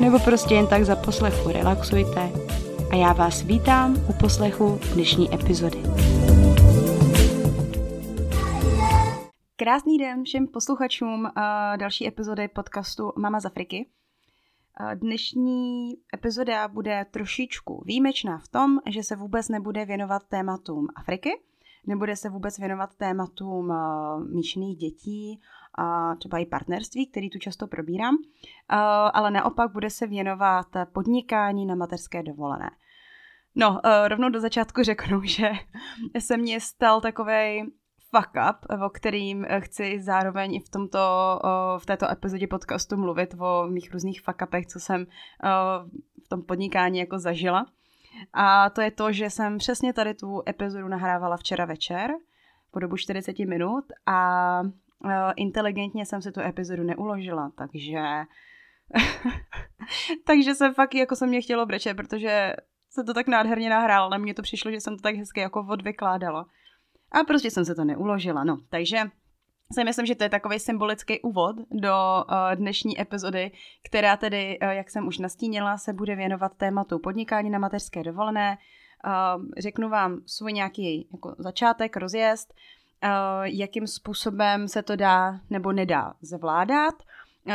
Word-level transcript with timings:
nebo 0.00 0.18
prostě 0.18 0.54
jen 0.54 0.66
tak 0.66 0.84
za 0.84 0.96
poslechu 0.96 1.48
relaxujte 1.48 2.32
a 2.90 2.96
já 2.96 3.12
vás 3.12 3.42
vítám 3.42 3.96
u 4.10 4.12
poslechu 4.12 4.80
dnešní 4.94 5.34
epizody. 5.34 5.78
Krásný 9.56 9.98
den 9.98 10.24
všem 10.24 10.46
posluchačům 10.46 11.20
uh, 11.24 11.30
další 11.76 12.08
epizody 12.08 12.48
podcastu 12.48 13.12
Mama 13.16 13.40
z 13.40 13.44
Afriky. 13.44 13.86
Uh, 14.80 14.94
dnešní 14.94 15.94
epizoda 16.14 16.68
bude 16.68 17.06
trošičku 17.10 17.82
výjimečná 17.86 18.38
v 18.38 18.48
tom, 18.48 18.78
že 18.90 19.02
se 19.02 19.16
vůbec 19.16 19.48
nebude 19.48 19.84
věnovat 19.84 20.22
tématům 20.28 20.86
Afriky, 20.96 21.30
nebude 21.86 22.16
se 22.16 22.28
vůbec 22.28 22.58
věnovat 22.58 22.94
tématům 22.96 23.68
uh, 23.68 24.28
míšených 24.34 24.76
dětí 24.76 25.40
a 25.78 26.14
třeba 26.14 26.38
i 26.38 26.46
partnerství, 26.46 27.06
který 27.06 27.30
tu 27.30 27.38
často 27.38 27.66
probírám, 27.66 28.14
uh, 28.14 28.20
ale 29.14 29.30
naopak 29.30 29.72
bude 29.72 29.90
se 29.90 30.06
věnovat 30.06 30.66
podnikání 30.92 31.66
na 31.66 31.74
mateřské 31.74 32.22
dovolené. 32.22 32.70
No, 33.54 33.70
uh, 33.70 34.08
rovnou 34.08 34.28
do 34.28 34.40
začátku 34.40 34.82
řeknu, 34.82 35.22
že 35.24 35.50
se 36.18 36.36
mně 36.36 36.60
stal 36.60 37.00
takový 37.00 37.62
fuck 38.16 38.30
up, 38.50 38.80
o 38.86 38.90
kterým 38.90 39.46
chci 39.58 40.02
zároveň 40.02 40.54
i 40.54 40.60
v, 40.60 40.68
tomto, 40.68 40.98
v 41.78 41.86
této 41.86 42.10
epizodě 42.10 42.46
podcastu 42.46 42.96
mluvit 42.96 43.34
o 43.40 43.66
mých 43.66 43.92
různých 43.92 44.22
fuck 44.22 44.42
upech, 44.42 44.66
co 44.66 44.80
jsem 44.80 45.06
v 46.24 46.28
tom 46.28 46.42
podnikání 46.42 46.98
jako 46.98 47.18
zažila. 47.18 47.66
A 48.32 48.70
to 48.70 48.80
je 48.80 48.90
to, 48.90 49.12
že 49.12 49.30
jsem 49.30 49.58
přesně 49.58 49.92
tady 49.92 50.14
tu 50.14 50.42
epizodu 50.48 50.88
nahrávala 50.88 51.36
včera 51.36 51.64
večer 51.64 52.10
po 52.70 52.78
dobu 52.78 52.96
40 52.96 53.38
minut 53.38 53.84
a 54.06 54.62
inteligentně 55.36 56.06
jsem 56.06 56.22
si 56.22 56.32
tu 56.32 56.40
epizodu 56.40 56.82
neuložila, 56.82 57.52
takže 57.56 58.00
takže 60.26 60.54
jsem 60.54 60.74
fakt 60.74 60.94
jako 60.94 61.16
se 61.16 61.26
mě 61.26 61.40
chtělo 61.40 61.66
brečet, 61.66 61.94
protože 61.94 62.54
se 62.90 63.04
to 63.04 63.14
tak 63.14 63.26
nádherně 63.26 63.70
nahrálo, 63.70 64.06
ale 64.06 64.18
mně 64.18 64.34
to 64.34 64.42
přišlo, 64.42 64.70
že 64.70 64.80
jsem 64.80 64.96
to 64.96 65.02
tak 65.02 65.14
hezky 65.14 65.40
jako 65.40 65.66
odvykládala. 65.68 66.46
A 67.12 67.24
prostě 67.24 67.50
jsem 67.50 67.64
se 67.64 67.74
to 67.74 67.84
neuložila, 67.84 68.44
no. 68.44 68.58
Takže 68.68 69.00
si 69.72 69.84
myslím, 69.84 70.06
že 70.06 70.14
to 70.14 70.24
je 70.24 70.28
takový 70.28 70.58
symbolický 70.58 71.20
úvod 71.20 71.56
do 71.70 71.94
uh, 72.28 72.54
dnešní 72.54 73.00
epizody, 73.00 73.50
která 73.82 74.16
tedy, 74.16 74.58
uh, 74.62 74.68
jak 74.68 74.90
jsem 74.90 75.06
už 75.06 75.18
nastínila, 75.18 75.78
se 75.78 75.92
bude 75.92 76.16
věnovat 76.16 76.52
tématu 76.56 76.98
podnikání 76.98 77.50
na 77.50 77.58
mateřské 77.58 78.02
dovolené. 78.02 78.58
Uh, 79.06 79.44
řeknu 79.58 79.88
vám 79.88 80.20
svůj 80.26 80.52
nějaký 80.52 81.08
jako 81.12 81.34
začátek, 81.38 81.96
rozjezd, 81.96 82.54
jakým 83.42 83.86
způsobem 83.86 84.68
se 84.68 84.82
to 84.82 84.96
dá 84.96 85.40
nebo 85.50 85.72
nedá 85.72 86.14
zvládat. 86.20 86.94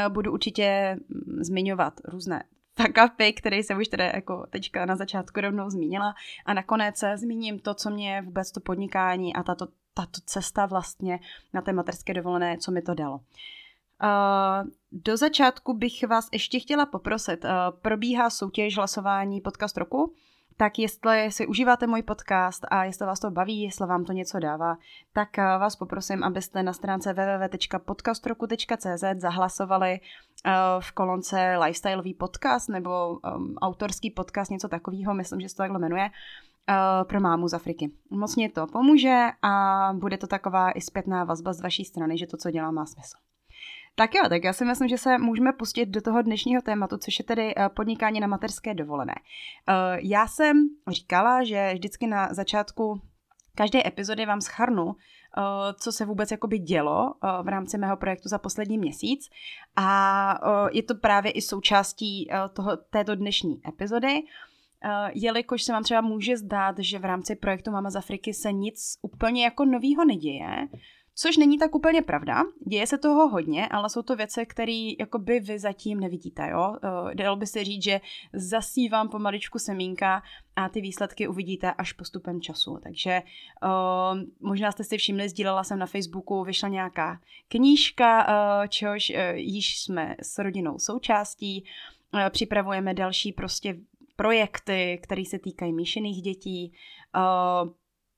Budu 0.09 0.31
určitě 0.31 0.97
mm, 1.09 1.43
zmiňovat 1.43 1.93
různé 2.03 2.43
fuck 2.81 2.99
které 3.35 3.57
jsem 3.57 3.77
už 3.77 3.87
teda 3.87 4.05
jako 4.05 4.45
teďka 4.49 4.85
na 4.85 4.95
začátku 4.95 5.41
rovnou 5.41 5.69
zmínila. 5.69 6.13
A 6.45 6.53
nakonec 6.53 7.03
zmíním 7.15 7.59
to, 7.59 7.73
co 7.73 7.89
mě 7.89 8.21
vůbec 8.25 8.51
to 8.51 8.59
podnikání 8.59 9.35
a 9.35 9.43
tato, 9.43 9.67
tato 9.99 10.21
cesta 10.25 10.65
vlastně 10.65 11.19
na 11.53 11.61
té 11.61 11.73
materské 11.73 12.13
dovolené, 12.13 12.57
co 12.57 12.71
mi 12.71 12.81
to 12.81 12.93
dalo. 12.93 13.15
Uh, 13.15 14.69
do 14.91 15.17
začátku 15.17 15.73
bych 15.73 16.07
vás 16.07 16.29
ještě 16.33 16.59
chtěla 16.59 16.85
poprosit. 16.85 17.43
Uh, 17.43 17.49
probíhá 17.81 18.29
soutěž 18.29 18.77
hlasování 18.77 19.41
podcast 19.41 19.77
roku 19.77 20.13
tak 20.59 20.79
jestli 20.79 21.31
si 21.31 21.47
užíváte 21.47 21.87
můj 21.87 22.01
podcast 22.01 22.65
a 22.71 22.83
jestli 22.83 23.05
vás 23.05 23.19
to 23.19 23.31
baví, 23.31 23.61
jestli 23.61 23.87
vám 23.87 24.05
to 24.05 24.13
něco 24.13 24.39
dává, 24.39 24.77
tak 25.13 25.39
eh, 25.39 25.41
vás 25.41 25.75
poprosím, 25.75 26.23
abyste 26.23 26.63
na 26.63 26.73
stránce 26.73 27.13
www.podcastroku.cz 27.13 29.03
zahlasovali 29.17 29.99
v 30.79 30.91
kolonce 30.91 31.57
lifestyleový 31.57 32.13
podcast 32.13 32.69
nebo 32.69 33.09
um, 33.09 33.55
autorský 33.61 34.11
podcast, 34.11 34.51
něco 34.51 34.67
takového, 34.67 35.13
myslím, 35.13 35.41
že 35.41 35.49
se 35.49 35.55
to 35.55 35.63
takhle 35.63 35.79
jmenuje, 35.79 36.05
uh, 36.05 36.09
pro 37.03 37.19
mámu 37.19 37.47
z 37.47 37.53
Afriky. 37.53 37.91
Moc 38.09 38.35
mě 38.35 38.49
to 38.49 38.67
pomůže 38.67 39.25
a 39.41 39.93
bude 39.93 40.17
to 40.17 40.27
taková 40.27 40.71
i 40.71 40.81
zpětná 40.81 41.23
vazba 41.23 41.53
z 41.53 41.61
vaší 41.61 41.85
strany, 41.85 42.17
že 42.17 42.27
to, 42.27 42.37
co 42.37 42.51
dělám, 42.51 42.73
má 42.75 42.85
smysl. 42.85 43.17
Tak 43.99 44.15
jo, 44.15 44.23
tak 44.29 44.43
já 44.43 44.53
si 44.53 44.65
myslím, 44.65 44.87
že 44.87 44.97
se 44.97 45.17
můžeme 45.17 45.53
pustit 45.53 45.85
do 45.85 46.01
toho 46.01 46.21
dnešního 46.21 46.61
tématu, 46.61 46.97
což 46.97 47.19
je 47.19 47.25
tedy 47.25 47.53
eh, 47.57 47.69
podnikání 47.69 48.19
na 48.19 48.27
materské 48.27 48.73
dovolené. 48.73 49.15
Eh, 49.67 49.73
já 50.01 50.27
jsem 50.27 50.57
říkala, 50.87 51.43
že 51.43 51.71
vždycky 51.73 52.07
na 52.07 52.33
začátku 52.33 53.01
každé 53.55 53.81
epizody 53.85 54.25
vám 54.25 54.41
schrnu, 54.41 54.95
eh, 54.95 55.41
co 55.73 55.91
se 55.91 56.05
vůbec 56.05 56.31
jakoby 56.31 56.59
dělo 56.59 57.13
v 57.43 57.47
rámci 57.47 57.77
mého 57.77 57.97
projektu 57.97 58.29
za 58.29 58.37
poslední 58.37 58.77
měsíc 58.77 59.29
a 59.75 60.39
je 60.71 60.83
to 60.83 60.95
právě 60.95 61.31
i 61.31 61.41
součástí 61.41 62.29
toho, 62.53 62.77
této 62.77 63.15
dnešní 63.15 63.61
epizody. 63.67 64.23
Jelikož 65.13 65.63
se 65.63 65.71
vám 65.71 65.83
třeba 65.83 66.01
může 66.01 66.37
zdát, 66.37 66.75
že 66.79 66.99
v 66.99 67.05
rámci 67.05 67.35
projektu 67.35 67.71
Mama 67.71 67.89
z 67.89 67.95
Afriky 67.95 68.33
se 68.33 68.51
nic 68.51 68.97
úplně 69.01 69.43
jako 69.43 69.65
novýho 69.65 70.05
neděje, 70.05 70.67
Což 71.21 71.37
není 71.37 71.57
tak 71.57 71.75
úplně 71.75 72.01
pravda, 72.01 72.43
děje 72.67 72.87
se 72.87 72.97
toho 72.97 73.29
hodně, 73.29 73.67
ale 73.67 73.89
jsou 73.89 74.01
to 74.01 74.15
věci, 74.15 74.45
které 74.45 74.91
by 75.17 75.39
vy 75.39 75.59
zatím 75.59 75.99
nevidíte. 75.99 76.49
Jo? 76.49 76.75
Uh, 76.83 77.13
dalo 77.13 77.35
by 77.35 77.47
se 77.47 77.63
říct, 77.63 77.83
že 77.83 78.01
zasívám 78.33 79.09
pomaličku 79.09 79.59
semínka 79.59 80.23
a 80.55 80.69
ty 80.69 80.81
výsledky 80.81 81.27
uvidíte 81.27 81.71
až 81.71 81.93
postupem 81.93 82.41
času. 82.41 82.79
Takže 82.83 83.21
uh, 83.63 84.19
možná 84.39 84.71
jste 84.71 84.83
si 84.83 84.97
všimli, 84.97 85.29
sdílela 85.29 85.63
jsem 85.63 85.79
na 85.79 85.85
Facebooku, 85.85 86.43
vyšla 86.43 86.69
nějaká 86.69 87.21
knížka, 87.47 88.27
uh, 88.27 88.67
čehož 88.67 89.09
uh, 89.09 89.15
již 89.35 89.81
jsme 89.81 90.15
s 90.21 90.37
rodinou 90.37 90.79
součástí. 90.79 91.65
Připravujeme 92.29 92.93
další 92.93 93.33
prostě 93.33 93.75
projekty, 94.19 94.99
které 95.03 95.23
se 95.25 95.39
týkají 95.39 95.73
míšených 95.73 96.21
dětí. 96.21 96.73
Uh, 97.15 97.69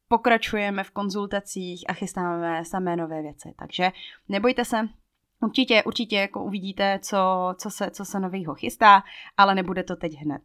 pokračujeme 0.08 0.84
v 0.84 0.92
konzultacích 0.92 1.86
a 1.90 1.94
chystáme 1.94 2.66
samé 2.66 2.96
nové 2.96 3.22
věci. 3.22 3.54
Takže 3.60 3.92
nebojte 4.30 4.66
se, 4.66 4.90
určitě, 5.42 5.84
určitě 5.84 6.16
jako 6.16 6.44
uvidíte, 6.44 7.00
co, 7.04 7.18
co 7.58 7.70
se, 7.70 7.92
co 7.92 8.06
se 8.06 8.20
novýho 8.20 8.56
chystá, 8.56 9.04
ale 9.38 9.56
nebude 9.56 9.84
to 9.84 9.96
teď 9.96 10.14
hned. 10.14 10.42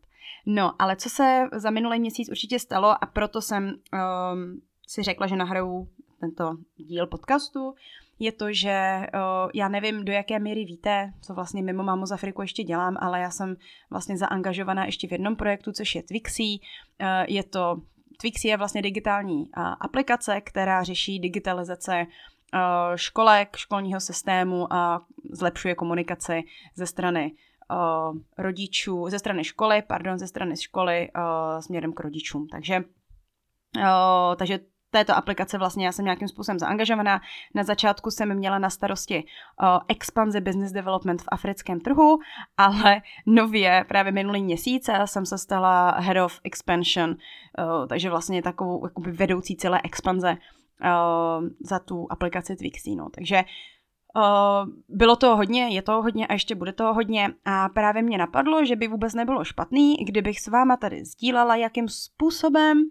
No, 0.47 0.73
ale 0.79 0.97
co 0.97 1.11
se 1.11 1.49
za 1.53 1.71
minulý 1.71 2.01
měsíc 2.01 2.29
určitě 2.29 2.59
stalo 2.59 3.05
a 3.05 3.07
proto 3.07 3.41
jsem 3.41 3.65
um, 3.65 4.61
si 4.87 5.03
řekla, 5.03 5.27
že 5.27 5.37
nahraju 5.37 5.89
tento 6.21 6.57
díl 6.77 7.07
podcastu, 7.07 7.75
je 8.19 8.33
to, 8.33 8.53
že 8.53 9.07
já 9.55 9.69
nevím, 9.69 10.05
do 10.05 10.13
jaké 10.13 10.39
míry 10.39 10.65
víte, 10.65 11.13
co 11.21 11.35
vlastně 11.35 11.63
mimo 11.63 11.83
Mámu 11.83 12.07
z 12.07 12.13
Afriku 12.13 12.43
ještě 12.43 12.63
dělám, 12.65 12.97
ale 13.01 13.21
já 13.21 13.31
jsem 13.31 13.57
vlastně 13.91 14.17
zaangažovaná 14.17 14.85
ještě 14.85 15.09
v 15.09 15.13
jednom 15.13 15.37
projektu, 15.37 15.73
což 15.73 15.95
je 15.95 16.03
Twixy. 16.03 16.43
Uh, 16.43 17.25
je 17.29 17.43
to 17.43 17.77
Twixy 18.21 18.49
je 18.49 18.57
vlastně 18.57 18.83
digitální 18.83 19.45
aplikace, 19.81 20.41
která 20.41 20.83
řeší 20.83 21.21
digitalizace 21.21 22.07
školek, 22.95 23.57
školního 23.57 24.01
systému 24.01 24.73
a 24.73 25.07
zlepšuje 25.33 25.75
komunikaci 25.75 26.43
ze 26.75 26.87
strany 26.87 27.33
rodičů, 28.39 29.09
ze 29.09 29.19
strany 29.19 29.45
školy, 29.45 29.83
pardon, 29.83 30.19
ze 30.19 30.27
strany 30.27 30.57
školy 30.57 31.09
směrem 31.61 31.93
k 31.93 32.01
rodičům. 32.01 32.49
Takže, 32.49 32.85
takže 34.37 34.59
této 34.97 35.17
aplikace 35.17 35.59
vlastně 35.59 35.87
já 35.87 35.93
jsem 35.93 36.05
nějakým 36.05 36.29
způsobem 36.29 36.59
zaangažovaná. 36.59 37.21
Na 37.55 37.63
začátku 37.63 38.11
jsem 38.11 38.35
měla 38.35 38.59
na 38.59 38.71
starosti 38.71 39.25
uh, 39.25 39.69
expanzi 39.89 40.41
business 40.41 40.73
development 40.73 41.23
v 41.23 41.29
africkém 41.29 41.81
trhu, 41.81 42.19
ale 42.57 43.03
nově 43.27 43.85
právě 43.89 44.13
minulý 44.13 44.43
měsíc 44.43 44.91
jsem 45.05 45.27
se 45.27 45.39
stala 45.39 45.91
head 45.91 46.17
of 46.25 46.41
expansion, 46.45 47.11
uh, 47.11 47.87
takže 47.87 48.11
vlastně 48.11 48.43
takovou 48.43 48.87
jakoby 48.87 49.13
vedoucí 49.13 49.57
celé 49.57 49.81
expanze 49.85 50.31
uh, 50.31 51.49
za 51.61 51.79
tu 51.79 52.07
aplikaci 52.11 52.57
Twixy. 52.57 52.95
No. 52.95 53.09
Takže 53.15 53.45
Uh, 54.17 54.69
bylo 54.89 55.17
to 55.17 55.37
hodně, 55.37 55.69
je 55.69 55.83
to 55.83 56.03
hodně 56.03 56.27
a 56.27 56.33
ještě 56.33 56.55
bude 56.55 56.73
to 56.73 56.95
hodně 56.95 57.29
a 57.45 57.69
právě 57.69 58.03
mě 58.03 58.19
napadlo, 58.19 58.65
že 58.65 58.77
by 58.77 58.89
vůbec 58.89 59.15
nebylo 59.15 59.45
špatný, 59.45 59.97
kdybych 59.97 60.41
s 60.41 60.47
váma 60.47 60.77
tady 60.77 61.05
sdílela, 61.05 61.57
jakým 61.57 61.89
způsobem 61.89 62.77
mm, 62.79 62.85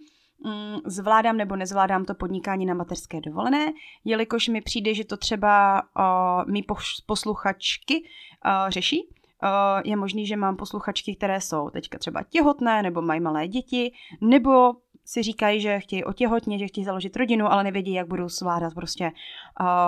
zvládám 0.85 1.37
nebo 1.37 1.55
nezvládám 1.55 2.05
to 2.05 2.15
podnikání 2.15 2.65
na 2.65 2.73
mateřské 2.73 3.21
dovolené, 3.21 3.73
jelikož 4.05 4.47
mi 4.47 4.61
přijde, 4.61 4.93
že 4.93 5.05
to 5.05 5.17
třeba 5.17 5.81
uh, 5.81 6.51
mý 6.51 6.65
posluchačky 7.05 8.03
uh, 8.03 8.69
řeší. 8.69 9.09
Uh, 9.43 9.81
je 9.85 9.95
možný, 9.95 10.27
že 10.27 10.35
mám 10.35 10.55
posluchačky, 10.55 11.15
které 11.15 11.41
jsou 11.41 11.69
teďka 11.69 11.97
třeba 11.97 12.23
těhotné 12.23 12.83
nebo 12.83 13.01
mají 13.01 13.21
malé 13.21 13.47
děti, 13.47 13.91
nebo 14.21 14.73
si 15.05 15.23
říkají, 15.23 15.61
že 15.61 15.79
chtějí 15.79 16.03
otěhotně, 16.03 16.59
že 16.59 16.67
chtějí 16.67 16.85
založit 16.85 17.15
rodinu, 17.15 17.51
ale 17.51 17.63
nevědí, 17.63 17.93
jak 17.93 18.07
budou 18.07 18.29
zvládat 18.29 18.73
prostě 18.73 19.11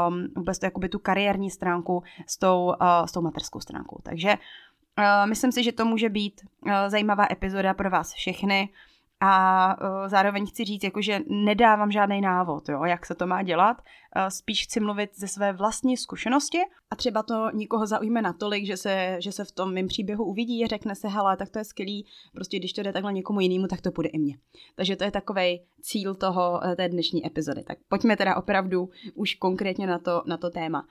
um, 0.07 0.27
vůbec 0.35 0.59
to, 0.59 0.65
jakoby 0.65 0.89
tu 0.89 0.99
kariérní 0.99 1.49
stránku 1.49 2.03
s 2.27 2.37
tou, 2.37 2.65
uh, 2.65 3.05
s 3.05 3.11
tou 3.11 3.21
materskou 3.21 3.59
stránkou. 3.59 3.99
Takže 4.03 4.29
uh, 4.33 5.29
myslím 5.29 5.51
si, 5.51 5.63
že 5.63 5.71
to 5.71 5.85
může 5.85 6.09
být 6.09 6.41
uh, 6.65 6.71
zajímavá 6.87 7.27
epizoda 7.31 7.73
pro 7.73 7.89
vás 7.89 8.13
všechny 8.13 8.69
a 9.19 9.75
uh, 9.81 10.07
zároveň 10.07 10.45
chci 10.45 10.63
říct, 10.63 10.83
jako, 10.83 11.01
že 11.01 11.19
nedávám 11.27 11.91
žádný 11.91 12.21
návod, 12.21 12.69
jo, 12.69 12.83
jak 12.83 13.05
se 13.05 13.15
to 13.15 13.27
má 13.27 13.43
dělat. 13.43 13.77
Uh, 13.77 14.27
spíš 14.27 14.63
chci 14.63 14.79
mluvit 14.79 15.09
ze 15.15 15.27
své 15.27 15.53
vlastní 15.53 15.97
zkušenosti 15.97 16.57
a 16.91 16.95
třeba 16.95 17.23
to 17.23 17.51
nikoho 17.53 17.85
zaujme 17.85 18.21
natolik, 18.21 18.65
že 18.65 18.77
se, 18.77 19.17
že 19.19 19.31
se 19.31 19.45
v 19.45 19.51
tom 19.51 19.73
mém 19.73 19.87
příběhu 19.87 20.25
uvidí 20.25 20.63
a 20.63 20.67
řekne 20.67 20.95
se, 20.95 21.07
hele, 21.07 21.37
tak 21.37 21.49
to 21.49 21.59
je 21.59 21.65
skvělý, 21.65 22.05
prostě 22.33 22.59
když 22.59 22.73
to 22.73 22.83
jde 22.83 22.93
takhle 22.93 23.13
někomu 23.13 23.39
jinému, 23.39 23.67
tak 23.67 23.81
to 23.81 23.91
půjde 23.91 24.09
i 24.09 24.19
mně. 24.19 24.37
Takže 24.75 24.95
to 24.95 25.03
je 25.03 25.11
takový 25.11 25.61
cíl 25.81 26.15
toho, 26.15 26.61
eh, 26.63 26.75
té 26.75 26.89
dnešní 26.89 27.27
epizody. 27.27 27.63
Tak 27.63 27.77
pojďme 27.89 28.17
teda 28.17 28.35
opravdu 28.35 28.89
už 29.15 29.35
konkrétně 29.35 29.87
na 29.87 29.99
to, 29.99 30.23
na 30.25 30.37
to 30.37 30.49
téma. 30.49 30.87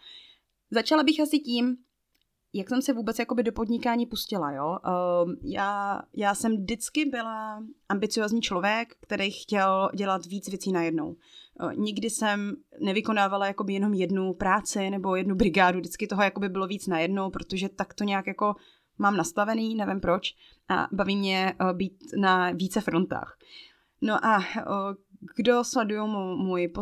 Začala 0.71 1.03
bych 1.03 1.21
asi 1.21 1.39
tím, 1.39 1.77
jak 2.57 2.69
jsem 2.69 2.83
se 2.83 2.93
vůbec 2.93 3.19
jakoby 3.19 3.43
do 3.43 3.53
podnikání 3.53 4.07
pustila, 4.07 4.53
jo? 4.53 4.79
Uh, 4.87 5.33
já, 5.43 6.03
já 6.17 6.35
jsem 6.35 6.57
vždycky 6.57 7.05
byla 7.05 7.63
ambiciozní 7.89 8.41
člověk, 8.41 8.89
který 9.01 9.31
chtěl 9.31 9.91
dělat 9.95 10.27
víc 10.27 10.49
věcí 10.49 10.73
najednou. 10.73 11.17
Uh, 11.63 11.75
nikdy 11.75 12.11
jsem 12.11 12.57
nevykonávala 12.81 13.47
jakoby 13.47 13.73
jenom 13.73 13.95
jednu 13.95 14.35
práci 14.35 14.91
nebo 14.91 15.17
jednu 15.17 15.35
brigádu, 15.35 15.79
vždycky 15.79 16.07
toho 16.07 16.23
jakoby 16.23 16.49
bylo 16.49 16.67
víc 16.67 16.87
najednou, 16.87 17.31
protože 17.31 17.69
tak 17.69 17.95
to 17.95 18.05
nějak 18.05 18.27
jako 18.27 18.55
mám 18.99 19.17
nastavený, 19.17 19.75
nevím 19.75 20.01
proč, 20.01 20.35
a 20.69 20.89
baví 20.93 21.17
mě 21.17 21.55
uh, 21.61 21.73
být 21.73 22.05
na 22.21 22.51
více 22.51 22.81
frontách. 22.81 23.37
No 24.01 24.27
a 24.27 24.39
kdo, 25.37 25.63
můj, 26.37 26.73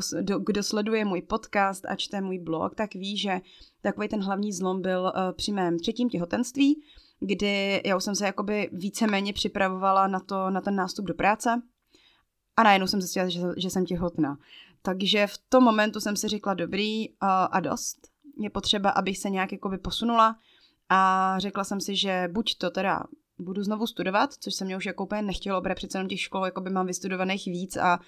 kdo 0.47 0.63
sleduje 0.63 1.05
můj 1.05 1.23
podcast 1.23 1.85
a 1.87 1.97
čte 1.97 2.21
můj 2.21 2.39
blog, 2.39 2.75
tak 2.75 2.95
ví, 2.95 3.17
že 3.17 3.41
takový 3.83 4.09
ten 4.09 4.23
hlavní 4.23 4.53
zlom 4.53 4.83
byl 4.83 5.01
uh, 5.01 5.33
při 5.33 5.53
mém 5.53 5.79
třetím 5.79 6.09
těhotenství, 6.09 6.83
kdy 7.21 7.83
já 7.85 7.97
už 7.97 8.05
jsem 8.05 8.15
se 8.15 8.27
jakoby 8.27 8.71
víceméně 8.73 9.33
připravovala 9.33 10.07
na, 10.07 10.21
to, 10.21 10.51
na 10.51 10.61
ten 10.61 10.77
nástup 10.77 11.05
do 11.05 11.15
práce 11.15 11.63
a 12.57 12.63
najednou 12.63 12.87
jsem 12.87 13.01
zjistila, 13.01 13.29
že, 13.29 13.41
že 13.57 13.71
jsem 13.71 13.85
těhotná. 13.85 14.39
Takže 14.83 15.27
v 15.27 15.39
tom 15.49 15.65
momentu 15.65 16.01
jsem 16.01 16.17
si 16.17 16.29
řekla, 16.29 16.55
dobrý 16.55 17.09
uh, 17.09 17.15
a 17.51 17.61
dost, 17.61 17.97
je 18.41 18.51
potřeba, 18.51 18.91
abych 18.91 19.19
se 19.19 19.31
nějak 19.31 19.53
jakoby 19.53 19.79
posunula 19.79 20.37
a 20.89 21.35
řekla 21.39 21.65
jsem 21.65 21.81
si, 21.81 21.97
že 21.97 22.29
buď 22.33 22.59
to 22.59 22.71
teda 22.71 23.03
budu 23.39 23.63
znovu 23.63 23.87
studovat, 23.87 24.33
což 24.33 24.55
se 24.55 24.65
mě 24.65 24.77
už 24.77 24.87
jako 24.87 25.05
úplně 25.05 25.23
nechtělo, 25.23 25.63
protože 25.63 25.75
přece 25.75 25.99
jenom 25.99 26.09
těch 26.09 26.21
škol 26.21 26.45
jakoby 26.45 26.71
mám 26.71 26.87
vystudovaných 26.87 27.47
víc 27.47 27.77
a 27.77 27.99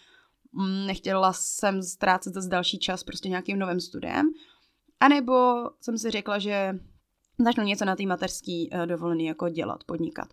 nechtěla 0.86 1.32
jsem 1.32 1.82
ztrácet 1.82 2.34
zase 2.34 2.48
další 2.48 2.78
čas 2.78 3.04
prostě 3.04 3.28
nějakým 3.28 3.58
novým 3.58 3.80
studiem. 3.80 4.26
A 5.00 5.08
nebo 5.08 5.64
jsem 5.80 5.98
si 5.98 6.10
řekla, 6.10 6.38
že 6.38 6.78
začnu 7.44 7.64
něco 7.64 7.84
na 7.84 7.96
té 7.96 8.06
mateřský 8.06 8.70
uh, 8.70 8.86
dovolený 8.86 9.24
jako 9.24 9.48
dělat, 9.48 9.84
podnikat. 9.84 10.28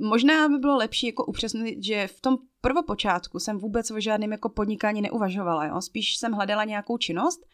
Možná 0.00 0.48
by 0.48 0.58
bylo 0.58 0.76
lepší 0.76 1.06
jako 1.06 1.24
upřesnit, 1.24 1.84
že 1.84 2.06
v 2.06 2.20
tom 2.20 2.38
prvopočátku 2.60 3.38
jsem 3.38 3.58
vůbec 3.58 3.90
o 3.90 4.00
žádném 4.00 4.32
jako 4.32 4.48
podnikání 4.48 5.02
neuvažovala. 5.02 5.66
Jo? 5.66 5.80
Spíš 5.80 6.16
jsem 6.16 6.32
hledala 6.32 6.64
nějakou 6.64 6.98
činnost, 6.98 7.46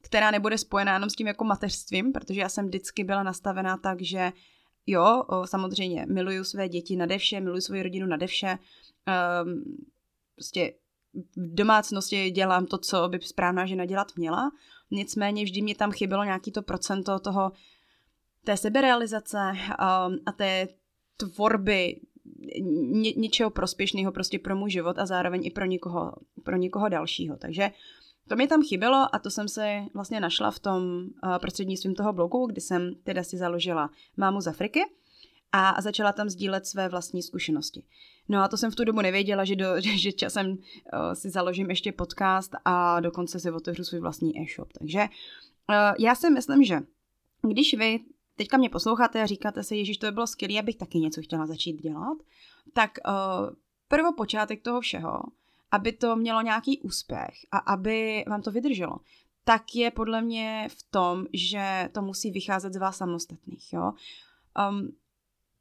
která 0.00 0.30
nebude 0.30 0.58
spojená 0.58 0.94
jenom 0.94 1.10
s 1.10 1.14
tím 1.14 1.26
jako 1.26 1.44
mateřstvím, 1.44 2.12
protože 2.12 2.40
já 2.40 2.48
jsem 2.48 2.66
vždycky 2.66 3.04
byla 3.04 3.22
nastavená 3.22 3.76
tak, 3.76 4.02
že 4.02 4.32
jo, 4.86 5.24
samozřejmě 5.44 6.06
miluju 6.08 6.44
své 6.44 6.68
děti 6.68 6.96
nade 6.96 7.18
vše, 7.18 7.40
miluju 7.40 7.60
svoji 7.60 7.82
rodinu 7.82 8.06
nade 8.06 8.26
vše, 8.26 8.58
um, 9.44 9.64
prostě 10.34 10.72
v 11.14 11.54
domácnosti 11.54 12.30
dělám 12.30 12.66
to, 12.66 12.78
co 12.78 13.08
by 13.08 13.20
správná 13.20 13.66
žena 13.66 13.84
dělat 13.84 14.12
měla, 14.16 14.50
nicméně 14.90 15.44
vždy 15.44 15.62
mě 15.62 15.74
tam 15.74 15.92
chybělo 15.92 16.24
nějaký 16.24 16.52
to 16.52 16.62
procento 16.62 17.18
toho, 17.18 17.52
té 18.44 18.56
seberealizace 18.56 19.38
um, 19.38 20.18
a 20.26 20.32
té 20.32 20.68
tvorby 21.16 22.00
ně, 22.92 23.12
něčeho 23.12 23.50
prospěšného 23.50 24.12
prostě 24.12 24.38
pro 24.38 24.56
můj 24.56 24.70
život 24.70 24.98
a 24.98 25.06
zároveň 25.06 25.46
i 25.46 25.50
pro 25.50 25.64
někoho, 25.64 26.12
pro 26.44 26.56
někoho 26.56 26.88
dalšího. 26.88 27.36
Takže 27.36 27.70
to 28.28 28.36
mi 28.36 28.48
tam 28.48 28.62
chybělo 28.62 29.06
a 29.12 29.18
to 29.18 29.30
jsem 29.30 29.48
se 29.48 29.84
vlastně 29.94 30.20
našla 30.20 30.50
v 30.50 30.58
tom 30.58 30.82
uh, 30.82 31.38
prostřednictvím 31.38 31.94
toho 31.94 32.12
blogu, 32.12 32.46
kdy 32.46 32.60
jsem 32.60 32.94
teda 33.04 33.22
si 33.22 33.36
založila 33.36 33.90
mámu 34.16 34.40
z 34.40 34.46
Afriky 34.46 34.80
a 35.52 35.82
začala 35.82 36.12
tam 36.12 36.28
sdílet 36.28 36.66
své 36.66 36.88
vlastní 36.88 37.22
zkušenosti. 37.22 37.82
No 38.28 38.42
a 38.42 38.48
to 38.48 38.56
jsem 38.56 38.70
v 38.70 38.74
tu 38.74 38.84
dobu 38.84 39.00
nevěděla, 39.00 39.44
že, 39.44 39.56
do, 39.56 39.66
že 39.80 40.12
časem 40.12 40.50
uh, 40.50 40.56
si 41.12 41.30
založím 41.30 41.70
ještě 41.70 41.92
podcast 41.92 42.52
a 42.64 43.00
dokonce 43.00 43.40
si 43.40 43.50
otevřu 43.50 43.84
svůj 43.84 44.00
vlastní 44.00 44.40
e-shop. 44.40 44.72
Takže 44.72 44.98
uh, 44.98 45.06
já 45.98 46.14
si 46.14 46.30
myslím, 46.30 46.64
že 46.64 46.80
když 47.42 47.74
vy 47.74 48.00
teďka 48.36 48.56
mě 48.56 48.70
posloucháte 48.70 49.22
a 49.22 49.26
říkáte 49.26 49.62
si, 49.62 49.76
Ježíš, 49.76 49.98
to 49.98 50.06
by 50.06 50.12
bylo 50.12 50.26
skvělé, 50.26 50.58
abych 50.60 50.76
taky 50.76 50.98
něco 50.98 51.22
chtěla 51.22 51.46
začít 51.46 51.82
dělat, 51.82 52.18
tak 52.72 52.98
uh, 53.06 53.56
prvopočátek 53.88 54.62
toho 54.62 54.80
všeho 54.80 55.22
aby 55.70 55.92
to 55.92 56.16
mělo 56.16 56.42
nějaký 56.42 56.80
úspěch 56.80 57.34
a 57.52 57.58
aby 57.58 58.24
vám 58.28 58.42
to 58.42 58.50
vydrželo, 58.50 58.98
tak 59.44 59.74
je 59.74 59.90
podle 59.90 60.22
mě 60.22 60.68
v 60.70 60.82
tom, 60.90 61.26
že 61.32 61.88
to 61.92 62.02
musí 62.02 62.30
vycházet 62.30 62.72
z 62.72 62.76
vás 62.76 62.96
samostatných. 62.96 63.72
Jo? 63.72 63.92
Um, 64.70 64.88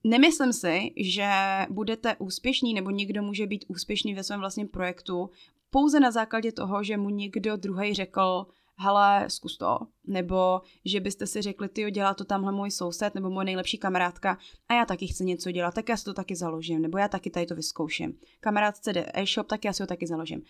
nemyslím 0.03 0.53
si, 0.53 0.91
že 0.97 1.29
budete 1.69 2.15
úspěšní 2.15 2.73
nebo 2.73 2.89
někdo 2.89 3.23
může 3.23 3.47
být 3.47 3.65
úspěšný 3.67 4.13
ve 4.13 4.23
svém 4.23 4.39
vlastním 4.39 4.67
projektu 4.67 5.29
pouze 5.69 5.99
na 5.99 6.11
základě 6.11 6.51
toho, 6.51 6.83
že 6.83 6.97
mu 6.97 7.09
někdo 7.09 7.57
druhý 7.57 7.93
řekl, 7.93 8.45
hele, 8.79 9.25
zkus 9.29 9.57
to, 9.57 9.79
nebo 10.07 10.61
že 10.85 10.99
byste 10.99 11.27
si 11.27 11.41
řekli, 11.41 11.69
ty 11.69 11.91
dělá 11.91 12.13
to 12.13 12.25
tamhle 12.25 12.51
můj 12.51 12.71
soused 12.71 13.15
nebo 13.15 13.29
moje 13.29 13.45
nejlepší 13.45 13.77
kamarádka 13.77 14.37
a 14.69 14.73
já 14.73 14.85
taky 14.85 15.07
chci 15.07 15.25
něco 15.25 15.51
dělat, 15.51 15.73
tak 15.73 15.89
já 15.89 15.97
si 15.97 16.05
to 16.05 16.13
taky 16.13 16.35
založím, 16.35 16.81
nebo 16.81 16.97
já 16.97 17.07
taky 17.07 17.29
tady 17.29 17.45
to 17.45 17.55
vyzkouším. 17.55 18.13
Kamarádce 18.39 18.93
jde 18.93 19.11
e-shop, 19.13 19.47
tak 19.47 19.65
já 19.65 19.73
si 19.73 19.83
ho 19.83 19.87
taky 19.87 20.07
založím. 20.07 20.41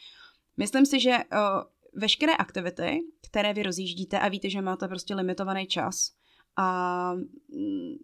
Myslím 0.58 0.86
si, 0.86 1.00
že 1.00 1.12
uh, 1.12 1.20
veškeré 1.94 2.34
aktivity, 2.34 3.00
které 3.30 3.54
vy 3.54 3.64
rozjíždíte 3.64 4.20
a 4.20 4.28
víte, 4.28 4.50
že 4.50 4.62
máte 4.62 4.88
prostě 4.88 5.16
limitovaný 5.16 5.68
čas 5.68 6.12
a 6.58 7.14
mm, 7.14 7.96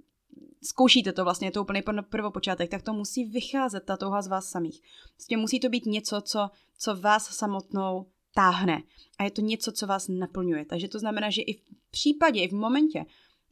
zkoušíte 0.64 1.14
to 1.14 1.24
vlastně, 1.24 1.48
je 1.48 1.52
to 1.52 1.62
úplně 1.62 1.84
prvopočátek, 2.10 2.72
tak 2.72 2.82
to 2.82 2.94
musí 2.94 3.26
vycházet 3.26 3.84
ta 3.84 3.98
touha 3.98 4.22
z 4.22 4.28
vás 4.28 4.50
samých. 4.50 4.82
Prostě 5.14 5.38
musí 5.38 5.60
to 5.60 5.70
být 5.70 5.86
něco, 5.86 6.22
co, 6.22 6.50
co 6.78 6.96
vás 6.96 7.36
samotnou 7.36 8.06
táhne. 8.36 8.84
A 9.20 9.24
je 9.24 9.32
to 9.32 9.42
něco, 9.42 9.72
co 9.72 9.88
vás 9.88 10.08
naplňuje. 10.08 10.66
Takže 10.66 10.88
to 10.88 11.00
znamená, 11.00 11.30
že 11.30 11.42
i 11.42 11.54
v 11.54 11.62
případě, 11.92 12.42
i 12.42 12.48
v 12.48 12.54
momentě, 12.54 13.06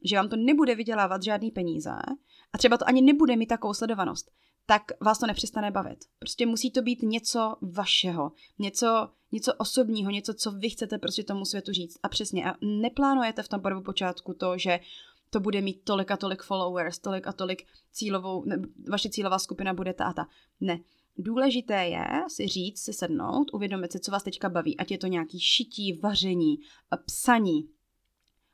že 0.04 0.16
vám 0.16 0.28
to 0.28 0.36
nebude 0.36 0.74
vydělávat 0.74 1.22
žádný 1.22 1.50
peníze 1.50 1.90
a 2.52 2.58
třeba 2.58 2.76
to 2.76 2.88
ani 2.88 3.02
nebude 3.02 3.36
mít 3.36 3.46
takovou 3.46 3.74
sledovanost, 3.74 4.30
tak 4.66 4.82
vás 5.00 5.18
to 5.18 5.26
nepřestane 5.26 5.70
bavit. 5.70 6.04
Prostě 6.18 6.46
musí 6.46 6.70
to 6.70 6.82
být 6.82 7.02
něco 7.02 7.56
vašeho, 7.60 8.32
něco, 8.58 9.08
něco 9.32 9.54
osobního, 9.54 10.10
něco, 10.10 10.34
co 10.34 10.52
vy 10.52 10.70
chcete 10.70 10.98
prostě 10.98 11.22
tomu 11.22 11.44
světu 11.44 11.72
říct. 11.72 11.98
A 12.02 12.08
přesně, 12.08 12.50
a 12.50 12.54
neplánujete 12.62 13.42
v 13.42 13.48
tom 13.48 13.60
počátku 13.84 14.34
to, 14.34 14.58
že 14.58 14.80
to 15.32 15.40
bude 15.40 15.60
mít 15.60 15.84
tolik 15.84 16.10
a 16.10 16.16
tolik 16.16 16.42
followers, 16.42 16.98
tolik 16.98 17.26
a 17.26 17.32
tolik 17.32 17.66
cílovou, 17.92 18.44
ne, 18.44 18.56
vaše 18.88 19.10
cílová 19.10 19.38
skupina 19.38 19.74
bude 19.74 19.94
ta 19.94 20.04
a 20.04 20.12
ta. 20.12 20.26
Ne, 20.60 20.80
Důležité 21.18 21.86
je 21.86 22.06
si 22.28 22.48
říct, 22.48 22.82
si 22.82 22.92
sednout, 22.92 23.50
uvědomit 23.52 23.92
si, 23.92 24.00
co 24.00 24.10
vás 24.10 24.22
teďka 24.22 24.48
baví, 24.48 24.76
ať 24.76 24.90
je 24.90 24.98
to 24.98 25.06
nějaký 25.06 25.40
šití, 25.40 25.92
vaření, 25.92 26.58
psaní, 27.06 27.68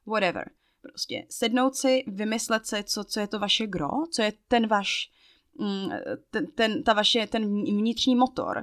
whatever. 0.07 0.51
Prostě 0.83 1.27
sednout 1.31 1.75
si, 1.75 2.05
vymyslet 2.07 2.67
si, 2.67 2.85
co, 2.85 3.05
co 3.05 3.21
je 3.21 3.27
to 3.27 3.39
vaše 3.39 3.67
gro, 3.67 3.89
co 4.11 4.23
je 4.23 4.33
ten 4.49 4.67
vaš, 4.67 5.11
mm, 5.59 5.89
ten, 6.31 6.47
ten, 6.47 6.83
ta 6.83 6.93
vaše, 6.93 7.27
ten 7.27 7.65
vnitřní 7.65 8.17
motor 8.17 8.59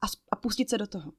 a, 0.00 0.06
a 0.30 0.36
pustit 0.36 0.70
se 0.70 0.78
do 0.78 0.86
toho. 0.86 1.12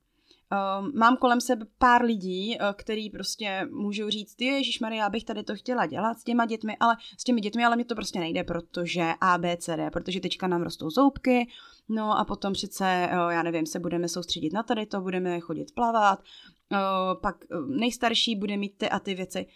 Uh, 0.51 0.87
mám 0.93 1.17
kolem 1.17 1.41
sebe 1.41 1.65
pár 1.77 2.03
lidí, 2.05 2.57
uh, 2.57 2.73
který 2.73 3.09
prostě 3.09 3.67
můžou 3.71 4.09
říct, 4.09 4.35
ty 4.35 4.45
Ježíš 4.45 4.79
Maria, 4.79 5.03
já 5.03 5.09
bych 5.09 5.23
tady 5.23 5.43
to 5.43 5.55
chtěla 5.55 5.85
dělat 5.85 6.19
s 6.19 6.23
těma 6.23 6.45
dětmi, 6.45 6.77
ale 6.79 6.95
s 7.17 7.23
těmi 7.23 7.41
dětmi, 7.41 7.65
ale 7.65 7.75
mi 7.75 7.85
to 7.85 7.95
prostě 7.95 8.19
nejde, 8.19 8.43
protože 8.43 9.03
A, 9.21 9.37
B, 9.37 9.57
C, 9.57 9.77
D, 9.77 9.91
protože 9.91 10.19
teďka 10.19 10.47
nám 10.47 10.61
rostou 10.61 10.89
zoubky, 10.89 11.47
no 11.89 12.19
a 12.19 12.25
potom 12.25 12.53
přece, 12.53 13.09
uh, 13.11 13.31
já 13.31 13.43
nevím, 13.43 13.65
se 13.65 13.79
budeme 13.79 14.07
soustředit 14.09 14.53
na 14.53 14.63
tady 14.63 14.85
to, 14.85 15.01
budeme 15.01 15.39
chodit 15.39 15.71
plavat, 15.75 16.19
uh, 16.19 17.21
pak 17.21 17.35
nejstarší 17.67 18.35
bude 18.35 18.57
mít 18.57 18.77
ty 18.77 18.89
a 18.89 18.99
ty 18.99 19.13
věci. 19.13 19.47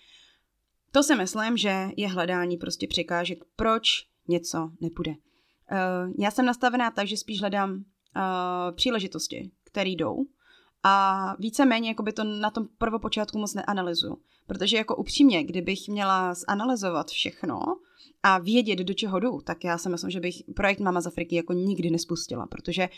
To 0.91 1.03
si 1.03 1.15
myslím, 1.15 1.58
že 1.58 1.88
je 1.98 2.08
hledání 2.08 2.58
prostě 2.58 2.88
překážek, 2.88 3.44
proč 3.56 4.08
něco 4.27 4.72
nepůjde. 4.82 5.13
Já 6.20 6.32
jsem 6.32 6.46
nastavená 6.46 6.91
tak, 6.91 7.08
že 7.08 7.17
spíš 7.17 7.39
hledám 7.39 7.84
příležitosti, 8.75 9.51
které 9.63 9.89
jdou 9.89 10.25
a 10.89 11.36
víceméně 11.39 11.96
by 12.03 12.13
to 12.13 12.24
na 12.24 12.51
tom 12.51 12.67
prvopočátku 12.77 13.38
moc 13.38 13.53
neanalyzuju. 13.53 14.17
Protože 14.48 14.77
jako 14.77 14.96
upřímně, 14.96 15.44
kdybych 15.44 15.88
měla 15.88 16.34
zanalizovat 16.34 17.08
všechno 17.08 17.62
a 18.24 18.38
vědět, 18.38 18.79
do 18.79 18.94
čeho 18.94 19.20
jdu, 19.20 19.41
tak 19.41 19.63
já 19.63 19.77
si 19.77 19.89
myslím, 19.89 20.12
že 20.12 20.20
bych 20.20 20.44
projekt 20.56 20.79
Mama 20.79 21.01
z 21.01 21.08
Afriky 21.08 21.36
jako 21.36 21.53
nikdy 21.53 21.89
nespustila, 21.89 22.48
protože 22.48 22.89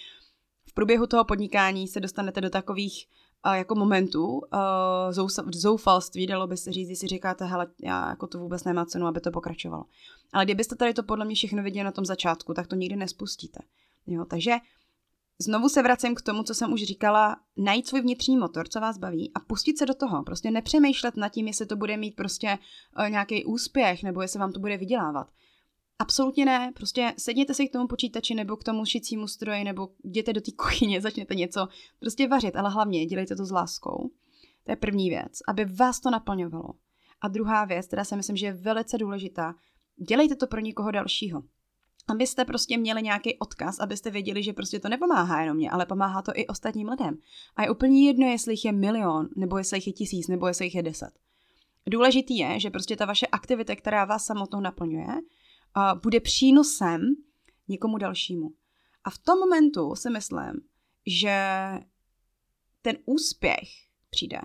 v 0.69 0.73
průběhu 0.73 1.07
toho 1.07 1.23
podnikání 1.23 1.87
se 1.87 1.99
dostanete 1.99 2.41
do 2.41 2.49
takových 2.49 3.07
uh, 3.45 3.53
jako 3.53 3.75
momentů 3.75 4.27
uh, 4.27 4.39
zoufalství, 5.51 6.27
dalo 6.27 6.47
by 6.47 6.57
se 6.57 6.71
říct, 6.71 6.99
si 6.99 7.07
říkáte, 7.07 7.45
hele, 7.45 7.67
já 7.83 8.09
jako 8.09 8.27
to 8.27 8.39
vůbec 8.39 8.63
nemá 8.63 8.85
cenu, 8.85 9.07
aby 9.07 9.19
to 9.19 9.31
pokračovalo. 9.31 9.85
Ale 10.33 10.45
kdybyste 10.45 10.75
tady 10.75 10.93
to 10.93 11.03
podle 11.03 11.25
mě 11.25 11.35
všechno 11.35 11.63
viděli 11.63 11.83
na 11.83 11.91
tom 11.91 12.05
začátku, 12.05 12.53
tak 12.53 12.67
to 12.67 12.75
nikdy 12.75 12.95
nespustíte. 12.95 13.59
Jo, 14.07 14.25
takže 14.25 14.51
Znovu 15.41 15.69
se 15.69 15.81
vracím 15.81 16.15
k 16.15 16.21
tomu, 16.21 16.43
co 16.43 16.53
jsem 16.53 16.73
už 16.73 16.83
říkala, 16.83 17.37
najít 17.57 17.87
svůj 17.87 18.01
vnitřní 18.01 18.37
motor, 18.37 18.67
co 18.67 18.79
vás 18.79 18.97
baví 18.97 19.31
a 19.35 19.39
pustit 19.39 19.77
se 19.77 19.85
do 19.85 19.93
toho. 19.93 20.23
Prostě 20.23 20.51
nepřemýšlet 20.51 21.17
nad 21.17 21.29
tím, 21.29 21.47
jestli 21.47 21.65
to 21.65 21.75
bude 21.75 21.97
mít 21.97 22.15
prostě 22.15 22.57
uh, 22.99 23.09
nějaký 23.09 23.45
úspěch 23.45 24.03
nebo 24.03 24.21
jestli 24.21 24.39
vám 24.39 24.51
to 24.51 24.59
bude 24.59 24.77
vydělávat. 24.77 25.31
Absolutně 25.99 26.45
ne, 26.45 26.71
prostě 26.75 27.13
sedněte 27.17 27.53
si 27.53 27.67
k 27.67 27.71
tomu 27.71 27.87
počítači 27.87 28.35
nebo 28.35 28.57
k 28.57 28.63
tomu 28.63 28.85
šicímu 28.85 29.27
stroji 29.27 29.63
nebo 29.63 29.89
jděte 30.03 30.33
do 30.33 30.41
té 30.41 30.51
kuchyně, 30.57 31.01
začněte 31.01 31.35
něco 31.35 31.67
prostě 31.99 32.27
vařit, 32.27 32.55
ale 32.55 32.69
hlavně 32.69 33.05
dělejte 33.05 33.35
to 33.35 33.45
s 33.45 33.51
láskou. 33.51 34.11
To 34.63 34.71
je 34.71 34.75
první 34.75 35.09
věc, 35.09 35.39
aby 35.47 35.65
vás 35.65 35.99
to 35.99 36.09
naplňovalo. 36.09 36.69
A 37.21 37.27
druhá 37.27 37.65
věc, 37.65 37.87
která 37.87 38.03
si 38.03 38.15
myslím, 38.15 38.37
že 38.37 38.45
je 38.45 38.53
velice 38.53 38.97
důležitá, 38.97 39.55
dělejte 40.07 40.35
to 40.35 40.47
pro 40.47 40.59
někoho 40.59 40.91
dalšího 40.91 41.43
abyste 42.09 42.45
prostě 42.45 42.77
měli 42.77 43.01
nějaký 43.01 43.37
odkaz, 43.37 43.79
abyste 43.79 44.11
věděli, 44.11 44.43
že 44.43 44.53
prostě 44.53 44.79
to 44.79 44.89
nepomáhá 44.89 45.41
jenom 45.41 45.57
mě, 45.57 45.71
ale 45.71 45.85
pomáhá 45.85 46.21
to 46.21 46.31
i 46.35 46.47
ostatním 46.47 46.89
lidem. 46.89 47.17
A 47.55 47.63
je 47.63 47.69
úplně 47.69 48.07
jedno, 48.07 48.27
jestli 48.27 48.53
jich 48.53 48.65
je 48.65 48.71
milion, 48.71 49.29
nebo 49.35 49.57
jestli 49.57 49.77
jich 49.77 49.87
je 49.87 49.93
tisíc, 49.93 50.27
nebo 50.27 50.47
jestli 50.47 50.65
jich 50.65 50.75
je 50.75 50.83
deset. 50.83 51.11
Důležitý 51.89 52.37
je, 52.37 52.59
že 52.59 52.69
prostě 52.69 52.95
ta 52.95 53.05
vaše 53.05 53.27
aktivita, 53.27 53.75
která 53.75 54.05
vás 54.05 54.25
samotnou 54.25 54.59
naplňuje, 54.59 55.07
bude 56.03 56.19
přínosem 56.19 57.01
někomu 57.67 57.97
dalšímu. 57.97 58.53
A 59.03 59.09
v 59.09 59.17
tom 59.17 59.39
momentu 59.39 59.95
si 59.95 60.09
myslím, 60.09 60.61
že 61.05 61.37
ten 62.81 62.97
úspěch 63.05 63.69
přijde 64.09 64.41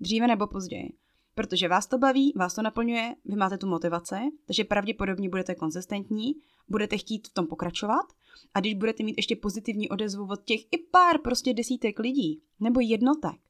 dříve 0.00 0.26
nebo 0.26 0.46
později. 0.46 0.92
Protože 1.34 1.68
vás 1.68 1.86
to 1.86 1.98
baví, 1.98 2.32
vás 2.36 2.54
to 2.54 2.62
naplňuje, 2.62 3.14
vy 3.24 3.36
máte 3.36 3.58
tu 3.58 3.66
motivaci, 3.66 4.16
takže 4.46 4.64
pravděpodobně 4.64 5.28
budete 5.28 5.54
konzistentní, 5.54 6.34
budete 6.68 6.98
chtít 6.98 7.28
v 7.28 7.34
tom 7.34 7.46
pokračovat 7.46 8.06
a 8.54 8.60
když 8.60 8.74
budete 8.74 9.02
mít 9.02 9.16
ještě 9.16 9.36
pozitivní 9.36 9.88
odezvu 9.88 10.28
od 10.30 10.44
těch 10.44 10.60
i 10.60 10.78
pár 10.90 11.18
prostě 11.18 11.54
desítek 11.54 11.98
lidí 11.98 12.42
nebo 12.60 12.80
jednotek, 12.80 13.40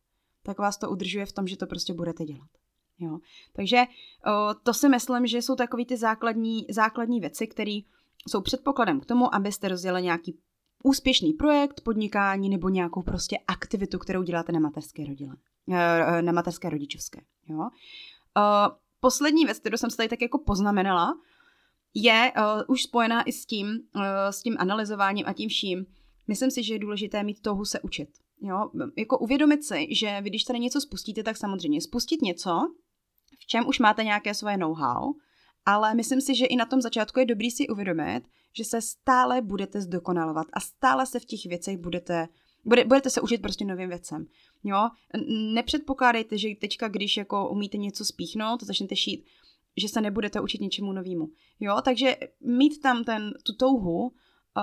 tak 0.42 0.58
vás 0.58 0.76
to 0.76 0.90
udržuje 0.90 1.26
v 1.26 1.32
tom, 1.32 1.46
že 1.46 1.56
to 1.56 1.66
prostě 1.66 1.94
budete 1.94 2.24
dělat. 2.24 2.48
Jo? 2.98 3.18
Takže 3.52 3.82
o, 4.26 4.54
to 4.62 4.74
si 4.74 4.88
myslím, 4.88 5.26
že 5.26 5.42
jsou 5.42 5.56
takové 5.56 5.84
ty 5.84 5.96
základní, 5.96 6.66
základní 6.70 7.20
věci, 7.20 7.46
které 7.46 7.80
jsou 8.28 8.40
předpokladem 8.40 9.00
k 9.00 9.06
tomu, 9.06 9.34
abyste 9.34 9.68
rozjeli 9.68 10.02
nějaký 10.02 10.38
úspěšný 10.82 11.32
projekt, 11.32 11.80
podnikání 11.80 12.48
nebo 12.48 12.68
nějakou 12.68 13.02
prostě 13.02 13.38
aktivitu, 13.48 13.98
kterou 13.98 14.22
děláte 14.22 14.52
na 14.52 14.60
mateřské 14.60 15.06
rodile. 15.06 15.36
Eh, 15.70 16.22
na 16.22 16.32
mateřské 16.32 16.70
rodičovské. 16.70 17.20
Jo? 17.48 17.58
Uh, 17.58 18.76
poslední 19.00 19.44
věc, 19.44 19.58
kterou 19.58 19.76
jsem 19.76 19.90
se 19.90 19.96
tady 19.96 20.08
tak 20.08 20.22
jako 20.22 20.38
poznamenala, 20.38 21.14
je 21.94 22.32
už 22.68 22.82
spojená 22.82 23.22
i 23.22 23.32
s 23.32 23.46
tím, 23.46 23.80
s 24.30 24.42
tím 24.42 24.56
analyzováním 24.58 25.26
a 25.26 25.32
tím 25.32 25.48
vším. 25.48 25.86
Myslím 26.26 26.50
si, 26.50 26.62
že 26.62 26.74
je 26.74 26.78
důležité 26.78 27.22
mít 27.22 27.42
touhu 27.42 27.64
se 27.64 27.80
učit. 27.80 28.08
Jo? 28.40 28.70
Jako 28.98 29.18
uvědomit 29.18 29.64
si, 29.64 29.94
že 29.94 30.20
vy 30.20 30.30
když 30.30 30.44
tady 30.44 30.58
něco 30.58 30.80
spustíte, 30.80 31.22
tak 31.22 31.36
samozřejmě 31.36 31.80
spustit 31.80 32.22
něco, 32.22 32.60
v 33.38 33.46
čem 33.46 33.66
už 33.66 33.78
máte 33.78 34.04
nějaké 34.04 34.34
svoje 34.34 34.56
know-how, 34.56 35.12
ale 35.66 35.94
myslím 35.94 36.20
si, 36.20 36.34
že 36.34 36.46
i 36.46 36.56
na 36.56 36.64
tom 36.64 36.80
začátku 36.80 37.20
je 37.20 37.26
dobrý 37.26 37.50
si 37.50 37.68
uvědomit, 37.68 38.22
že 38.56 38.64
se 38.64 38.80
stále 38.80 39.42
budete 39.42 39.80
zdokonalovat 39.80 40.46
a 40.52 40.60
stále 40.60 41.06
se 41.06 41.20
v 41.20 41.24
těch 41.24 41.46
věcech 41.46 41.78
budete 41.78 42.28
bude, 42.64 42.84
budete 42.84 43.10
se 43.10 43.20
učit 43.20 43.42
prostě 43.42 43.64
novým 43.64 43.88
věcem. 43.88 44.26
Jo? 44.64 44.88
Nepředpokládejte, 45.54 46.38
že 46.38 46.48
teďka, 46.60 46.88
když 46.88 47.16
jako 47.16 47.48
umíte 47.48 47.76
něco 47.76 48.04
spíchnout, 48.04 48.62
začnete 48.62 48.96
šít, 48.96 49.24
že 49.76 49.88
se 49.88 50.00
nebudete 50.00 50.40
učit 50.40 50.60
něčemu 50.60 50.92
novému. 50.92 51.28
Jo? 51.60 51.76
Takže 51.84 52.16
mít 52.40 52.80
tam 52.80 53.04
ten, 53.04 53.32
tu 53.42 53.52
touhu, 53.52 54.12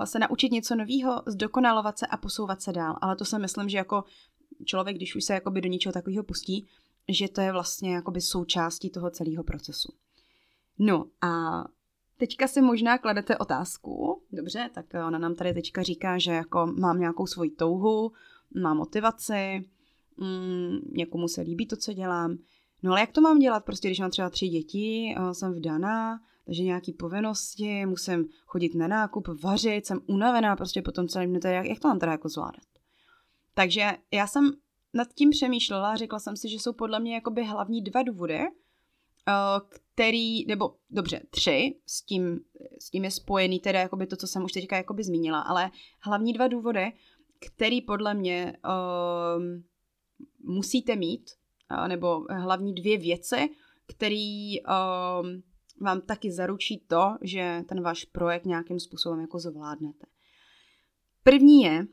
se 0.03 0.20
naučit 0.20 0.51
něco 0.51 0.75
nového, 0.75 1.24
zdokonalovat 1.27 2.00
se 2.00 2.08
a 2.08 2.17
posouvat 2.17 2.62
se 2.62 2.72
dál. 2.72 2.98
Ale 3.01 3.15
to 3.15 3.25
si 3.25 3.39
myslím, 3.39 3.70
že 3.70 3.77
jako 3.77 4.03
člověk, 4.65 4.96
když 4.96 5.15
už 5.15 5.24
se 5.24 5.34
jakoby 5.34 5.62
do 5.62 5.70
něčeho 5.70 5.93
takového 5.93 6.24
pustí, 6.24 6.67
že 7.10 7.27
to 7.27 7.41
je 7.41 7.51
vlastně 7.51 7.93
jakoby 7.96 8.22
součástí 8.22 8.89
toho 8.89 9.10
celého 9.10 9.43
procesu. 9.43 9.93
No 10.79 11.05
a 11.22 11.63
Teďka 12.21 12.47
si 12.47 12.61
možná 12.61 12.97
kladete 12.97 13.37
otázku, 13.37 14.21
dobře, 14.31 14.69
tak 14.73 14.85
ona 15.07 15.19
nám 15.19 15.35
tady 15.35 15.53
teďka 15.53 15.83
říká, 15.83 16.17
že 16.17 16.31
jako 16.31 16.67
mám 16.79 16.99
nějakou 16.99 17.27
svoji 17.27 17.49
touhu, 17.49 18.11
mám 18.61 18.77
motivaci, 18.77 19.69
mm, 20.17 20.79
někomu 20.91 21.27
se 21.27 21.41
líbí 21.41 21.67
to, 21.67 21.75
co 21.75 21.93
dělám. 21.93 22.37
No 22.83 22.91
ale 22.91 22.99
jak 22.99 23.11
to 23.11 23.21
mám 23.21 23.39
dělat, 23.39 23.65
prostě 23.65 23.87
když 23.87 23.99
mám 23.99 24.11
třeba 24.11 24.29
tři 24.29 24.47
děti, 24.47 25.15
jsem 25.31 25.53
vdaná, 25.53 26.19
takže 26.45 26.63
nějaký 26.63 26.93
povinnosti, 26.93 27.85
musím 27.85 28.25
chodit 28.45 28.75
na 28.75 28.87
nákup, 28.87 29.27
vařit, 29.43 29.85
jsem 29.85 29.99
unavená 30.07 30.55
prostě 30.55 30.81
potom 30.81 31.07
celým 31.07 31.39
dne, 31.39 31.53
jak, 31.53 31.65
jak 31.65 31.79
to 31.79 31.87
mám 31.87 31.99
teda 31.99 32.11
jako 32.11 32.29
zvládat. 32.29 32.63
Takže 33.53 33.91
já 34.11 34.27
jsem 34.27 34.51
nad 34.93 35.07
tím 35.13 35.29
přemýšlela, 35.29 35.95
řekla 35.95 36.19
jsem 36.19 36.37
si, 36.37 36.49
že 36.49 36.55
jsou 36.55 36.73
podle 36.73 36.99
mě 36.99 37.15
jakoby 37.15 37.43
hlavní 37.43 37.81
dva 37.81 38.03
důvody, 38.03 38.39
který, 39.69 40.45
nebo 40.45 40.75
dobře, 40.89 41.21
tři, 41.29 41.75
s 41.85 42.01
tím, 42.01 42.39
s 42.79 42.89
tím 42.89 43.03
je 43.03 43.11
spojený 43.11 43.59
teda 43.59 43.79
jakoby 43.79 44.07
to, 44.07 44.15
co 44.15 44.27
jsem 44.27 44.43
už 44.43 44.51
teďka 44.51 44.77
jakoby 44.77 45.03
zmínila, 45.03 45.39
ale 45.41 45.71
hlavní 45.99 46.33
dva 46.33 46.47
důvody, 46.47 46.91
který 47.39 47.81
podle 47.81 48.13
mě 48.13 48.57
uh, 48.65 49.43
musíte 50.55 50.95
mít, 50.95 51.31
uh, 51.71 51.87
nebo 51.87 52.25
hlavní 52.29 52.73
dvě 52.73 52.97
věci, 52.97 53.49
který 53.87 54.61
uh, 54.61 55.27
vám 55.81 56.01
taky 56.01 56.31
zaručí 56.31 56.83
to, 56.87 57.17
že 57.21 57.63
ten 57.67 57.81
váš 57.81 58.05
projekt 58.05 58.45
nějakým 58.45 58.79
způsobem 58.79 59.19
jako 59.19 59.39
zvládnete. 59.39 60.05
První 61.23 61.61
je 61.61 61.79
uh, 61.79 61.87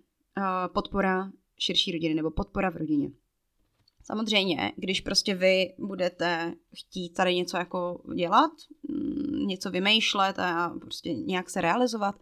podpora 0.72 1.30
širší 1.58 1.92
rodiny 1.92 2.14
nebo 2.14 2.30
podpora 2.30 2.70
v 2.70 2.76
rodině. 2.76 3.10
Samozřejmě, 4.12 4.72
když 4.76 5.00
prostě 5.00 5.34
vy 5.34 5.74
budete 5.78 6.54
chtít 6.76 7.10
tady 7.10 7.34
něco 7.34 7.56
jako 7.56 8.00
dělat, 8.14 8.50
mm, 8.88 9.46
něco 9.46 9.70
vymýšlet 9.70 10.38
a 10.38 10.74
prostě 10.80 11.14
nějak 11.14 11.50
se 11.50 11.60
realizovat 11.60 12.14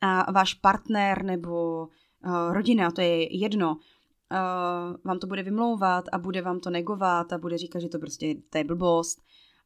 a 0.00 0.32
váš 0.32 0.54
partner 0.54 1.24
nebo 1.24 1.86
uh, 2.26 2.52
rodina, 2.52 2.90
to 2.90 3.00
je 3.00 3.36
jedno, 3.38 3.70
uh, 3.70 4.96
vám 5.04 5.18
to 5.18 5.26
bude 5.26 5.42
vymlouvat 5.42 6.04
a 6.12 6.18
bude 6.18 6.42
vám 6.42 6.60
to 6.60 6.70
negovat 6.70 7.32
a 7.32 7.38
bude 7.38 7.58
říkat, 7.58 7.80
že 7.80 7.88
to 7.88 7.98
prostě 7.98 8.34
to 8.50 8.58
je 8.58 8.64
blbost 8.64 9.22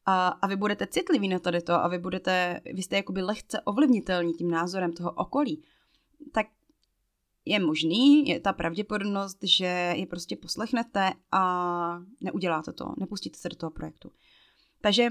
a, 0.06 0.28
a 0.28 0.46
vy 0.46 0.56
budete 0.56 0.86
citliví 0.86 1.28
na 1.28 1.38
tady 1.38 1.60
to 1.60 1.74
a 1.74 1.88
vy 1.88 1.98
budete, 1.98 2.60
vy 2.74 2.82
jste 2.82 2.96
jakoby 2.96 3.22
lehce 3.22 3.60
ovlivnitelní 3.60 4.32
tím 4.32 4.50
názorem 4.50 4.92
toho 4.92 5.12
okolí, 5.12 5.62
tak 6.32 6.46
je 7.50 7.60
možný, 7.60 8.28
je 8.28 8.40
ta 8.40 8.52
pravděpodobnost, 8.52 9.38
že 9.42 9.94
je 9.96 10.06
prostě 10.06 10.36
poslechnete 10.36 11.12
a 11.32 12.02
neuděláte 12.20 12.72
to, 12.72 12.84
nepustíte 12.98 13.38
se 13.38 13.48
do 13.48 13.56
toho 13.56 13.70
projektu. 13.70 14.12
Takže 14.80 15.08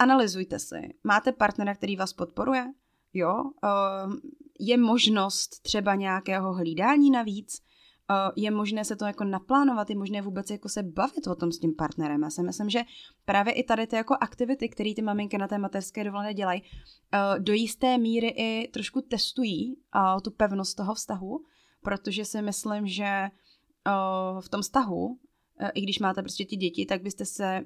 zanalizujte 0.00 0.58
si. 0.58 0.94
Máte 1.04 1.32
partnera, 1.32 1.74
který 1.74 1.96
vás 1.96 2.12
podporuje? 2.12 2.72
Jo? 3.12 3.44
Ehm, 3.62 4.16
je 4.60 4.76
možnost 4.76 5.62
třeba 5.62 5.94
nějakého 5.94 6.54
hlídání 6.54 7.10
navíc? 7.10 7.62
Eh, 8.14 8.32
je 8.36 8.50
možné 8.50 8.84
se 8.84 8.96
to 8.96 9.04
jako 9.04 9.24
naplánovat, 9.24 9.90
je 9.90 9.96
možné 9.96 10.22
vůbec 10.22 10.50
jako 10.50 10.68
se 10.68 10.82
bavit 10.82 11.26
o 11.26 11.34
tom 11.34 11.52
s 11.52 11.58
tím 11.58 11.74
partnerem. 11.74 12.22
Já 12.22 12.30
si 12.30 12.42
myslím, 12.42 12.70
že 12.70 12.80
právě 13.24 13.52
i 13.52 13.62
tady 13.62 13.86
ty 13.86 13.96
jako 13.96 14.16
aktivity, 14.20 14.68
které 14.68 14.94
ty 14.94 15.02
maminky 15.02 15.38
na 15.38 15.48
té 15.48 15.58
mateřské 15.58 16.04
dovolené 16.04 16.34
dělají, 16.34 16.62
eh, 16.62 17.18
do 17.38 17.52
jisté 17.52 17.98
míry 17.98 18.28
i 18.28 18.68
trošku 18.68 19.00
testují 19.00 19.76
eh, 19.96 20.20
tu 20.20 20.30
pevnost 20.30 20.76
toho 20.76 20.94
vztahu, 20.94 21.44
protože 21.82 22.24
si 22.24 22.42
myslím, 22.42 22.86
že 22.86 23.28
v 24.40 24.48
tom 24.48 24.62
vztahu, 24.62 25.18
i 25.74 25.80
když 25.80 25.98
máte 25.98 26.22
prostě 26.22 26.46
ty 26.46 26.56
děti, 26.56 26.86
tak 26.86 27.02
byste 27.02 27.24
se 27.24 27.64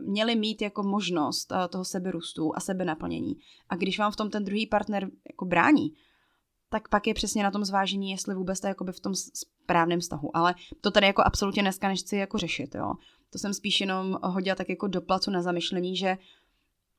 měli 0.00 0.36
mít 0.36 0.62
jako 0.62 0.82
možnost 0.82 1.52
toho 1.70 1.84
seberůstu 1.84 2.56
a 2.56 2.60
sebenaplnění. 2.60 3.36
A 3.68 3.76
když 3.76 3.98
vám 3.98 4.12
v 4.12 4.16
tom 4.16 4.30
ten 4.30 4.44
druhý 4.44 4.66
partner 4.66 5.10
jako 5.30 5.44
brání, 5.44 5.92
tak 6.68 6.88
pak 6.88 7.06
je 7.06 7.14
přesně 7.14 7.42
na 7.42 7.50
tom 7.50 7.64
zvážení, 7.64 8.10
jestli 8.10 8.34
vůbec 8.34 8.60
to 8.60 8.66
jakoby 8.66 8.92
v 8.92 9.00
tom 9.00 9.14
správném 9.14 10.00
vztahu. 10.00 10.36
Ale 10.36 10.54
to 10.80 10.90
tady 10.90 11.06
jako 11.06 11.22
absolutně 11.26 11.62
dneska 11.62 11.88
nechci 11.88 12.16
jako 12.16 12.38
řešit, 12.38 12.74
jo. 12.74 12.94
To 13.30 13.38
jsem 13.38 13.54
spíš 13.54 13.80
jenom 13.80 14.18
hodila 14.22 14.56
tak 14.56 14.68
jako 14.68 14.86
doplacu 14.86 15.30
na 15.30 15.42
zamyšlení, 15.42 15.96
že 15.96 16.18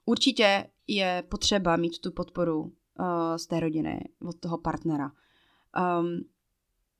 určitě 0.06 0.70
je 0.88 1.24
potřeba 1.30 1.76
mít 1.76 2.02
tu 2.02 2.12
podporu 2.12 2.62
uh, 2.62 2.72
z 3.36 3.48
té 3.48 3.60
rodiny, 3.60 4.10
od 4.26 4.40
toho 4.40 4.58
partnera. 4.58 5.12
Um, 6.00 6.20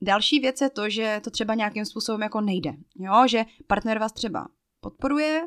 další 0.02 0.40
věc 0.40 0.62
je 0.62 0.70
to, 0.70 0.90
že 0.90 1.22
to 1.24 1.30
třeba 1.30 1.54
nějakým 1.54 1.86
způsobem 1.86 2.22
jako 2.22 2.42
nejde. 2.42 2.74
Jo? 2.96 3.28
Že 3.28 3.46
partner 3.68 4.00
vás 4.00 4.12
třeba 4.12 4.48
podporuje, 4.80 5.42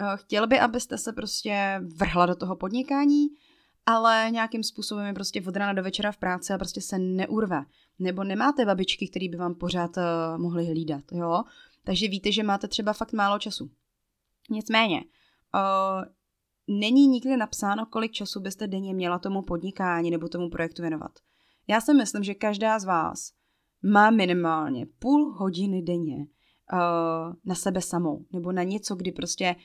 uh, 0.00 0.06
chtěl 0.16 0.46
by, 0.46 0.60
abyste 0.60 0.98
se 0.98 1.12
prostě 1.12 1.80
vrhla 1.96 2.26
do 2.26 2.34
toho 2.34 2.56
podnikání, 2.56 3.28
ale 3.86 4.28
nějakým 4.30 4.62
způsobem 4.62 5.06
je 5.06 5.12
prostě 5.12 5.42
od 5.46 5.56
rána 5.56 5.72
do 5.72 5.82
večera 5.82 6.12
v 6.12 6.16
práci 6.16 6.52
a 6.52 6.58
prostě 6.58 6.80
se 6.80 6.98
neurve. 6.98 7.64
Nebo 7.98 8.24
nemáte 8.24 8.66
babičky, 8.66 9.08
které 9.08 9.28
by 9.28 9.36
vám 9.36 9.54
pořád 9.54 9.96
uh, 9.96 10.02
mohly 10.42 10.66
hlídat, 10.66 11.04
jo? 11.12 11.42
Takže 11.84 12.08
víte, 12.08 12.32
že 12.32 12.42
máte 12.42 12.68
třeba 12.68 12.92
fakt 12.92 13.12
málo 13.12 13.38
času. 13.38 13.70
Nicméně, 14.50 15.00
uh, 15.54 16.04
není 16.68 17.06
nikdy 17.06 17.36
napsáno, 17.36 17.86
kolik 17.86 18.12
času 18.12 18.40
byste 18.40 18.66
denně 18.66 18.94
měla 18.94 19.18
tomu 19.18 19.42
podnikání 19.42 20.10
nebo 20.10 20.28
tomu 20.28 20.50
projektu 20.50 20.82
věnovat. 20.82 21.12
Já 21.68 21.80
si 21.80 21.94
myslím, 21.94 22.24
že 22.24 22.34
každá 22.34 22.78
z 22.78 22.84
vás 22.84 23.32
má 23.82 24.10
minimálně 24.10 24.86
půl 24.98 25.32
hodiny 25.32 25.82
denně 25.82 26.16
uh, 26.16 27.34
na 27.44 27.54
sebe 27.54 27.80
samou, 27.80 28.24
nebo 28.32 28.52
na 28.52 28.62
něco, 28.62 28.96
kdy 28.96 29.12
prostě 29.12 29.56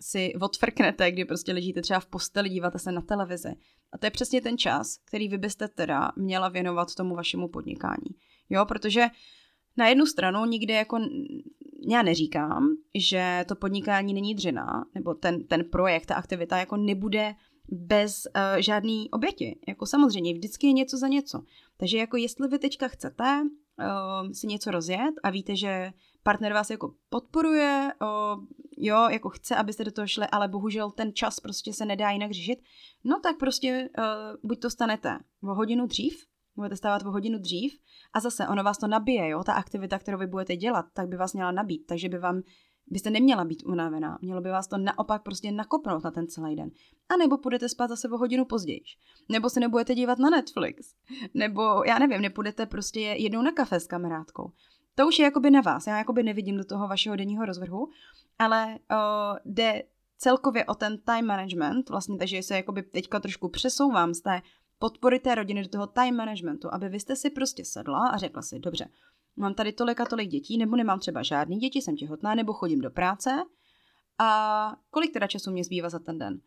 si 0.00 0.32
odfrknete, 0.40 1.12
kdy 1.12 1.24
prostě 1.24 1.52
ležíte 1.52 1.82
třeba 1.82 2.00
v 2.00 2.06
posteli, 2.06 2.48
díváte 2.48 2.78
se 2.78 2.92
na 2.92 3.00
televizi. 3.00 3.54
A 3.92 3.98
to 3.98 4.06
je 4.06 4.10
přesně 4.10 4.40
ten 4.40 4.58
čas, 4.58 4.98
který 5.04 5.28
vy 5.28 5.38
byste 5.38 5.68
teda 5.68 6.12
měla 6.16 6.48
věnovat 6.48 6.94
tomu 6.94 7.14
vašemu 7.14 7.48
podnikání. 7.48 8.10
Jo, 8.50 8.64
protože 8.66 9.06
na 9.76 9.88
jednu 9.88 10.06
stranu 10.06 10.44
nikdy 10.44 10.72
jako 10.72 10.98
já 11.90 12.02
neříkám, 12.02 12.68
že 12.94 13.44
to 13.48 13.54
podnikání 13.54 14.14
není 14.14 14.34
dřina, 14.34 14.84
nebo 14.94 15.14
ten, 15.14 15.44
ten 15.44 15.64
projekt, 15.64 16.06
ta 16.06 16.14
aktivita 16.14 16.58
jako 16.58 16.76
nebude 16.76 17.34
bez 17.68 18.22
uh, 18.26 18.60
žádný 18.60 19.10
oběti. 19.10 19.58
Jako 19.68 19.86
samozřejmě, 19.86 20.34
vždycky 20.34 20.66
je 20.66 20.72
něco 20.72 20.96
za 20.96 21.08
něco. 21.08 21.42
Takže 21.76 21.98
jako 21.98 22.16
jestli 22.16 22.48
vy 22.48 22.58
teďka 22.58 22.88
chcete 22.88 23.42
uh, 23.78 24.32
si 24.32 24.46
něco 24.46 24.70
rozjet 24.70 25.14
a 25.22 25.30
víte, 25.30 25.56
že 25.56 25.92
partner 26.22 26.52
vás 26.52 26.70
jako 26.70 26.94
podporuje, 27.08 27.92
uh, 28.02 28.44
jo, 28.76 29.08
jako 29.10 29.28
chce, 29.28 29.56
abyste 29.56 29.84
do 29.84 29.92
toho 29.92 30.06
šli, 30.06 30.26
ale 30.26 30.48
bohužel 30.48 30.90
ten 30.90 31.14
čas 31.14 31.40
prostě 31.40 31.72
se 31.72 31.84
nedá 31.84 32.10
jinak 32.10 32.30
řešit, 32.30 32.58
no 33.04 33.20
tak 33.22 33.38
prostě 33.38 33.88
uh, 33.98 34.04
buď 34.42 34.60
to 34.60 34.70
stanete 34.70 35.18
o 35.42 35.54
hodinu 35.54 35.86
dřív, 35.86 36.26
budete 36.56 36.76
stávat 36.76 37.02
o 37.02 37.10
hodinu 37.10 37.38
dřív 37.38 37.72
a 38.12 38.20
zase 38.20 38.48
ono 38.48 38.62
vás 38.62 38.78
to 38.78 38.86
nabije, 38.86 39.28
jo, 39.28 39.44
ta 39.44 39.52
aktivita, 39.52 39.98
kterou 39.98 40.18
vy 40.18 40.26
budete 40.26 40.56
dělat, 40.56 40.86
tak 40.92 41.08
by 41.08 41.16
vás 41.16 41.32
měla 41.32 41.52
nabít, 41.52 41.86
takže 41.86 42.08
by 42.08 42.18
vám 42.18 42.42
byste 42.90 43.10
neměla 43.10 43.44
být 43.44 43.62
unavená. 43.66 44.18
Mělo 44.22 44.40
by 44.40 44.50
vás 44.50 44.66
to 44.66 44.78
naopak 44.78 45.22
prostě 45.22 45.52
nakopnout 45.52 46.04
na 46.04 46.10
ten 46.10 46.26
celý 46.26 46.56
den. 46.56 46.70
A 47.08 47.16
nebo 47.16 47.38
půjdete 47.38 47.68
spát 47.68 47.88
zase 47.88 48.08
o 48.08 48.18
hodinu 48.18 48.44
později. 48.44 48.80
Nebo 49.28 49.50
se 49.50 49.60
nebudete 49.60 49.94
dívat 49.94 50.18
na 50.18 50.30
Netflix. 50.30 50.94
Nebo, 51.34 51.84
já 51.84 51.98
nevím, 51.98 52.22
nepůjdete 52.22 52.66
prostě 52.66 53.00
jednou 53.00 53.42
na 53.42 53.52
kafe 53.52 53.80
s 53.80 53.86
kamarádkou. 53.86 54.52
To 54.94 55.08
už 55.08 55.18
je 55.18 55.24
jakoby 55.24 55.50
na 55.50 55.60
vás. 55.60 55.86
Já 55.86 55.98
jakoby 55.98 56.22
nevidím 56.22 56.56
do 56.56 56.64
toho 56.64 56.88
vašeho 56.88 57.16
denního 57.16 57.44
rozvrhu, 57.44 57.88
ale 58.38 58.78
uh, 58.90 59.38
jde 59.44 59.82
celkově 60.16 60.64
o 60.64 60.74
ten 60.74 60.98
time 60.98 61.26
management, 61.26 61.90
vlastně, 61.90 62.18
takže 62.18 62.42
se 62.42 62.56
jakoby 62.56 62.82
teďka 62.82 63.20
trošku 63.20 63.48
přesouvám 63.48 64.14
z 64.14 64.20
té 64.20 64.42
podpory 64.78 65.18
té 65.18 65.34
rodiny 65.34 65.62
do 65.62 65.68
toho 65.68 65.86
time 65.86 66.16
managementu, 66.16 66.74
aby 66.74 66.88
vy 66.88 67.00
jste 67.00 67.16
si 67.16 67.30
prostě 67.30 67.64
sedla 67.64 68.08
a 68.08 68.16
řekla 68.16 68.42
si, 68.42 68.58
dobře, 68.58 68.88
mám 69.38 69.54
tady 69.54 69.72
tolik 69.72 70.00
a 70.00 70.04
tolik 70.04 70.28
dětí, 70.28 70.58
nebo 70.58 70.76
nemám 70.76 70.98
třeba 70.98 71.22
žádný 71.22 71.58
děti, 71.58 71.82
jsem 71.82 71.96
těhotná, 71.96 72.34
nebo 72.34 72.52
chodím 72.52 72.80
do 72.80 72.90
práce 72.90 73.30
a 74.18 74.76
kolik 74.90 75.12
teda 75.12 75.26
času 75.26 75.50
mě 75.50 75.64
zbývá 75.64 75.88
za 75.88 75.98
ten 75.98 76.18
den? 76.18 76.40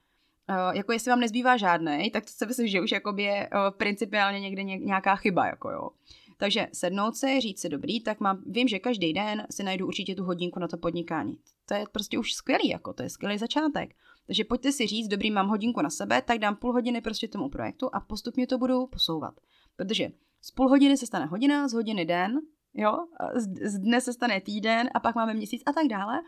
Uh, 0.49 0.75
jako 0.77 0.91
jestli 0.91 1.09
vám 1.09 1.19
nezbývá 1.19 1.57
žádný, 1.57 2.11
tak 2.11 2.25
to 2.25 2.31
se 2.31 2.45
myslím, 2.45 2.67
že 2.67 2.81
už 2.81 2.91
jakoby 2.91 3.23
je 3.23 3.49
uh, 3.53 3.77
principiálně 3.77 4.39
někde 4.39 4.63
nějaká 4.63 5.15
chyba, 5.15 5.45
jako 5.45 5.71
jo. 5.71 5.89
Takže 6.37 6.67
sednout 6.73 7.15
si, 7.15 7.39
říct 7.39 7.61
si 7.61 7.69
dobrý, 7.69 7.99
tak 7.99 8.19
mám, 8.19 8.43
vím, 8.45 8.67
že 8.67 8.79
každý 8.79 9.13
den 9.13 9.47
si 9.49 9.63
najdu 9.63 9.87
určitě 9.87 10.15
tu 10.15 10.23
hodinku 10.23 10.59
na 10.59 10.67
to 10.67 10.77
podnikání. 10.77 11.37
To 11.65 11.73
je 11.73 11.85
prostě 11.91 12.19
už 12.19 12.33
skvělý, 12.33 12.69
jako 12.69 12.93
to 12.93 13.03
je 13.03 13.09
skvělý 13.09 13.37
začátek. 13.37 13.95
Takže 14.27 14.43
pojďte 14.43 14.71
si 14.71 14.87
říct, 14.87 15.07
dobrý, 15.07 15.31
mám 15.31 15.47
hodinku 15.47 15.81
na 15.81 15.89
sebe, 15.89 16.21
tak 16.21 16.39
dám 16.39 16.55
půl 16.55 16.73
hodiny 16.73 17.01
prostě 17.01 17.27
tomu 17.27 17.49
projektu 17.49 17.89
a 17.93 17.99
postupně 17.99 18.47
to 18.47 18.57
budu 18.57 18.87
posouvat. 18.87 19.33
Protože 19.75 20.09
z 20.41 20.51
půl 20.51 20.69
hodiny 20.69 20.97
se 20.97 21.05
stane 21.05 21.25
hodina, 21.25 21.67
z 21.67 21.73
hodiny 21.73 22.05
den, 22.05 22.39
jo, 22.73 23.07
z, 23.35 23.79
dne 23.79 24.01
se 24.01 24.13
stane 24.13 24.41
týden 24.41 24.89
a 24.93 24.99
pak 24.99 25.15
máme 25.15 25.33
měsíc 25.33 25.63
a 25.65 25.73
tak 25.73 25.87
dále. 25.87 26.19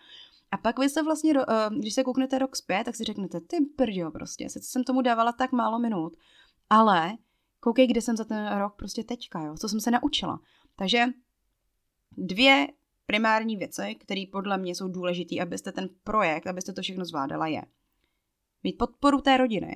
A 0.51 0.57
pak 0.57 0.79
vy 0.79 0.89
se 0.89 1.03
vlastně, 1.03 1.33
eh, 1.37 1.69
když 1.79 1.93
se 1.93 2.03
kouknete 2.03 2.39
rok 2.39 2.55
zpět, 2.55 2.83
tak 2.83 2.95
si 2.95 3.03
řeknete, 3.03 3.41
ty 3.41 3.57
brďo 3.77 4.11
prostě, 4.11 4.49
sice 4.49 4.71
jsem 4.71 4.83
tomu 4.83 5.01
dávala 5.01 5.31
tak 5.31 5.51
málo 5.51 5.79
minut, 5.79 6.17
ale 6.69 7.17
koukej, 7.59 7.87
kde 7.87 8.01
jsem 8.01 8.17
za 8.17 8.23
ten 8.23 8.57
rok 8.57 8.75
prostě 8.75 9.03
teďka, 9.03 9.41
jo, 9.41 9.55
co 9.57 9.69
jsem 9.69 9.79
se 9.79 9.91
naučila. 9.91 10.39
Takže 10.75 11.05
dvě 12.17 12.67
primární 13.05 13.57
věci, 13.57 13.95
které 13.95 14.23
podle 14.31 14.57
mě 14.57 14.75
jsou 14.75 14.87
důležité, 14.87 15.39
abyste 15.41 15.71
ten 15.71 15.89
projekt, 16.03 16.47
abyste 16.47 16.73
to 16.73 16.81
všechno 16.81 17.05
zvládala, 17.05 17.47
je 17.47 17.61
mít 18.63 18.77
podporu 18.77 19.21
té 19.21 19.37
rodiny 19.37 19.75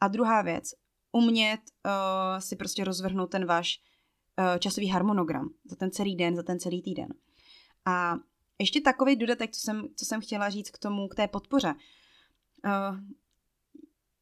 a 0.00 0.08
druhá 0.08 0.42
věc, 0.42 0.74
umět 1.12 1.60
uh, 1.60 1.92
si 2.38 2.56
prostě 2.56 2.84
rozvrhnout 2.84 3.30
ten 3.30 3.46
váš 3.46 3.80
časový 4.58 4.88
harmonogram 4.88 5.48
za 5.64 5.76
ten 5.76 5.90
celý 5.90 6.16
den, 6.16 6.36
za 6.36 6.42
ten 6.42 6.58
celý 6.58 6.82
týden. 6.82 7.08
A 7.86 8.16
ještě 8.58 8.80
takový 8.80 9.16
dodatek, 9.16 9.50
co 9.50 9.60
jsem, 9.60 9.88
co 9.96 10.04
jsem 10.04 10.20
chtěla 10.20 10.50
říct 10.50 10.70
k 10.70 10.78
tomu, 10.78 11.08
k 11.08 11.14
té 11.14 11.28
podpoře. 11.28 11.74
Uh, 12.64 12.98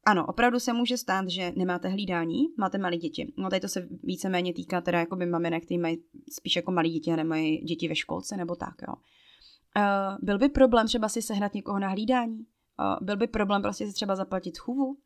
ano, 0.05 0.25
opravdu 0.27 0.59
se 0.59 0.73
může 0.73 0.97
stát, 0.97 1.29
že 1.29 1.53
nemáte 1.55 1.87
hlídání, 1.87 2.43
máte 2.57 2.77
malé 2.77 2.97
děti. 2.97 3.33
No 3.37 3.49
tady 3.49 3.59
to 3.59 3.67
se 3.67 3.87
víceméně 4.03 4.53
týká 4.53 4.81
teda 4.81 4.99
jako 4.99 5.15
by 5.15 5.25
maminek, 5.25 5.65
který 5.65 5.77
mají 5.77 6.03
spíš 6.31 6.55
jako 6.55 6.71
malé 6.71 6.89
děti 6.89 7.11
a 7.11 7.15
nemají 7.15 7.57
děti 7.57 7.87
ve 7.87 7.95
školce 7.95 8.37
nebo 8.37 8.55
tak, 8.55 8.75
jo. 8.87 8.93
Uh, 9.77 10.17
byl 10.21 10.37
by 10.37 10.49
problém 10.49 10.87
třeba 10.87 11.09
si 11.09 11.21
sehnat 11.21 11.53
někoho 11.53 11.79
na 11.79 11.87
hlídání? 11.87 12.37
Uh, 12.39 13.05
byl 13.05 13.17
by 13.17 13.27
problém 13.27 13.61
prostě 13.61 13.87
si 13.87 13.93
třeba 13.93 14.15
zaplatit 14.15 14.57
chůvu? 14.57 14.97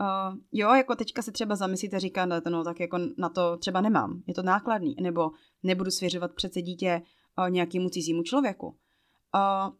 Uh, 0.00 0.38
jo, 0.52 0.74
jako 0.74 0.96
teďka 0.96 1.22
se 1.22 1.32
třeba 1.32 1.56
zamyslíte 1.56 1.96
a 1.96 1.98
říkáte, 1.98 2.50
no 2.50 2.64
tak 2.64 2.80
jako 2.80 2.98
na 3.18 3.28
to 3.28 3.56
třeba 3.56 3.80
nemám, 3.80 4.22
je 4.26 4.34
to 4.34 4.42
nákladný, 4.42 4.96
nebo 5.00 5.30
nebudu 5.62 5.90
svěřovat 5.90 6.34
přece 6.34 6.62
dítě 6.62 7.02
uh, 7.38 7.50
nějakému 7.50 7.88
cizímu 7.88 8.22
člověku. 8.22 8.66
Uh, 8.66 8.74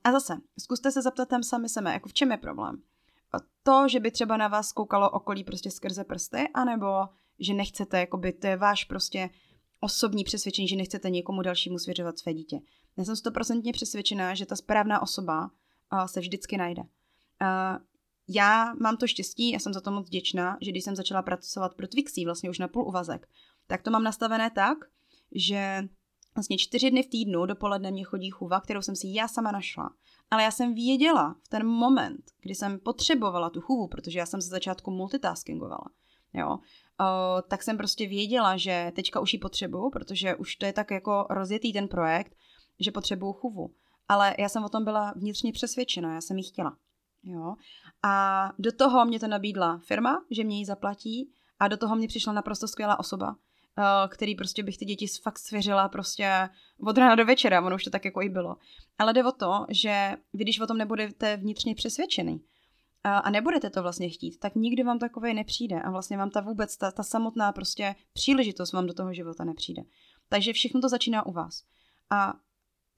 a 0.05 0.12
zase, 0.12 0.37
zkuste 0.59 0.92
se 0.92 1.03
zeptat 1.03 1.29
tam 1.29 1.42
sami 1.42 1.68
sebe, 1.68 1.92
jako 1.92 2.09
v 2.09 2.12
čem 2.12 2.31
je 2.31 2.37
problém 2.37 2.83
to, 3.62 3.88
že 3.88 4.01
by 4.01 4.11
třeba 4.11 4.37
na 4.37 4.49
vás 4.49 4.73
koukalo 4.73 5.11
okolí 5.11 5.44
prostě 5.44 5.70
skrze 5.70 6.05
prsty, 6.05 6.49
anebo 6.55 6.87
že 7.40 7.55
nechcete, 7.55 8.01
jakoby 8.01 8.33
to 8.33 8.46
je 8.46 8.57
váš 8.57 8.85
prostě 8.85 9.31
osobní 9.81 10.25
přesvědčení, 10.25 10.68
že 10.68 10.77
nechcete 10.77 11.11
někomu 11.11 11.42
dalšímu 11.42 11.79
svěřovat 11.79 12.18
své 12.18 12.35
dítě. 12.35 12.61
Já 12.96 13.05
jsem 13.05 13.16
stoprocentně 13.16 13.73
přesvědčená, 13.73 14.35
že 14.35 14.46
ta 14.46 14.57
správná 14.57 15.03
osoba 15.03 15.51
uh, 15.92 16.05
se 16.05 16.20
vždycky 16.20 16.57
najde. 16.57 16.83
Uh, 16.83 16.88
já 18.33 18.75
mám 18.81 18.97
to 18.97 19.07
štěstí, 19.07 19.51
já 19.51 19.59
jsem 19.59 19.73
za 19.75 19.81
to 19.81 19.90
moc 19.90 20.07
vděčná, 20.07 20.59
že 20.61 20.71
když 20.71 20.85
jsem 20.85 20.97
začala 20.97 21.23
pracovat 21.23 21.75
pro 21.75 21.88
Twixy, 21.88 22.25
vlastně 22.25 22.51
už 22.51 22.59
na 22.59 22.69
půl 22.69 22.88
uvazek, 22.88 23.29
tak 23.66 23.83
to 23.83 23.90
mám 23.90 24.03
nastavené 24.03 24.51
tak, 24.51 24.79
že 25.35 25.83
vlastně 26.35 26.59
čtyři 26.59 26.90
dny 26.90 27.03
v 27.03 27.09
týdnu 27.09 27.47
dopoledne 27.47 27.90
mě 27.90 28.05
chodí 28.05 28.31
chůva, 28.31 28.61
kterou 28.61 28.83
jsem 28.83 28.97
si 28.97 29.07
já 29.09 29.29
sama 29.29 29.53
našla. 29.53 29.90
Ale 30.31 30.43
já 30.43 30.51
jsem 30.51 30.75
věděla 30.75 31.37
v 31.43 31.49
ten 31.49 31.66
moment, 31.66 32.21
kdy 32.40 32.55
jsem 32.55 32.79
potřebovala 32.79 33.51
tu 33.51 33.61
chůvu, 33.61 33.88
protože 33.88 34.19
já 34.19 34.27
jsem 34.27 34.40
ze 34.40 34.49
začátku 34.49 34.90
multitaskingovala, 34.90 35.90
jo, 36.35 36.49
uh, 36.51 36.59
tak 37.49 37.62
jsem 37.62 37.77
prostě 37.77 38.07
věděla, 38.09 38.57
že 38.57 38.93
teďka 38.97 39.21
už 39.21 39.33
ji 39.33 39.38
potřebuju, 39.38 39.90
protože 39.90 40.35
už 40.35 40.57
to 40.57 40.66
je 40.66 40.73
tak 40.73 40.90
jako 40.90 41.27
rozjetý 41.31 41.73
ten 41.73 41.88
projekt, 41.88 42.37
že 42.81 42.93
potřebuju 42.93 43.33
chůvu. 43.33 43.75
Ale 44.09 44.35
já 44.38 44.49
jsem 44.49 44.64
o 44.64 44.69
tom 44.69 44.85
byla 44.85 45.12
vnitřně 45.16 45.53
přesvědčena, 45.53 46.14
já 46.14 46.21
jsem 46.21 46.37
ji 46.37 46.45
chtěla. 46.45 46.77
Jo? 47.22 47.54
A 48.02 48.52
do 48.59 48.72
toho 48.72 49.04
mě 49.04 49.20
to 49.20 49.28
nabídla 49.28 49.78
firma, 49.78 50.24
že 50.30 50.44
mě 50.44 50.59
ji 50.59 50.64
zaplatí 50.64 51.33
a 51.59 51.68
do 51.68 51.76
toho 51.76 51.96
mě 51.96 52.09
přišla 52.09 52.33
naprosto 52.33 52.68
skvělá 52.68 52.98
osoba, 52.98 53.37
Eh, 53.80 54.09
který 54.09 54.35
prostě 54.35 54.62
bych 54.62 54.78
ty 54.78 54.85
děti 54.85 55.06
fakt 55.22 55.38
svěřila 55.38 55.88
prostě 55.88 56.48
od 56.80 56.98
rána 56.98 57.14
do 57.14 57.24
večera, 57.24 57.61
ono 57.66 57.76
už 57.76 57.85
to 57.85 57.90
tak 57.90 58.04
jako 58.04 58.22
i 58.22 58.28
bylo. 58.28 58.56
Ale 58.98 59.12
jde 59.12 59.24
o 59.24 59.33
to, 59.33 59.66
že 59.68 60.16
vy 60.33 60.44
když 60.44 60.61
o 60.61 60.66
tom 60.66 60.78
nebudete 60.78 61.37
vnitřně 61.37 61.74
přesvědčený 61.74 62.40
a, 63.04 63.18
a 63.18 63.30
nebudete 63.30 63.70
to 63.70 63.83
vlastně 63.83 64.09
chtít, 64.09 64.38
tak 64.38 64.54
nikdy 64.54 64.83
vám 64.83 64.98
takové 64.98 65.35
nepřijde 65.35 65.80
a 65.80 65.90
vlastně 65.90 66.16
vám 66.16 66.30
ta 66.30 66.40
vůbec, 66.40 66.76
ta, 66.76 66.90
ta 66.90 67.02
samotná 67.02 67.52
prostě 67.52 67.94
příležitost 68.12 68.72
vám 68.72 68.87
do 68.87 68.94
toho 68.94 69.14
života 69.14 69.44
nepřijde. 69.44 69.83
Takže 70.28 70.52
všechno 70.52 70.80
to 70.80 70.88
začíná 70.88 71.26
u 71.26 71.33
vás. 71.33 71.64
A 72.11 72.35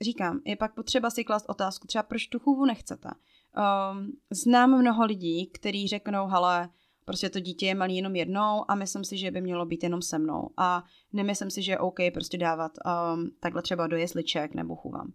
říkám, 0.01 0.41
je 0.45 0.57
pak 0.57 0.75
potřeba 0.75 1.11
si 1.11 1.25
klást 1.25 1.47
otázku, 1.49 1.87
třeba 1.87 2.03
proč 2.03 2.27
tu 2.27 2.39
chůvu 2.39 2.65
nechcete. 2.65 3.09
Um, 3.53 4.13
znám 4.31 4.79
mnoho 4.79 5.05
lidí, 5.05 5.47
kteří 5.47 5.89
řeknou, 5.89 6.27
hele, 6.27 6.69
prostě 7.05 7.31
to 7.31 7.41
dítě 7.41 7.67
je 7.67 7.75
malý 7.75 7.97
jenom 7.97 8.17
jednou 8.17 8.65
a 8.71 8.75
myslím 8.75 9.05
si, 9.05 9.19
že 9.19 9.31
by 9.31 9.41
mělo 9.41 9.67
být 9.67 9.83
jenom 9.83 10.03
se 10.03 10.19
mnou. 10.19 10.51
A 10.57 10.85
nemyslím 11.13 11.51
si, 11.51 11.63
že 11.63 11.73
je 11.73 11.79
OK 11.79 11.99
prostě 12.15 12.39
dávat 12.39 12.73
um, 13.15 13.31
takhle 13.41 13.63
třeba 13.63 13.87
do 13.87 13.97
jesliček 13.97 14.55
nebo 14.55 14.77
chůvám. 14.77 15.13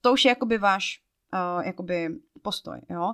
To 0.00 0.12
už 0.12 0.24
je 0.24 0.28
jakoby 0.28 0.58
váš 0.58 1.02
uh, 1.34 1.66
jakoby 1.66 2.08
postoj, 2.42 2.80
jo. 2.90 3.04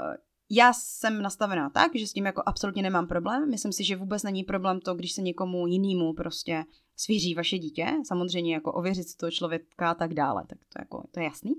Uh, 0.00 0.14
já 0.54 0.72
jsem 0.72 1.22
nastavená 1.22 1.70
tak, 1.70 1.96
že 1.96 2.06
s 2.06 2.12
tím 2.12 2.26
jako 2.26 2.42
absolutně 2.46 2.82
nemám 2.82 3.06
problém. 3.06 3.50
Myslím 3.50 3.72
si, 3.72 3.84
že 3.84 3.96
vůbec 3.96 4.22
není 4.22 4.44
problém 4.44 4.80
to, 4.80 4.94
když 4.94 5.12
se 5.12 5.22
někomu 5.22 5.66
jinému 5.66 6.12
prostě 6.12 6.64
svěří 6.96 7.34
vaše 7.34 7.58
dítě. 7.58 7.86
Samozřejmě 8.06 8.54
jako 8.54 8.72
ověřit 8.72 9.08
si 9.08 9.16
toho 9.16 9.30
člověka 9.30 9.90
a 9.90 9.94
tak 9.94 10.14
dále, 10.14 10.44
tak 10.48 10.58
to, 10.58 10.78
jako, 10.78 11.04
to 11.10 11.20
je 11.20 11.24
jasný. 11.24 11.54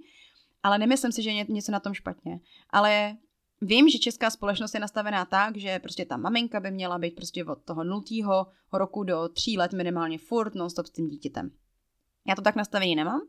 Ale 0.64 0.78
nemyslím 0.78 1.12
si, 1.12 1.24
že 1.24 1.30
je 1.30 1.46
něco 1.50 1.72
na 1.72 1.80
tom 1.80 1.94
špatně. 1.94 2.40
Ale 2.70 3.18
vím, 3.62 3.90
že 3.90 4.00
česká 4.00 4.30
společnost 4.30 4.74
je 4.74 4.80
nastavená 4.80 5.26
tak, 5.26 5.58
že 5.58 5.80
prostě 5.80 6.06
ta 6.06 6.18
maminka 6.18 6.60
by 6.60 6.72
měla 6.72 6.98
být 6.98 7.16
prostě 7.16 7.46
od 7.46 7.64
toho 7.64 7.84
nultýho 7.84 8.48
roku 8.74 9.04
do 9.04 9.30
tří 9.30 9.58
let 9.58 9.74
minimálně 9.74 10.18
furt 10.18 10.56
non 10.56 10.70
stop 10.70 10.86
s 10.86 10.92
tím 10.92 11.08
dítětem. 11.08 11.52
Já 12.28 12.36
to 12.36 12.42
tak 12.42 12.56
nastavení 12.56 12.96
nemám. 12.96 13.22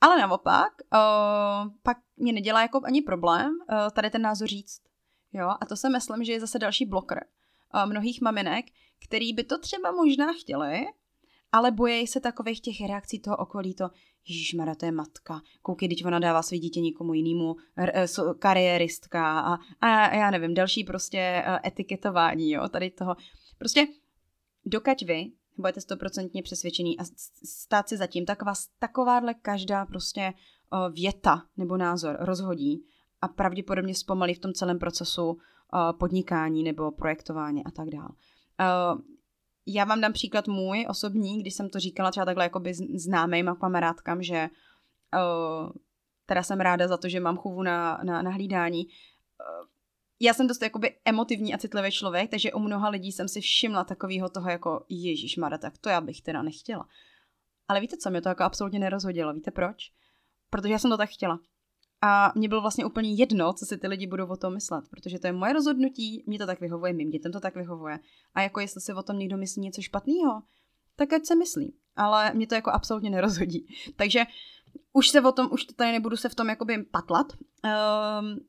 Ale 0.00 0.18
naopak, 0.18 0.72
uh, 0.92 1.72
pak 1.82 1.98
mě 2.16 2.32
nedělá 2.32 2.62
jako 2.62 2.80
ani 2.84 3.02
problém 3.02 3.50
uh, 3.50 3.90
tady 3.92 4.10
ten 4.10 4.22
názor 4.22 4.48
říct. 4.48 4.82
Jo, 5.32 5.48
a 5.60 5.66
to 5.66 5.76
si 5.76 5.88
myslím, 5.88 6.24
že 6.24 6.32
je 6.32 6.40
zase 6.40 6.58
další 6.58 6.86
bloker 6.86 7.24
uh, 7.74 7.90
mnohých 7.90 8.20
maminek, 8.20 8.66
který 9.04 9.32
by 9.32 9.44
to 9.44 9.58
třeba 9.58 9.92
možná 9.92 10.32
chtěli, 10.32 10.86
ale 11.52 11.70
bojí 11.70 12.06
se 12.06 12.20
takových 12.20 12.60
těch 12.60 12.88
reakcí 12.88 13.20
toho 13.20 13.36
okolí, 13.36 13.74
to 13.74 13.90
Mara, 14.56 14.74
to 14.74 14.86
je 14.86 14.92
matka, 14.92 15.40
koukej, 15.62 15.88
když 15.88 16.04
ona 16.04 16.18
dává 16.18 16.42
své 16.42 16.58
dítě 16.58 16.80
někomu 16.80 17.14
jinému, 17.14 17.56
kariéristka 18.38 19.40
a, 19.40 19.58
a 19.80 20.14
já 20.14 20.30
nevím, 20.30 20.54
další 20.54 20.84
prostě 20.84 21.44
etiketování, 21.66 22.50
jo, 22.50 22.68
tady 22.68 22.90
toho. 22.90 23.16
Prostě 23.58 23.86
dokud 24.64 25.02
vy 25.02 25.32
budete 25.56 25.80
stoprocentně 25.80 26.42
přesvědčený 26.42 26.98
a 26.98 27.04
stát 27.44 27.88
si 27.88 27.96
zatím, 27.96 28.26
tak 28.26 28.42
vás 28.42 28.68
takováhle 28.78 29.34
každá 29.34 29.86
prostě 29.86 30.32
věta 30.92 31.42
nebo 31.56 31.76
názor 31.76 32.16
rozhodí 32.20 32.84
a 33.20 33.28
pravděpodobně 33.28 33.94
zpomalí 33.94 34.34
v 34.34 34.38
tom 34.38 34.52
celém 34.52 34.78
procesu 34.78 35.38
podnikání 35.98 36.62
nebo 36.62 36.90
projektování 36.90 37.64
a 37.64 37.70
tak 37.70 37.88
dále. 37.90 38.08
Já 39.66 39.84
vám 39.84 40.00
dám 40.00 40.12
příklad 40.12 40.48
můj 40.48 40.86
osobní, 40.88 41.40
když 41.40 41.54
jsem 41.54 41.70
to 41.70 41.78
říkala 41.78 42.10
třeba 42.10 42.26
takhle 42.26 42.44
jakoby 42.44 42.74
známým 42.74 43.48
a 43.48 43.54
kamarádkám, 43.54 44.22
že 44.22 44.48
teda 46.26 46.42
jsem 46.42 46.60
ráda 46.60 46.88
za 46.88 46.96
to, 46.96 47.08
že 47.08 47.20
mám 47.20 47.36
chůvu 47.36 47.62
na, 47.62 48.00
na, 48.04 48.22
na 48.22 48.30
hlídání 48.30 48.86
já 50.20 50.34
jsem 50.34 50.46
dost 50.46 50.62
jakoby 50.62 50.96
emotivní 51.04 51.54
a 51.54 51.58
citlivý 51.58 51.90
člověk, 51.90 52.30
takže 52.30 52.52
u 52.52 52.58
mnoha 52.58 52.88
lidí 52.88 53.12
jsem 53.12 53.28
si 53.28 53.40
všimla 53.40 53.84
takového 53.84 54.28
toho 54.28 54.50
jako 54.50 54.84
Ježíš 54.88 55.36
Mara, 55.36 55.58
tak 55.58 55.78
to 55.78 55.88
já 55.88 56.00
bych 56.00 56.20
teda 56.20 56.42
nechtěla. 56.42 56.88
Ale 57.68 57.80
víte 57.80 57.96
co, 57.96 58.10
mě 58.10 58.20
to 58.20 58.28
jako 58.28 58.42
absolutně 58.42 58.78
nerozhodilo. 58.78 59.32
Víte 59.32 59.50
proč? 59.50 59.92
Protože 60.50 60.72
já 60.72 60.78
jsem 60.78 60.90
to 60.90 60.96
tak 60.96 61.10
chtěla. 61.10 61.40
A 62.06 62.32
mě 62.34 62.48
bylo 62.48 62.60
vlastně 62.60 62.84
úplně 62.84 63.14
jedno, 63.14 63.52
co 63.52 63.66
si 63.66 63.78
ty 63.78 63.88
lidi 63.88 64.06
budou 64.06 64.26
o 64.26 64.36
tom 64.36 64.54
myslet, 64.54 64.88
protože 64.88 65.18
to 65.18 65.26
je 65.26 65.32
moje 65.32 65.52
rozhodnutí, 65.52 66.24
mě 66.26 66.38
to 66.38 66.46
tak 66.46 66.60
vyhovuje, 66.60 66.92
mým 66.92 67.10
dětem 67.10 67.32
to 67.32 67.40
tak 67.40 67.56
vyhovuje. 67.56 67.98
A 68.34 68.42
jako 68.42 68.60
jestli 68.60 68.80
si 68.80 68.92
o 68.92 69.02
tom 69.02 69.18
někdo 69.18 69.36
myslí 69.36 69.62
něco 69.62 69.82
špatného, 69.82 70.42
tak 70.96 71.12
ať 71.12 71.26
se 71.26 71.34
myslí. 71.34 71.74
Ale 71.96 72.34
mě 72.34 72.46
to 72.46 72.54
jako 72.54 72.70
absolutně 72.70 73.10
nerozhodí. 73.10 73.66
Takže 73.96 74.24
už 74.92 75.08
se 75.08 75.20
o 75.20 75.32
tom, 75.32 75.48
už 75.52 75.64
tady 75.64 75.92
nebudu 75.92 76.16
se 76.16 76.28
v 76.28 76.34
tom 76.34 76.48
jakoby 76.48 76.82
patlat. 76.82 77.32
Um, 77.32 78.40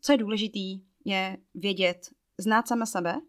co 0.00 0.12
je 0.12 0.18
důležitý, 0.18 0.80
je 1.04 1.36
vědět, 1.54 2.10
znát 2.38 2.68
sama 2.68 2.86
sebe, 2.86 3.20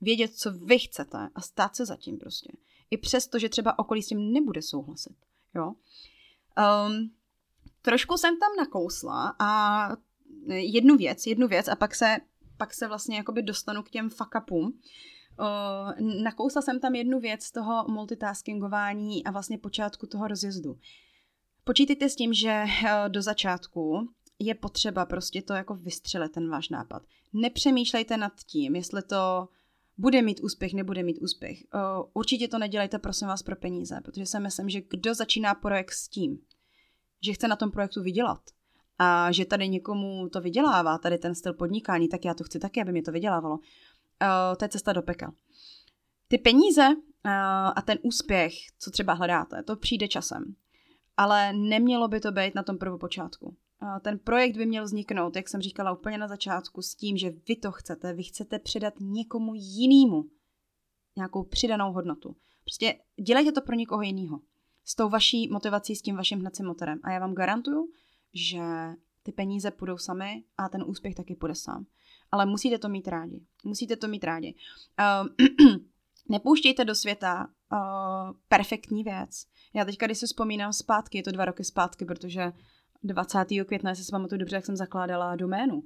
vědět, 0.00 0.34
co 0.34 0.52
vy 0.52 0.78
chcete 0.78 1.28
a 1.34 1.40
stát 1.40 1.76
se 1.76 1.86
zatím 1.86 2.18
prostě. 2.18 2.52
I 2.90 2.96
přesto, 2.96 3.38
že 3.38 3.48
třeba 3.48 3.78
okolí 3.78 4.02
s 4.02 4.08
tím 4.08 4.32
nebude 4.32 4.62
souhlasit. 4.62 5.16
Jo? 5.54 5.74
Um, 6.88 7.10
trošku 7.84 8.16
jsem 8.16 8.38
tam 8.38 8.50
nakousla 8.58 9.36
a 9.38 9.88
jednu 10.48 10.96
věc, 10.96 11.26
jednu 11.26 11.48
věc 11.48 11.68
a 11.68 11.76
pak 11.76 11.94
se, 11.94 12.16
pak 12.56 12.74
se 12.74 12.88
vlastně 12.88 13.16
jakoby 13.16 13.42
dostanu 13.42 13.82
k 13.82 13.90
těm 13.90 14.10
fuck 14.10 14.34
upům. 14.42 14.80
Uh, 15.40 16.22
nakousla 16.22 16.62
jsem 16.62 16.80
tam 16.80 16.94
jednu 16.94 17.20
věc 17.20 17.42
z 17.42 17.52
toho 17.52 17.84
multitaskingování 17.88 19.24
a 19.24 19.30
vlastně 19.30 19.58
počátku 19.58 20.06
toho 20.06 20.28
rozjezdu. 20.28 20.78
Počítejte 21.64 22.08
s 22.08 22.16
tím, 22.16 22.34
že 22.34 22.64
uh, 22.64 23.08
do 23.08 23.22
začátku 23.22 24.08
je 24.38 24.54
potřeba 24.54 25.06
prostě 25.06 25.42
to 25.42 25.52
jako 25.52 25.74
vystřelit, 25.74 26.32
ten 26.32 26.50
váš 26.50 26.68
nápad. 26.68 27.02
Nepřemýšlejte 27.32 28.16
nad 28.16 28.32
tím, 28.46 28.76
jestli 28.76 29.02
to 29.02 29.48
bude 29.98 30.22
mít 30.22 30.40
úspěch, 30.40 30.74
nebude 30.74 31.02
mít 31.02 31.18
úspěch. 31.22 31.58
Určitě 32.14 32.48
to 32.48 32.58
nedělejte, 32.58 32.98
prosím 32.98 33.28
vás, 33.28 33.42
pro 33.42 33.56
peníze, 33.56 34.00
protože 34.04 34.26
si 34.26 34.40
myslím, 34.40 34.68
že 34.68 34.80
kdo 34.90 35.14
začíná 35.14 35.54
projekt 35.54 35.92
s 35.92 36.08
tím, 36.08 36.38
že 37.22 37.32
chce 37.32 37.48
na 37.48 37.56
tom 37.56 37.70
projektu 37.70 38.02
vydělat 38.02 38.40
a 38.98 39.32
že 39.32 39.44
tady 39.44 39.68
někomu 39.68 40.28
to 40.28 40.40
vydělává, 40.40 40.98
tady 40.98 41.18
ten 41.18 41.34
styl 41.34 41.54
podnikání, 41.54 42.08
tak 42.08 42.24
já 42.24 42.34
to 42.34 42.44
chci 42.44 42.58
taky, 42.58 42.82
aby 42.82 42.92
mě 42.92 43.02
to 43.02 43.12
vydělávalo. 43.12 43.58
To 44.58 44.64
je 44.64 44.68
cesta 44.68 44.92
do 44.92 45.02
peka. 45.02 45.34
Ty 46.28 46.38
peníze 46.38 46.88
a 47.76 47.82
ten 47.82 47.98
úspěch, 48.02 48.52
co 48.78 48.90
třeba 48.90 49.12
hledáte, 49.12 49.62
to 49.62 49.76
přijde 49.76 50.08
časem. 50.08 50.54
Ale 51.16 51.52
nemělo 51.52 52.08
by 52.08 52.20
to 52.20 52.32
být 52.32 52.54
na 52.54 52.62
tom 52.62 52.78
prvopočátku 52.78 53.56
ten 54.00 54.18
projekt 54.18 54.56
by 54.56 54.66
měl 54.66 54.84
vzniknout, 54.84 55.36
jak 55.36 55.48
jsem 55.48 55.60
říkala 55.60 55.92
úplně 55.92 56.18
na 56.18 56.28
začátku, 56.28 56.82
s 56.82 56.94
tím, 56.94 57.16
že 57.16 57.30
vy 57.48 57.56
to 57.56 57.72
chcete, 57.72 58.12
vy 58.12 58.22
chcete 58.22 58.58
předat 58.58 58.94
někomu 59.00 59.52
jinému 59.54 60.24
nějakou 61.16 61.42
přidanou 61.42 61.92
hodnotu. 61.92 62.36
Prostě 62.64 62.98
dělejte 63.22 63.52
to 63.52 63.60
pro 63.60 63.74
někoho 63.74 64.02
jiného. 64.02 64.40
S 64.84 64.94
tou 64.94 65.08
vaší 65.08 65.48
motivací, 65.48 65.96
s 65.96 66.02
tím 66.02 66.16
vaším 66.16 66.40
hnacím 66.40 66.66
motorem. 66.66 67.00
A 67.04 67.10
já 67.10 67.18
vám 67.18 67.34
garantuju, 67.34 67.88
že 68.34 68.60
ty 69.22 69.32
peníze 69.32 69.70
půjdou 69.70 69.98
sami 69.98 70.44
a 70.58 70.68
ten 70.68 70.84
úspěch 70.86 71.14
taky 71.14 71.34
půjde 71.34 71.54
sám. 71.54 71.86
Ale 72.32 72.46
musíte 72.46 72.78
to 72.78 72.88
mít 72.88 73.08
rádi. 73.08 73.40
Musíte 73.64 73.96
to 73.96 74.08
mít 74.08 74.24
rádi. 74.24 74.54
Uh, 75.22 75.76
nepouštějte 76.28 76.84
do 76.84 76.94
světa 76.94 77.46
uh, 77.72 77.78
perfektní 78.48 79.04
věc. 79.04 79.46
Já 79.74 79.84
teďka, 79.84 80.06
když 80.06 80.18
se 80.18 80.26
vzpomínám 80.26 80.72
zpátky, 80.72 81.18
je 81.18 81.22
to 81.22 81.32
dva 81.32 81.44
roky 81.44 81.64
zpátky, 81.64 82.04
protože 82.04 82.52
20. 83.02 83.38
května, 83.66 83.94
se 83.94 84.04
si 84.04 84.10
pamatuju 84.10 84.38
dobře, 84.38 84.56
jak 84.56 84.66
jsem 84.66 84.76
zakládala 84.76 85.36
doménu. 85.36 85.82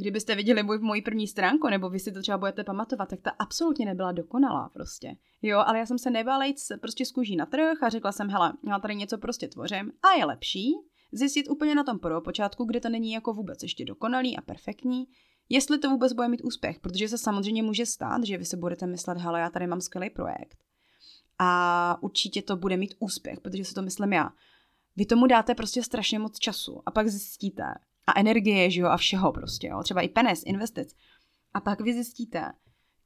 Kdybyste 0.00 0.34
viděli 0.34 0.62
můj, 0.62 0.78
moji 0.78 1.02
první 1.02 1.26
stránku, 1.26 1.68
nebo 1.68 1.90
vy 1.90 1.98
si 1.98 2.12
to 2.12 2.20
třeba 2.20 2.38
budete 2.38 2.64
pamatovat, 2.64 3.08
tak 3.08 3.20
ta 3.20 3.30
absolutně 3.38 3.86
nebyla 3.86 4.12
dokonalá 4.12 4.68
prostě. 4.68 5.16
Jo, 5.42 5.58
ale 5.58 5.78
já 5.78 5.86
jsem 5.86 5.98
se 5.98 6.10
nebála 6.10 6.44
jít 6.44 6.56
prostě 6.80 7.06
z 7.06 7.12
kůží 7.12 7.36
na 7.36 7.46
trh 7.46 7.82
a 7.82 7.88
řekla 7.88 8.12
jsem, 8.12 8.28
hele, 8.28 8.52
já 8.68 8.78
tady 8.78 8.94
něco 8.94 9.18
prostě 9.18 9.48
tvořím 9.48 9.92
a 10.02 10.18
je 10.18 10.24
lepší 10.24 10.72
zjistit 11.12 11.48
úplně 11.48 11.74
na 11.74 11.84
tom 11.84 11.98
počátku, 12.24 12.64
kde 12.64 12.80
to 12.80 12.88
není 12.88 13.12
jako 13.12 13.32
vůbec 13.32 13.62
ještě 13.62 13.84
dokonalý 13.84 14.36
a 14.36 14.40
perfektní, 14.40 15.04
jestli 15.48 15.78
to 15.78 15.90
vůbec 15.90 16.12
bude 16.12 16.28
mít 16.28 16.44
úspěch, 16.44 16.80
protože 16.80 17.08
se 17.08 17.18
samozřejmě 17.18 17.62
může 17.62 17.86
stát, 17.86 18.24
že 18.24 18.38
vy 18.38 18.44
si 18.44 18.56
budete 18.56 18.86
myslet, 18.86 19.18
hele, 19.18 19.40
já 19.40 19.50
tady 19.50 19.66
mám 19.66 19.80
skvělý 19.80 20.10
projekt 20.10 20.64
a 21.38 21.98
určitě 22.00 22.42
to 22.42 22.56
bude 22.56 22.76
mít 22.76 22.94
úspěch, 22.98 23.40
protože 23.40 23.64
si 23.64 23.74
to 23.74 23.82
myslím 23.82 24.12
já. 24.12 24.30
Vy 24.96 25.06
tomu 25.06 25.26
dáte 25.26 25.54
prostě 25.54 25.82
strašně 25.82 26.18
moc 26.18 26.38
času 26.38 26.82
a 26.86 26.90
pak 26.90 27.08
zjistíte, 27.08 27.64
a 28.08 28.20
energie, 28.20 28.70
že 28.70 28.80
jo, 28.80 28.86
a 28.86 28.96
všeho 28.96 29.32
prostě, 29.32 29.66
jo, 29.66 29.82
třeba 29.82 30.00
i 30.00 30.08
peněz, 30.08 30.42
investic. 30.46 30.96
A 31.54 31.60
pak 31.60 31.80
vy 31.80 31.92
zjistíte, 31.92 32.52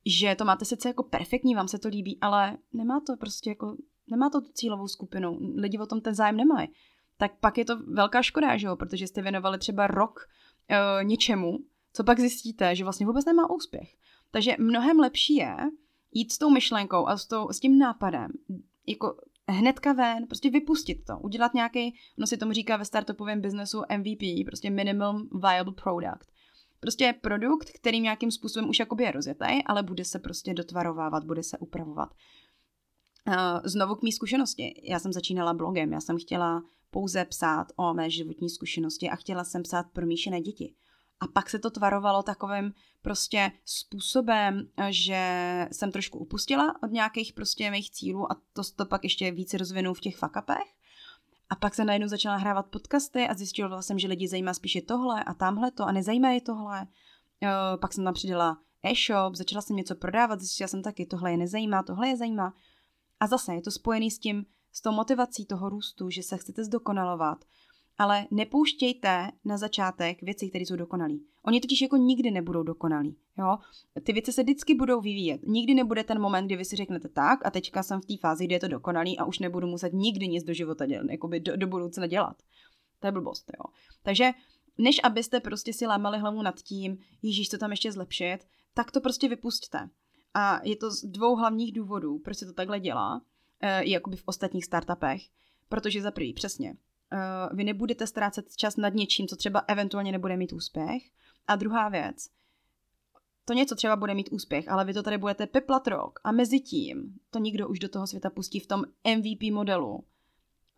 že 0.07 0.35
to 0.35 0.45
máte 0.45 0.65
sice 0.65 0.89
jako 0.89 1.03
perfektní, 1.03 1.55
vám 1.55 1.69
se 1.69 1.79
to 1.79 1.89
líbí, 1.89 2.19
ale 2.21 2.59
nemá 2.73 3.01
to 3.01 3.17
prostě 3.17 3.51
jako, 3.51 3.77
nemá 4.11 4.31
to 4.31 4.41
tu 4.41 4.53
cílovou 4.53 4.89
skupinu, 4.89 5.39
lidi 5.57 5.79
o 5.79 5.87
tom 5.87 6.01
ten 6.01 6.15
zájem 6.15 6.37
nemají. 6.37 6.69
Tak 7.17 7.33
pak 7.41 7.59
je 7.59 7.65
to 7.65 7.77
velká 7.77 8.23
škoda, 8.23 8.57
že 8.57 8.67
jo, 8.67 8.77
protože 8.77 9.07
jste 9.07 9.23
věnovali 9.23 9.59
třeba 9.59 9.87
rok 9.87 10.21
uh, 10.71 11.05
něčemu, 11.05 11.59
co 11.93 12.05
pak 12.05 12.21
zjistíte, 12.21 12.77
že 12.77 12.85
vlastně 12.85 13.07
vůbec 13.07 13.25
nemá 13.25 13.51
úspěch. 13.51 13.97
Takže 14.31 14.57
mnohem 14.59 15.01
lepší 15.01 15.35
je 15.35 15.57
jít 16.13 16.33
s 16.33 16.39
tou 16.39 16.51
myšlenkou 16.51 17.07
a 17.09 17.17
s, 17.17 17.27
tou, 17.27 17.49
s 17.49 17.61
tím 17.61 17.79
nápadem, 17.79 18.33
jako 18.87 19.17
hnedka 19.49 19.93
ven, 19.93 20.27
prostě 20.27 20.51
vypustit 20.51 21.05
to, 21.05 21.19
udělat 21.19 21.55
nějaký, 21.55 21.95
ono 22.19 22.27
si 22.27 22.37
tomu 22.37 22.53
říká 22.53 22.77
ve 22.77 22.85
startupovém 22.85 23.41
biznesu 23.41 23.83
MVP, 23.99 24.47
prostě 24.47 24.71
minimum 24.71 25.29
viable 25.43 25.75
product. 25.83 26.33
Prostě 26.81 27.15
produkt, 27.21 27.71
který 27.71 28.01
nějakým 28.01 28.31
způsobem 28.31 28.69
už 28.69 28.79
jakoby 28.79 29.05
je 29.05 29.11
rozjetý, 29.11 29.65
ale 29.67 29.83
bude 29.83 30.05
se 30.05 30.19
prostě 30.19 30.55
dotvarovávat, 30.55 31.25
bude 31.25 31.43
se 31.43 31.59
upravovat. 31.59 32.09
Znovu 33.65 33.95
k 33.95 34.03
mý 34.03 34.13
zkušenosti. 34.13 34.83
Já 34.83 34.99
jsem 34.99 35.13
začínala 35.13 35.55
blogem, 35.55 35.93
já 35.93 36.01
jsem 36.01 36.19
chtěla 36.19 36.63
pouze 36.91 37.25
psát 37.25 37.67
o 37.77 37.95
mé 37.95 38.11
životní 38.11 38.51
zkušenosti 38.51 39.11
a 39.11 39.17
chtěla 39.17 39.45
jsem 39.45 39.63
psát 39.63 39.87
pro 39.93 40.07
míšené 40.07 40.41
děti. 40.41 40.75
A 41.23 41.27
pak 41.27 41.51
se 41.51 41.59
to 41.59 41.71
tvarovalo 41.71 42.23
takovým 42.23 42.75
prostě 43.03 43.53
způsobem, 43.65 44.69
že 44.91 45.69
jsem 45.73 45.93
trošku 45.93 46.19
upustila 46.19 46.75
od 46.83 46.91
nějakých 46.91 47.33
prostě 47.33 47.71
mých 47.71 47.91
cílů 47.91 48.33
a 48.33 48.37
to, 48.53 48.63
to 48.77 48.87
pak 48.87 49.05
ještě 49.05 49.31
více 49.31 49.59
rozvinu 49.59 49.95
v 49.95 50.01
těch 50.01 50.17
fakapech. 50.17 50.75
A 51.51 51.55
pak 51.55 51.75
se 51.75 51.85
najednou 51.85 52.09
začala 52.09 52.37
hrávat 52.37 52.67
podcasty 52.67 53.29
a 53.29 53.35
zjistila 53.35 53.83
jsem, 53.83 53.99
že 53.99 54.09
lidi 54.09 54.29
zajímá 54.29 54.55
spíše 54.55 54.81
tohle 54.81 55.25
a 55.25 55.35
tamhle 55.35 55.71
to 55.71 55.85
a 55.85 55.93
nezajímá 55.93 56.31
je 56.31 56.41
tohle. 56.41 56.87
Pak 57.81 57.93
jsem 57.93 58.05
tam 58.05 58.15
přidala 58.15 58.59
e-shop, 58.85 59.35
začala 59.35 59.63
jsem 59.63 59.77
něco 59.77 59.95
prodávat, 59.95 60.41
zjistila 60.41 60.69
jsem 60.69 60.83
taky, 60.83 61.07
tohle 61.07 61.31
je 61.31 61.37
nezajímá, 61.37 61.83
tohle 61.83 62.09
je 62.09 62.17
zajímá. 62.17 62.55
A 63.21 63.27
zase 63.27 63.55
je 63.55 63.63
to 63.63 63.71
spojený 63.71 64.11
s 64.11 64.19
tím, 64.19 64.47
s 64.73 64.81
tou 64.81 64.93
motivací 64.93 65.47
toho 65.47 65.69
růstu, 65.69 66.11
že 66.11 66.23
se 66.23 66.37
chcete 66.37 66.65
zdokonalovat, 66.65 67.45
ale 68.03 68.27
nepouštějte 68.31 69.31
na 69.45 69.59
začátek 69.59 70.23
věci, 70.23 70.49
které 70.49 70.63
jsou 70.63 70.77
dokonalé. 70.77 71.15
Oni 71.43 71.61
totiž 71.61 71.83
jako 71.83 71.97
nikdy 71.97 72.31
nebudou 72.31 72.63
dokonalí. 72.63 73.17
Jo? 73.39 73.59
Ty 74.03 74.13
věci 74.13 74.33
se 74.33 74.43
vždycky 74.43 74.75
budou 74.75 75.01
vyvíjet. 75.01 75.41
Nikdy 75.47 75.75
nebude 75.75 76.05
ten 76.05 76.21
moment, 76.21 76.47
kdy 76.47 76.57
vy 76.57 76.65
si 76.65 76.77
řeknete 76.77 77.09
tak 77.09 77.47
a 77.47 77.51
teďka 77.51 77.83
jsem 77.83 78.01
v 78.01 78.07
té 78.07 78.15
fázi, 78.21 78.45
kdy 78.45 78.55
je 78.55 78.61
to 78.61 78.69
dokonalý 78.69 79.19
a 79.19 79.25
už 79.25 79.39
nebudu 79.39 79.67
muset 79.67 79.93
nikdy 79.93 80.29
nic 80.29 80.45
do 80.45 80.53
života 80.53 80.87
dělat, 80.87 81.07
jakoby 81.11 81.41
do, 81.41 81.57
do 81.57 81.67
budoucna 81.67 82.07
dělat. 82.07 82.37
To 83.01 83.07
je 83.07 83.13
blbost, 83.13 83.51
jo. 83.59 83.73
Takže 84.03 84.31
než 84.79 85.01
abyste 85.05 85.41
prostě 85.41 85.73
si 85.73 85.87
lámali 85.87 86.19
hlavu 86.19 86.43
nad 86.43 86.63
tím, 86.63 86.99
Ježíš, 87.23 87.49
to 87.49 87.59
tam 87.59 87.71
ještě 87.71 87.93
zlepšit, 87.93 88.39
tak 88.75 88.91
to 88.91 89.01
prostě 89.01 89.29
vypustte. 89.29 89.91
A 90.35 90.61
je 90.65 90.77
to 90.77 90.91
z 90.91 91.03
dvou 91.03 91.37
hlavních 91.37 91.73
důvodů, 91.73 92.19
proč 92.19 92.37
se 92.37 92.47
to 92.47 92.53
takhle 92.53 92.81
dělá, 92.81 93.23
e, 93.61 93.89
jakoby 93.89 94.17
v 94.17 94.23
ostatních 94.27 94.65
startupech. 94.65 95.23
Protože 95.69 96.03
za 96.03 96.11
prvý, 96.11 96.33
přesně, 96.33 96.77
uh, 97.13 97.57
vy 97.57 97.65
nebudete 97.65 98.07
ztrácet 98.07 98.57
čas 98.57 98.77
nad 98.77 98.95
něčím, 98.95 99.29
co 99.29 99.37
třeba 99.37 99.61
eventuálně 99.61 100.13
nebude 100.13 100.37
mít 100.37 100.53
úspěch. 100.53 101.03
A 101.47 101.57
druhá 101.57 101.89
věc, 101.89 102.29
to 103.45 103.53
něco 103.53 103.75
třeba 103.75 103.97
bude 103.97 104.15
mít 104.15 104.29
úspěch, 104.33 104.69
ale 104.69 104.85
vy 104.85 104.95
to 104.95 105.03
tady 105.03 105.19
budete 105.19 105.47
peplat 105.47 105.87
rok 105.87 106.21
a 106.25 106.33
mezi 106.33 106.61
tím 106.61 107.19
to 107.31 107.39
nikdo 107.39 107.69
už 107.69 107.79
do 107.79 107.89
toho 107.89 108.07
světa 108.07 108.31
pustí 108.31 108.61
v 108.61 108.67
tom 108.67 108.85
MVP 109.17 109.43
modelu 109.53 110.05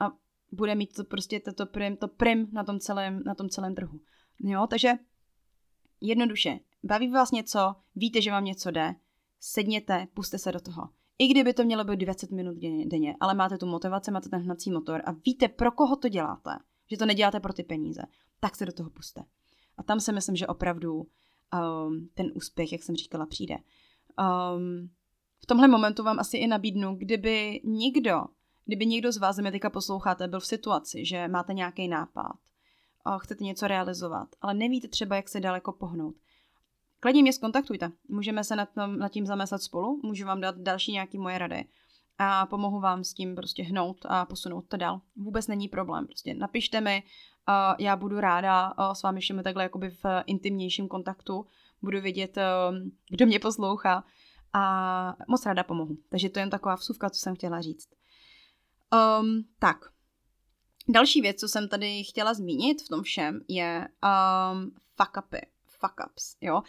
a 0.00 0.10
bude 0.52 0.74
mít 0.74 0.94
to 0.94 1.04
prostě 1.04 1.40
to, 1.40 1.52
to, 1.52 1.66
prim, 1.66 1.96
to 1.96 2.08
prim 2.08 2.48
na 2.52 2.64
tom 2.64 2.80
celém, 2.80 3.22
na 3.24 3.34
tom 3.34 3.48
celém 3.48 3.74
trhu. 3.74 4.00
Jo, 4.40 4.66
takže 4.70 4.92
jednoduše, 6.00 6.58
baví 6.82 7.08
vás 7.08 7.30
něco, 7.30 7.74
víte, 7.96 8.22
že 8.22 8.30
vám 8.30 8.44
něco 8.44 8.70
jde, 8.70 8.94
sedněte, 9.40 10.06
puste 10.14 10.38
se 10.38 10.52
do 10.52 10.60
toho. 10.60 10.88
I 11.18 11.28
kdyby 11.28 11.54
to 11.54 11.64
mělo 11.64 11.84
být 11.84 11.96
20 11.96 12.30
minut 12.30 12.56
denně, 12.84 13.16
ale 13.20 13.34
máte 13.34 13.58
tu 13.58 13.66
motivaci, 13.66 14.10
máte 14.10 14.28
ten 14.28 14.40
hnací 14.40 14.70
motor 14.70 15.02
a 15.04 15.12
víte, 15.12 15.48
pro 15.48 15.72
koho 15.72 15.96
to 15.96 16.08
děláte, 16.08 16.50
že 16.90 16.96
to 16.96 17.06
neděláte 17.06 17.40
pro 17.40 17.52
ty 17.52 17.62
peníze, 17.62 18.02
tak 18.40 18.56
se 18.56 18.66
do 18.66 18.72
toho 18.72 18.90
puste. 18.90 19.24
A 19.76 19.82
tam 19.82 20.00
si 20.00 20.12
myslím, 20.12 20.36
že 20.36 20.46
opravdu 20.46 20.94
um, 20.94 22.08
ten 22.14 22.32
úspěch, 22.34 22.72
jak 22.72 22.82
jsem 22.82 22.96
říkala, 22.96 23.26
přijde. 23.26 23.56
Um, 23.56 24.90
v 25.42 25.46
tomhle 25.46 25.68
momentu 25.68 26.02
vám 26.02 26.18
asi 26.18 26.36
i 26.36 26.46
nabídnu, 26.46 26.94
kdyby 26.96 27.60
někdo, 27.64 28.24
kdyby 28.64 28.86
někdo 28.86 29.12
z 29.12 29.16
vás, 29.16 29.38
mě 29.38 29.52
teďka 29.52 29.70
posloucháte, 29.70 30.28
byl 30.28 30.40
v 30.40 30.46
situaci, 30.46 31.04
že 31.04 31.28
máte 31.28 31.54
nějaký 31.54 31.88
nápad, 31.88 32.32
chcete 33.18 33.44
něco 33.44 33.66
realizovat, 33.66 34.28
ale 34.40 34.54
nevíte 34.54 34.88
třeba, 34.88 35.16
jak 35.16 35.28
se 35.28 35.40
daleko 35.40 35.72
pohnout, 35.72 36.14
Klidně 37.04 37.22
mě 37.22 37.32
skontaktujte, 37.32 37.92
můžeme 38.08 38.44
se 38.44 38.56
nad, 38.56 38.68
tom, 38.74 38.98
nad 38.98 39.08
tím 39.08 39.26
zamyslet 39.26 39.62
spolu, 39.62 40.00
můžu 40.02 40.26
vám 40.26 40.40
dát 40.40 40.58
další 40.58 40.92
nějaké 40.92 41.18
moje 41.18 41.38
rady 41.38 41.64
a 42.18 42.46
pomohu 42.46 42.80
vám 42.80 43.04
s 43.04 43.14
tím 43.14 43.34
prostě 43.34 43.62
hnout 43.62 44.06
a 44.08 44.24
posunout 44.24 44.68
to 44.68 44.76
dál. 44.76 45.00
Vůbec 45.16 45.46
není 45.46 45.68
problém, 45.68 46.06
prostě 46.06 46.34
napište 46.34 46.80
mi, 46.80 47.02
já 47.78 47.96
budu 47.96 48.20
ráda 48.20 48.74
s 48.92 49.02
vámi 49.02 49.20
všemi 49.20 49.42
takhle 49.42 49.62
jakoby 49.62 49.90
v 49.90 50.04
intimnějším 50.26 50.88
kontaktu, 50.88 51.46
budu 51.82 52.00
vědět, 52.00 52.36
uh, 52.36 52.76
kdo 53.10 53.26
mě 53.26 53.38
poslouchá 53.38 54.04
a 54.52 55.16
moc 55.28 55.46
ráda 55.46 55.62
pomohu. 55.62 55.96
Takže 56.08 56.28
to 56.28 56.38
je 56.38 56.42
jen 56.42 56.50
taková 56.50 56.74
vsuvka, 56.74 57.10
co 57.10 57.20
jsem 57.20 57.34
chtěla 57.34 57.60
říct. 57.60 57.88
Um, 59.20 59.44
tak, 59.58 59.76
další 60.88 61.20
věc, 61.20 61.40
co 61.40 61.48
jsem 61.48 61.68
tady 61.68 62.04
chtěla 62.04 62.34
zmínit 62.34 62.82
v 62.82 62.88
tom 62.88 63.02
všem, 63.02 63.40
je 63.48 63.88
um, 64.52 64.70
fuck 64.96 65.26
upy 65.26 65.53
fuck 65.84 66.10
ups, 66.10 66.36
jo. 66.40 66.62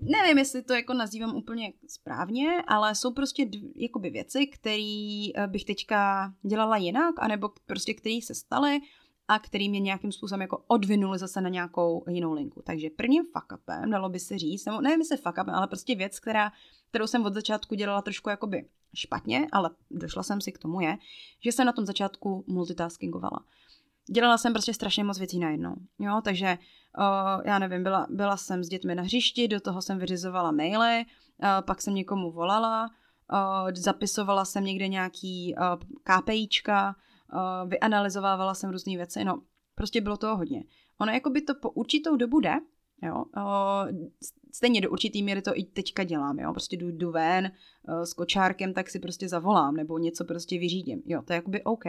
Nevím, 0.00 0.38
jestli 0.38 0.62
to 0.62 0.74
jako 0.74 0.94
nazývám 0.94 1.36
úplně 1.36 1.72
správně, 1.86 2.62
ale 2.66 2.94
jsou 2.94 3.12
prostě 3.12 3.44
dv, 3.44 3.64
jakoby 3.74 4.10
věci, 4.10 4.46
které 4.46 5.28
eh, 5.34 5.46
bych 5.46 5.64
teďka 5.64 6.32
dělala 6.42 6.76
jinak, 6.76 7.14
anebo 7.18 7.50
prostě 7.66 7.94
které 7.94 8.18
se 8.22 8.34
staly 8.34 8.80
a 9.28 9.38
který 9.38 9.68
mě 9.68 9.80
nějakým 9.80 10.12
způsobem 10.12 10.40
jako 10.40 10.64
odvinuli 10.66 11.18
zase 11.18 11.40
na 11.40 11.48
nějakou 11.48 12.04
jinou 12.08 12.32
linku. 12.32 12.62
Takže 12.66 12.90
prvním 12.90 13.24
fuck 13.24 13.62
upem, 13.62 13.90
dalo 13.90 14.08
by 14.08 14.18
se 14.18 14.38
říct, 14.38 14.64
nebo 14.64 14.80
nevím, 14.80 15.00
jestli 15.00 15.16
fuck 15.16 15.38
upem, 15.42 15.54
ale 15.54 15.66
prostě 15.66 15.94
věc, 15.94 16.20
která, 16.20 16.52
kterou 16.88 17.06
jsem 17.06 17.26
od 17.26 17.34
začátku 17.34 17.74
dělala 17.74 18.02
trošku 18.02 18.30
jakoby 18.30 18.68
špatně, 18.94 19.46
ale 19.52 19.70
došla 19.90 20.22
jsem 20.22 20.40
si 20.40 20.52
k 20.52 20.58
tomu 20.58 20.80
je, 20.80 20.98
že 21.40 21.52
jsem 21.52 21.66
na 21.66 21.72
tom 21.72 21.86
začátku 21.86 22.44
multitaskingovala 22.46 23.44
dělala 24.12 24.38
jsem 24.38 24.52
prostě 24.52 24.74
strašně 24.74 25.04
moc 25.04 25.18
věcí 25.18 25.38
najednou. 25.38 25.74
Jo, 25.98 26.20
takže 26.24 26.58
uh, 26.98 27.42
já 27.44 27.58
nevím, 27.58 27.82
byla, 27.82 28.06
byla 28.10 28.36
jsem 28.36 28.64
s 28.64 28.68
dětmi 28.68 28.94
na 28.94 29.02
hřišti, 29.02 29.48
do 29.48 29.60
toho 29.60 29.82
jsem 29.82 29.98
vyřizovala 29.98 30.50
maily, 30.50 31.04
uh, 31.42 31.48
pak 31.66 31.82
jsem 31.82 31.94
někomu 31.94 32.30
volala, 32.30 32.90
uh, 33.32 33.70
zapisovala 33.74 34.44
jsem 34.44 34.64
někde 34.64 34.88
nějaký 34.88 35.54
uh, 35.54 35.64
KPIčka, 36.02 36.96
uh, 37.32 37.70
vyanalyzovávala 37.70 38.54
jsem 38.54 38.70
různé 38.70 38.96
věci, 38.96 39.24
no 39.24 39.42
prostě 39.74 40.00
bylo 40.00 40.16
toho 40.16 40.36
hodně. 40.36 40.64
Ono 41.00 41.12
jako 41.12 41.30
by 41.30 41.40
to 41.40 41.54
po 41.54 41.70
určitou 41.70 42.16
dobu 42.16 42.40
jde, 42.40 42.54
jo, 43.02 43.24
uh, 43.36 44.08
stejně 44.52 44.80
do 44.80 44.90
určitý 44.90 45.22
míry 45.22 45.42
to 45.42 45.50
i 45.54 45.64
teďka 45.64 46.04
dělám, 46.04 46.38
jo, 46.38 46.52
prostě 46.52 46.76
jdu, 46.76 46.90
jdu 46.90 47.10
ven 47.10 47.50
s 48.04 48.12
kočárkem, 48.12 48.74
tak 48.74 48.90
si 48.90 48.98
prostě 48.98 49.28
zavolám, 49.28 49.76
nebo 49.76 49.98
něco 49.98 50.24
prostě 50.24 50.58
vyřídím, 50.58 51.02
jo, 51.06 51.22
to 51.22 51.32
je 51.32 51.34
jakoby 51.34 51.64
OK, 51.64 51.84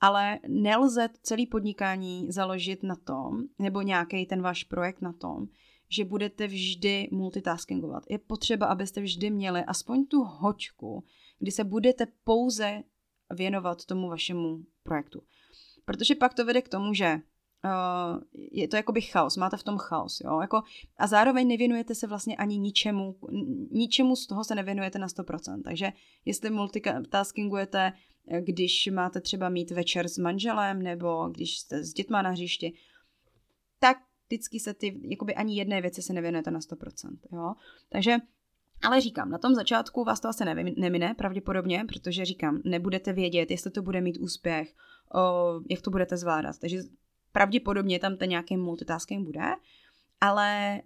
ale 0.00 0.38
nelze 0.48 1.08
celý 1.22 1.46
podnikání 1.46 2.32
založit 2.32 2.82
na 2.82 2.96
tom, 2.96 3.42
nebo 3.58 3.82
nějaký 3.82 4.26
ten 4.26 4.42
váš 4.42 4.64
projekt 4.64 5.00
na 5.00 5.12
tom, 5.12 5.46
že 5.88 6.04
budete 6.04 6.46
vždy 6.46 7.08
multitaskingovat. 7.12 8.02
Je 8.08 8.18
potřeba, 8.18 8.66
abyste 8.66 9.00
vždy 9.00 9.30
měli 9.30 9.64
aspoň 9.64 10.06
tu 10.06 10.22
hočku, 10.22 11.04
kdy 11.38 11.50
se 11.50 11.64
budete 11.64 12.06
pouze 12.24 12.82
věnovat 13.34 13.84
tomu 13.84 14.08
vašemu 14.08 14.58
projektu. 14.82 15.22
Protože 15.84 16.14
pak 16.14 16.34
to 16.34 16.44
vede 16.44 16.62
k 16.62 16.68
tomu, 16.68 16.94
že 16.94 17.14
uh, 17.14 18.22
je 18.52 18.68
to 18.68 18.76
jakoby 18.76 19.00
chaos, 19.00 19.36
máte 19.36 19.56
v 19.56 19.62
tom 19.62 19.78
chaos, 19.78 20.20
jo, 20.20 20.40
jako, 20.40 20.62
a 20.98 21.06
zároveň 21.06 21.48
nevěnujete 21.48 21.94
se 21.94 22.06
vlastně 22.06 22.36
ani 22.36 22.58
ničemu, 22.58 23.16
ničemu 23.70 24.16
z 24.16 24.26
toho 24.26 24.44
se 24.44 24.54
nevěnujete 24.54 24.98
na 24.98 25.06
100%, 25.06 25.62
takže 25.62 25.92
jestli 26.24 26.50
multitaskingujete 26.50 27.92
když 28.40 28.88
máte 28.92 29.20
třeba 29.20 29.48
mít 29.48 29.70
večer 29.70 30.08
s 30.08 30.18
manželem 30.18 30.82
nebo 30.82 31.28
když 31.28 31.58
jste 31.58 31.84
s 31.84 31.92
dětma 31.92 32.22
na 32.22 32.30
hřišti, 32.30 32.72
tak 33.78 33.96
vždycky 34.26 34.60
se 34.60 34.74
ty, 34.74 35.00
jakoby 35.02 35.34
ani 35.34 35.56
jedné 35.56 35.80
věci 35.80 36.02
se 36.02 36.12
nevěnujete 36.12 36.50
na 36.50 36.58
100%, 36.58 37.18
jo. 37.32 37.54
Takže 37.88 38.16
ale 38.82 39.00
říkám, 39.00 39.30
na 39.30 39.38
tom 39.38 39.54
začátku 39.54 40.04
vás 40.04 40.20
to 40.20 40.28
asi 40.28 40.44
nemine 40.76 41.14
pravděpodobně, 41.14 41.84
protože 41.88 42.24
říkám, 42.24 42.60
nebudete 42.64 43.12
vědět, 43.12 43.50
jestli 43.50 43.70
to 43.70 43.82
bude 43.82 44.00
mít 44.00 44.18
úspěch, 44.18 44.74
o, 45.14 45.60
jak 45.70 45.80
to 45.80 45.90
budete 45.90 46.16
zvládat. 46.16 46.58
Takže 46.58 46.78
pravděpodobně 47.32 47.98
tam 47.98 48.16
ten 48.16 48.28
nějaký 48.28 48.56
multitasking 48.56 49.26
bude, 49.26 49.44
ale 50.20 50.80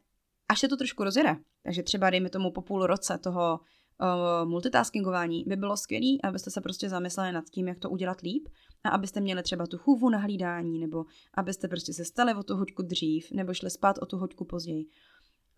až 0.48 0.60
se 0.60 0.68
to 0.68 0.76
trošku 0.76 1.04
rozjede, 1.04 1.36
takže 1.62 1.82
třeba 1.82 2.10
dejme 2.10 2.30
tomu 2.30 2.50
po 2.50 2.62
půl 2.62 2.86
roce 2.86 3.18
toho 3.18 3.60
uh, 4.00 4.48
multitaskingování 4.48 5.44
by 5.46 5.56
bylo 5.56 5.76
skvělé, 5.76 6.18
abyste 6.22 6.50
se 6.50 6.60
prostě 6.60 6.88
zamysleli 6.88 7.32
nad 7.32 7.44
tím, 7.50 7.68
jak 7.68 7.78
to 7.78 7.90
udělat 7.90 8.20
líp 8.20 8.48
a 8.84 8.88
abyste 8.88 9.20
měli 9.20 9.42
třeba 9.42 9.66
tu 9.66 9.78
chůvu 9.78 10.10
na 10.10 10.18
hlídání, 10.18 10.78
nebo 10.78 11.04
abyste 11.34 11.68
prostě 11.68 11.92
se 11.92 12.04
stali 12.04 12.34
o 12.34 12.42
tu 12.42 12.56
hoďku 12.56 12.82
dřív, 12.82 13.30
nebo 13.32 13.54
šli 13.54 13.70
spát 13.70 13.98
o 13.98 14.06
tu 14.06 14.16
hoďku 14.16 14.44
později. 14.44 14.86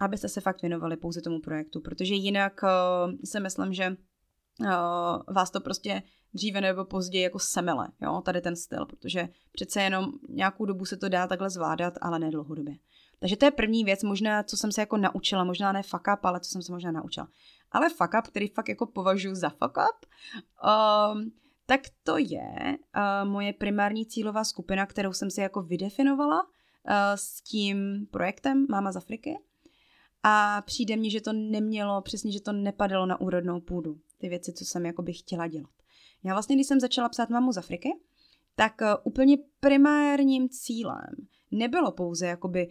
Abyste 0.00 0.28
se 0.28 0.40
fakt 0.40 0.62
věnovali 0.62 0.96
pouze 0.96 1.20
tomu 1.20 1.40
projektu, 1.40 1.80
protože 1.80 2.14
jinak 2.14 2.60
uh, 2.62 3.14
si 3.24 3.40
myslím, 3.40 3.72
že 3.72 3.88
uh, 4.60 4.66
vás 5.34 5.50
to 5.50 5.60
prostě 5.60 6.02
dříve 6.34 6.60
nebo 6.60 6.84
později 6.84 7.24
jako 7.24 7.38
semele, 7.38 7.88
jo, 8.02 8.22
tady 8.24 8.40
ten 8.40 8.56
styl, 8.56 8.86
protože 8.86 9.28
přece 9.52 9.82
jenom 9.82 10.12
nějakou 10.28 10.64
dobu 10.64 10.84
se 10.84 10.96
to 10.96 11.08
dá 11.08 11.26
takhle 11.26 11.50
zvládat, 11.50 11.94
ale 12.00 12.18
ne 12.18 12.30
dlouhodobě. 12.30 12.74
Takže 13.20 13.36
to 13.36 13.44
je 13.44 13.50
první 13.50 13.84
věc, 13.84 14.02
možná, 14.02 14.42
co 14.42 14.56
jsem 14.56 14.72
se 14.72 14.80
jako 14.80 14.96
naučila, 14.96 15.44
možná 15.44 15.72
ne 15.72 15.82
fuck 15.82 16.08
up, 16.14 16.24
ale 16.24 16.40
co 16.40 16.50
jsem 16.50 16.62
se 16.62 16.72
možná 16.72 16.92
naučila. 16.92 17.28
Ale 17.72 17.88
fuck 17.88 18.10
up, 18.18 18.26
který 18.26 18.48
fakt 18.48 18.68
jako 18.68 18.86
považuji 18.86 19.34
za 19.34 19.48
fuck 19.48 19.76
up, 19.76 20.06
um, 21.16 21.32
tak 21.66 21.80
to 22.02 22.18
je 22.18 22.76
uh, 22.96 23.30
moje 23.30 23.52
primární 23.52 24.06
cílová 24.06 24.44
skupina, 24.44 24.86
kterou 24.86 25.12
jsem 25.12 25.30
si 25.30 25.40
jako 25.40 25.62
vydefinovala 25.62 26.42
uh, 26.42 26.50
s 27.14 27.42
tím 27.42 28.06
projektem 28.10 28.66
Máma 28.70 28.92
z 28.92 28.96
Afriky. 28.96 29.38
A 30.22 30.62
přijde 30.66 30.96
mně, 30.96 31.10
že 31.10 31.20
to 31.20 31.32
nemělo, 31.32 32.02
přesně, 32.02 32.32
že 32.32 32.40
to 32.40 32.52
nepadalo 32.52 33.06
na 33.06 33.20
úrodnou 33.20 33.60
půdu. 33.60 33.98
Ty 34.18 34.28
věci, 34.28 34.52
co 34.52 34.64
jsem 34.64 34.86
jako 34.86 35.02
bych 35.02 35.18
chtěla 35.18 35.46
dělat. 35.46 35.70
Já 36.24 36.32
vlastně, 36.32 36.56
když 36.56 36.66
jsem 36.66 36.80
začala 36.80 37.08
psát 37.08 37.30
Mámu 37.30 37.52
z 37.52 37.58
Afriky, 37.58 37.88
tak 38.54 38.74
uh, 38.80 38.88
úplně 39.04 39.36
primárním 39.60 40.48
cílem 40.48 41.14
nebylo 41.50 41.92
pouze 41.92 42.26
jakoby 42.26 42.68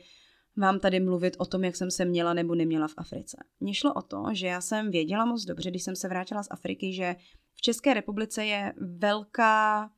vám 0.57 0.79
tady 0.79 0.99
mluvit 0.99 1.35
o 1.39 1.45
tom, 1.45 1.63
jak 1.63 1.75
jsem 1.75 1.91
se 1.91 2.05
měla 2.05 2.33
nebo 2.33 2.55
neměla 2.55 2.87
v 2.87 2.93
Africe. 2.97 3.37
Mně 3.59 3.73
šlo 3.73 3.93
o 3.93 4.01
to, 4.01 4.23
že 4.31 4.47
já 4.47 4.61
jsem 4.61 4.91
věděla 4.91 5.25
moc 5.25 5.45
dobře, 5.45 5.69
když 5.69 5.83
jsem 5.83 5.95
se 5.95 6.07
vrátila 6.07 6.43
z 6.43 6.47
Afriky, 6.51 6.93
že 6.93 7.15
v 7.53 7.61
České 7.61 7.93
republice 7.93 8.45
je 8.45 8.73
velká 8.77 9.91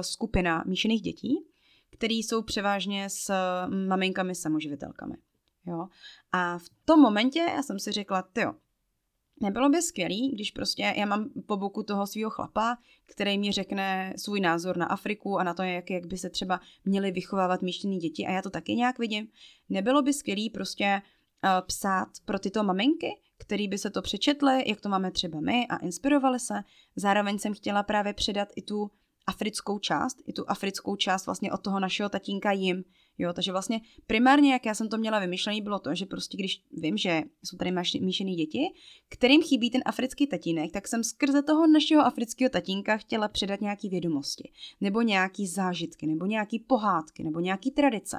skupina 0.00 0.64
míšených 0.66 1.02
dětí, 1.02 1.38
které 1.90 2.14
jsou 2.14 2.42
převážně 2.42 3.10
s 3.10 3.34
maminkami 3.86 4.34
samoživitelkami. 4.34 5.14
Jo? 5.66 5.88
A 6.32 6.58
v 6.58 6.64
tom 6.84 7.00
momentě 7.00 7.38
já 7.38 7.62
jsem 7.62 7.78
si 7.78 7.92
řekla, 7.92 8.28
jo, 8.38 8.54
Nebylo 9.40 9.68
by 9.68 9.82
skvělý, 9.82 10.30
když 10.30 10.50
prostě 10.50 10.94
já 10.96 11.06
mám 11.06 11.30
po 11.46 11.56
boku 11.56 11.82
toho 11.82 12.06
svého 12.06 12.30
chlapa, 12.30 12.78
který 13.06 13.38
mi 13.38 13.52
řekne 13.52 14.14
svůj 14.16 14.40
názor 14.40 14.76
na 14.76 14.86
Afriku 14.86 15.38
a 15.38 15.44
na 15.44 15.54
to, 15.54 15.62
jak, 15.62 15.90
jak 15.90 16.06
by 16.06 16.18
se 16.18 16.30
třeba 16.30 16.60
měly 16.84 17.10
vychovávat 17.10 17.62
míštěný 17.62 17.98
děti 17.98 18.26
a 18.26 18.30
já 18.30 18.42
to 18.42 18.50
taky 18.50 18.74
nějak 18.74 18.98
vidím. 18.98 19.28
Nebylo 19.68 20.02
by 20.02 20.12
skvělý 20.12 20.50
prostě 20.50 21.02
uh, 21.44 21.66
psát 21.66 22.08
pro 22.24 22.38
tyto 22.38 22.62
maminky, 22.62 23.20
který 23.38 23.68
by 23.68 23.78
se 23.78 23.90
to 23.90 24.02
přečetli, 24.02 24.68
jak 24.68 24.80
to 24.80 24.88
máme 24.88 25.10
třeba 25.10 25.40
my 25.40 25.66
a 25.66 25.76
inspirovali 25.76 26.40
se. 26.40 26.54
Zároveň 26.96 27.38
jsem 27.38 27.54
chtěla 27.54 27.82
právě 27.82 28.14
předat 28.14 28.48
i 28.56 28.62
tu 28.62 28.90
africkou 29.26 29.78
část, 29.78 30.16
i 30.26 30.32
tu 30.32 30.44
africkou 30.50 30.96
část 30.96 31.26
vlastně 31.26 31.52
od 31.52 31.62
toho 31.62 31.80
našeho 31.80 32.08
tatínka 32.08 32.52
jim. 32.52 32.84
Jo, 33.20 33.32
takže 33.32 33.52
vlastně 33.52 33.80
primárně, 34.06 34.52
jak 34.52 34.66
já 34.66 34.74
jsem 34.74 34.88
to 34.88 34.98
měla 34.98 35.18
vymyšlený, 35.18 35.62
bylo 35.62 35.78
to, 35.78 35.94
že 35.94 36.06
prostě 36.06 36.36
když 36.36 36.62
vím, 36.72 36.96
že 36.96 37.22
jsou 37.44 37.56
tady 37.56 37.72
míšený 38.00 38.36
děti, 38.36 38.60
kterým 39.08 39.42
chybí 39.42 39.70
ten 39.70 39.82
africký 39.86 40.26
tatínek, 40.26 40.72
tak 40.72 40.88
jsem 40.88 41.04
skrze 41.04 41.42
toho 41.42 41.66
našeho 41.66 42.02
afrického 42.02 42.50
tatínka 42.50 42.96
chtěla 42.96 43.28
předat 43.28 43.60
nějaký 43.60 43.88
vědomosti, 43.88 44.52
nebo 44.80 45.02
nějaký 45.02 45.46
zážitky, 45.46 46.06
nebo 46.06 46.26
nějaký 46.26 46.58
pohádky, 46.58 47.24
nebo 47.24 47.40
nějaký 47.40 47.70
tradice. 47.70 48.18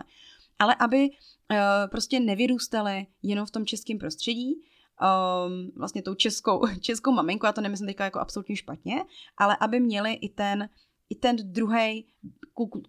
Ale 0.60 0.76
aby 0.80 1.10
uh, 1.10 1.58
prostě 1.92 2.20
nevyrůstaly 2.20 3.08
jenom 3.24 3.46
v 3.46 3.52
tom 3.52 3.66
českém 3.66 3.98
prostředí, 3.98 4.54
um, 4.56 5.72
vlastně 5.76 6.02
tou 6.02 6.16
českou, 6.16 6.62
českou 6.82 7.12
maminku, 7.12 7.46
já 7.46 7.52
to 7.52 7.62
nemyslím 7.62 7.88
teďka 7.88 8.04
jako 8.04 8.20
absolutně 8.20 8.56
špatně, 8.56 9.04
ale 9.38 9.58
aby 9.60 9.80
měli 9.80 10.14
i 10.14 10.30
ten 10.30 10.70
i 11.12 11.16
ten 11.16 11.36
druhý 11.44 12.08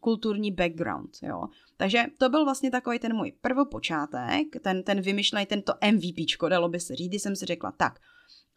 kulturní 0.00 0.52
background, 0.52 1.10
jo. 1.22 1.48
Takže 1.76 2.04
to 2.18 2.28
byl 2.28 2.44
vlastně 2.44 2.70
takový 2.70 2.98
ten 2.98 3.16
můj 3.16 3.32
prvopočátek, 3.40 4.46
ten, 4.62 4.82
ten 4.82 5.00
vymyšlený, 5.00 5.46
tento 5.46 5.72
MVPčko, 5.92 6.48
dalo 6.48 6.68
by 6.68 6.80
se 6.80 6.96
říct, 6.96 7.12
jsem 7.12 7.36
si 7.36 7.46
řekla, 7.46 7.72
tak, 7.72 7.98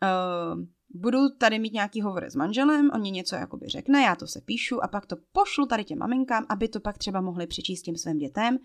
uh, 0.04 0.63
budu 0.89 1.30
tady 1.30 1.60
mít 1.60 1.73
nějaký 1.73 2.01
hovor 2.01 2.25
s 2.25 2.36
manželem, 2.36 2.91
on 2.93 3.01
mě 3.01 3.12
něco 3.12 3.36
jakoby 3.36 3.67
řekne, 3.67 4.01
já 4.01 4.15
to 4.15 4.28
se 4.28 4.41
píšu 4.41 4.84
a 4.84 4.88
pak 4.88 5.06
to 5.06 5.15
pošlu 5.32 5.65
tady 5.65 5.84
těm 5.84 5.99
maminkám, 5.99 6.45
aby 6.49 6.67
to 6.67 6.80
pak 6.80 6.97
třeba 6.97 7.21
mohli 7.21 7.47
přečíst 7.47 7.82
těm 7.82 7.95
svým 7.95 8.17
dětem, 8.17 8.58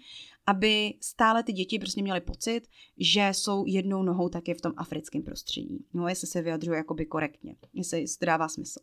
aby 0.46 0.94
stále 1.00 1.42
ty 1.42 1.52
děti 1.52 1.78
prostě 1.78 2.02
měly 2.02 2.20
pocit, 2.20 2.60
že 2.98 3.28
jsou 3.32 3.64
jednou 3.66 4.02
nohou 4.02 4.28
taky 4.28 4.54
v 4.54 4.60
tom 4.60 4.72
africkém 4.76 5.22
prostředí. 5.22 5.84
No, 5.94 6.08
jestli 6.08 6.26
se 6.26 6.42
vyjadřuju 6.42 6.76
jakoby 6.76 7.06
korektně, 7.06 7.56
jestli 7.74 8.04
to 8.18 8.26
dává 8.26 8.48
smysl. 8.48 8.80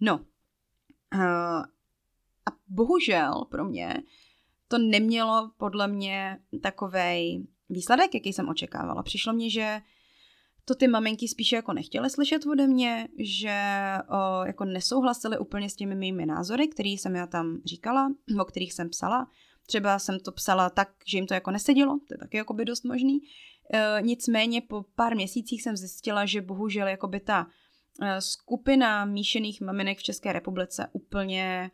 No, 0.00 0.20
a 1.24 2.52
bohužel 2.68 3.44
pro 3.50 3.64
mě 3.64 4.02
to 4.68 4.78
nemělo 4.78 5.50
podle 5.56 5.88
mě 5.88 6.38
takový 6.62 7.48
výsledek, 7.68 8.14
jaký 8.14 8.32
jsem 8.32 8.48
očekávala. 8.48 9.02
Přišlo 9.02 9.32
mně, 9.32 9.50
že 9.50 9.80
to 10.64 10.74
ty 10.74 10.88
maminky 10.88 11.28
spíše 11.28 11.56
jako 11.56 11.72
nechtěly 11.72 12.10
slyšet 12.10 12.46
ode 12.46 12.66
mě, 12.66 13.08
že 13.18 13.58
o, 14.08 14.44
jako 14.44 14.64
nesouhlasily 14.64 15.38
úplně 15.38 15.70
s 15.70 15.76
těmi 15.76 15.94
mými 15.94 16.26
názory, 16.26 16.68
které 16.68 16.88
jsem 16.88 17.16
já 17.16 17.26
tam 17.26 17.58
říkala, 17.64 18.12
o 18.40 18.44
kterých 18.44 18.72
jsem 18.72 18.88
psala. 18.88 19.30
Třeba 19.66 19.98
jsem 19.98 20.20
to 20.20 20.32
psala 20.32 20.70
tak, 20.70 20.88
že 21.06 21.18
jim 21.18 21.26
to 21.26 21.34
jako 21.34 21.50
nesedělo, 21.50 21.98
to 22.08 22.14
je 22.14 22.18
taky 22.18 22.36
jako 22.36 22.54
by 22.54 22.64
dost 22.64 22.84
možný. 22.84 23.18
E, 23.74 24.02
nicméně 24.02 24.60
po 24.60 24.84
pár 24.94 25.14
měsících 25.14 25.62
jsem 25.62 25.76
zjistila, 25.76 26.26
že 26.26 26.42
bohužel 26.42 26.88
jako 26.88 27.08
by 27.08 27.20
ta 27.20 27.46
Eh, 27.46 27.50
skupina 28.18 29.04
míšených 29.04 29.60
maminek 29.60 29.98
v 29.98 30.02
České 30.02 30.32
republice 30.32 30.90
úplně 30.92 31.70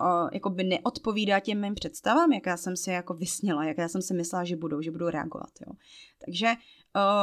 uh, 0.00 0.28
jakoby 0.32 0.64
neodpovídá 0.64 1.40
těm 1.40 1.60
mým 1.60 1.74
představám, 1.74 2.32
jak 2.32 2.46
já 2.46 2.56
jsem 2.56 2.76
si 2.76 2.90
jako 2.90 3.14
vysněla, 3.14 3.64
jak 3.64 3.78
já 3.78 3.88
jsem 3.88 4.02
si 4.02 4.14
myslela, 4.14 4.44
že 4.44 4.56
budou, 4.56 4.80
že 4.80 4.90
budou 4.90 5.08
reagovat. 5.08 5.50
Jo. 5.66 5.72
Takže 6.24 6.52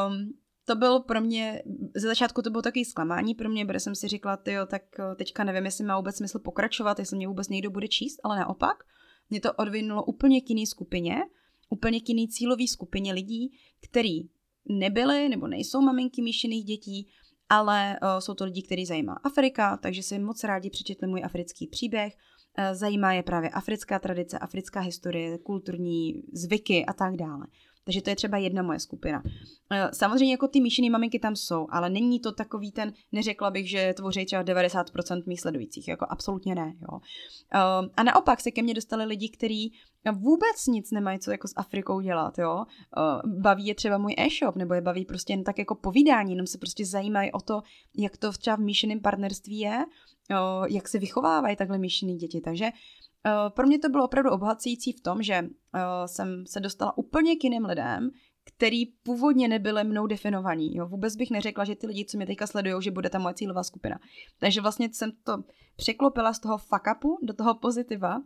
um, 0.08 0.34
to 0.66 0.76
bylo 0.76 1.04
pro 1.04 1.22
mě, 1.22 1.64
ze 1.96 2.08
začátku 2.08 2.42
to 2.42 2.50
bylo 2.50 2.62
takový 2.62 2.86
zklamání 2.86 3.36
pro 3.36 3.50
mě, 3.50 3.66
protože 3.66 3.80
jsem 3.80 3.96
si 3.96 4.08
říkala, 4.08 4.38
jo, 4.48 4.66
tak 4.66 4.84
eh, 5.00 5.16
teďka 5.16 5.44
nevím, 5.44 5.66
jestli 5.66 5.84
má 5.84 5.98
vůbec 5.98 6.18
smysl 6.18 6.40
pokračovat, 6.40 7.00
jestli 7.00 7.18
mě 7.18 7.28
vůbec 7.28 7.50
někdo 7.50 7.70
bude 7.72 7.88
číst, 7.88 8.20
ale 8.24 8.40
naopak, 8.40 8.84
mě 9.30 9.40
to 9.40 9.54
odvinulo 9.54 10.04
úplně 10.04 10.42
k 10.42 10.50
jiný 10.50 10.68
skupině, 10.68 11.16
úplně 11.70 12.00
k 12.00 12.10
jiný 12.10 12.28
cílový 12.28 12.68
skupině 12.68 13.14
lidí, 13.14 13.58
který 13.90 14.30
nebyly 14.70 15.30
nebo 15.30 15.48
nejsou 15.48 15.82
maminky 15.82 16.22
míšených 16.22 16.66
dětí, 16.66 17.12
ale 17.52 18.00
uh, 18.02 18.20
jsou 18.20 18.34
to 18.34 18.46
lidi, 18.46 18.62
který 18.62 18.86
zajímá 18.86 19.14
Afrika, 19.24 19.78
takže 19.78 20.04
si 20.04 20.20
moc 20.20 20.44
rádi 20.44 20.70
přečetli 20.70 21.08
můj 21.08 21.22
africký 21.24 21.68
příběh. 21.68 22.14
Uh, 22.14 22.76
zajímá 22.76 23.14
je 23.14 23.24
právě 23.24 23.50
africká 23.50 24.00
tradice, 24.00 24.40
africká 24.40 24.80
historie, 24.80 25.38
kulturní 25.38 26.24
zvyky 26.34 26.86
a 26.86 26.94
tak 26.94 27.16
dále. 27.16 27.46
Takže 27.86 28.02
to 28.02 28.10
je 28.10 28.16
třeba 28.16 28.38
jedna 28.38 28.62
moje 28.62 28.80
skupina. 28.80 29.24
Eh, 29.72 29.90
samozřejmě 29.94 30.34
jako 30.34 30.48
ty 30.48 30.62
míšený 30.62 30.90
maminky 30.90 31.20
tam 31.20 31.36
jsou, 31.36 31.68
ale 31.70 31.90
není 31.90 32.20
to 32.20 32.32
takový 32.32 32.72
ten, 32.72 32.94
neřekla 33.12 33.52
bych, 33.52 33.70
že 33.70 33.94
tvoří 33.98 34.26
třeba 34.26 34.44
90% 34.44 35.24
mých 35.28 35.42
sledujících, 35.42 35.88
jako 35.88 36.06
absolutně 36.10 36.56
ne. 36.56 36.74
Jo. 36.82 37.00
Eh, 37.54 37.90
a 37.98 38.04
naopak 38.04 38.42
se 38.42 38.52
ke 38.52 38.62
mně 38.62 38.74
dostali 38.74 39.06
lidi, 39.06 39.30
kteří 39.30 39.74
vůbec 40.14 40.68
nic 40.68 40.92
nemají 40.92 41.20
co 41.20 41.32
jako 41.32 41.48
s 41.48 41.54
Afrikou 41.56 42.02
dělat, 42.02 42.38
jo. 42.38 42.66
Eh, 42.98 43.28
baví 43.42 43.66
je 43.66 43.76
třeba 43.76 43.98
můj 43.98 44.16
e-shop, 44.18 44.56
nebo 44.56 44.74
je 44.74 44.82
baví 44.82 45.06
prostě 45.06 45.34
jen 45.34 45.44
tak 45.44 45.60
jako 45.60 45.76
povídání, 45.76 46.32
jenom 46.32 46.48
se 46.48 46.58
prostě 46.58 46.86
zajímají 46.86 47.32
o 47.32 47.42
to, 47.42 47.62
jak 47.98 48.18
to 48.18 48.32
třeba 48.32 48.56
v 48.56 48.60
míšeném 48.60 49.00
partnerství 49.00 49.60
je, 49.60 49.86
jak 50.70 50.88
se 50.88 51.00
vychovávají 51.00 51.56
takhle 51.56 51.78
míšený 51.78 52.18
děti. 52.18 52.42
Takže 52.42 52.70
pro 53.50 53.68
mě 53.68 53.80
to 53.80 53.90
bylo 53.90 54.06
opravdu 54.06 54.32
obohacující 54.32 54.94
v 54.94 55.02
tom, 55.02 55.24
že 55.24 55.42
uh, 55.42 55.50
jsem 56.06 56.46
se 56.48 56.60
dostala 56.60 56.98
úplně 56.98 57.36
k 57.36 57.44
jiným 57.44 57.66
lidem, 57.66 58.12
který 58.44 58.86
původně 58.86 59.48
nebyly 59.48 59.84
mnou 59.84 60.08
definovaní. 60.08 60.76
Jo. 60.76 60.88
Vůbec 60.88 61.16
bych 61.16 61.32
neřekla, 61.32 61.66
že 61.66 61.76
ty 61.76 61.88
lidi, 61.88 62.06
co 62.06 62.18
mě 62.18 62.26
teďka 62.26 62.48
sledují, 62.48 62.84
že 62.84 62.92
bude 62.92 63.10
ta 63.10 63.20
moje 63.20 63.34
cílová 63.34 63.64
skupina. 63.64 64.00
Takže 64.40 64.62
vlastně 64.62 64.90
jsem 64.94 65.12
to 65.24 65.44
překlopila 65.76 66.34
z 66.34 66.40
toho 66.40 66.58
fuck 66.58 66.88
upu 66.98 67.18
do 67.22 67.34
toho 67.34 67.56
pozitiva 67.56 68.22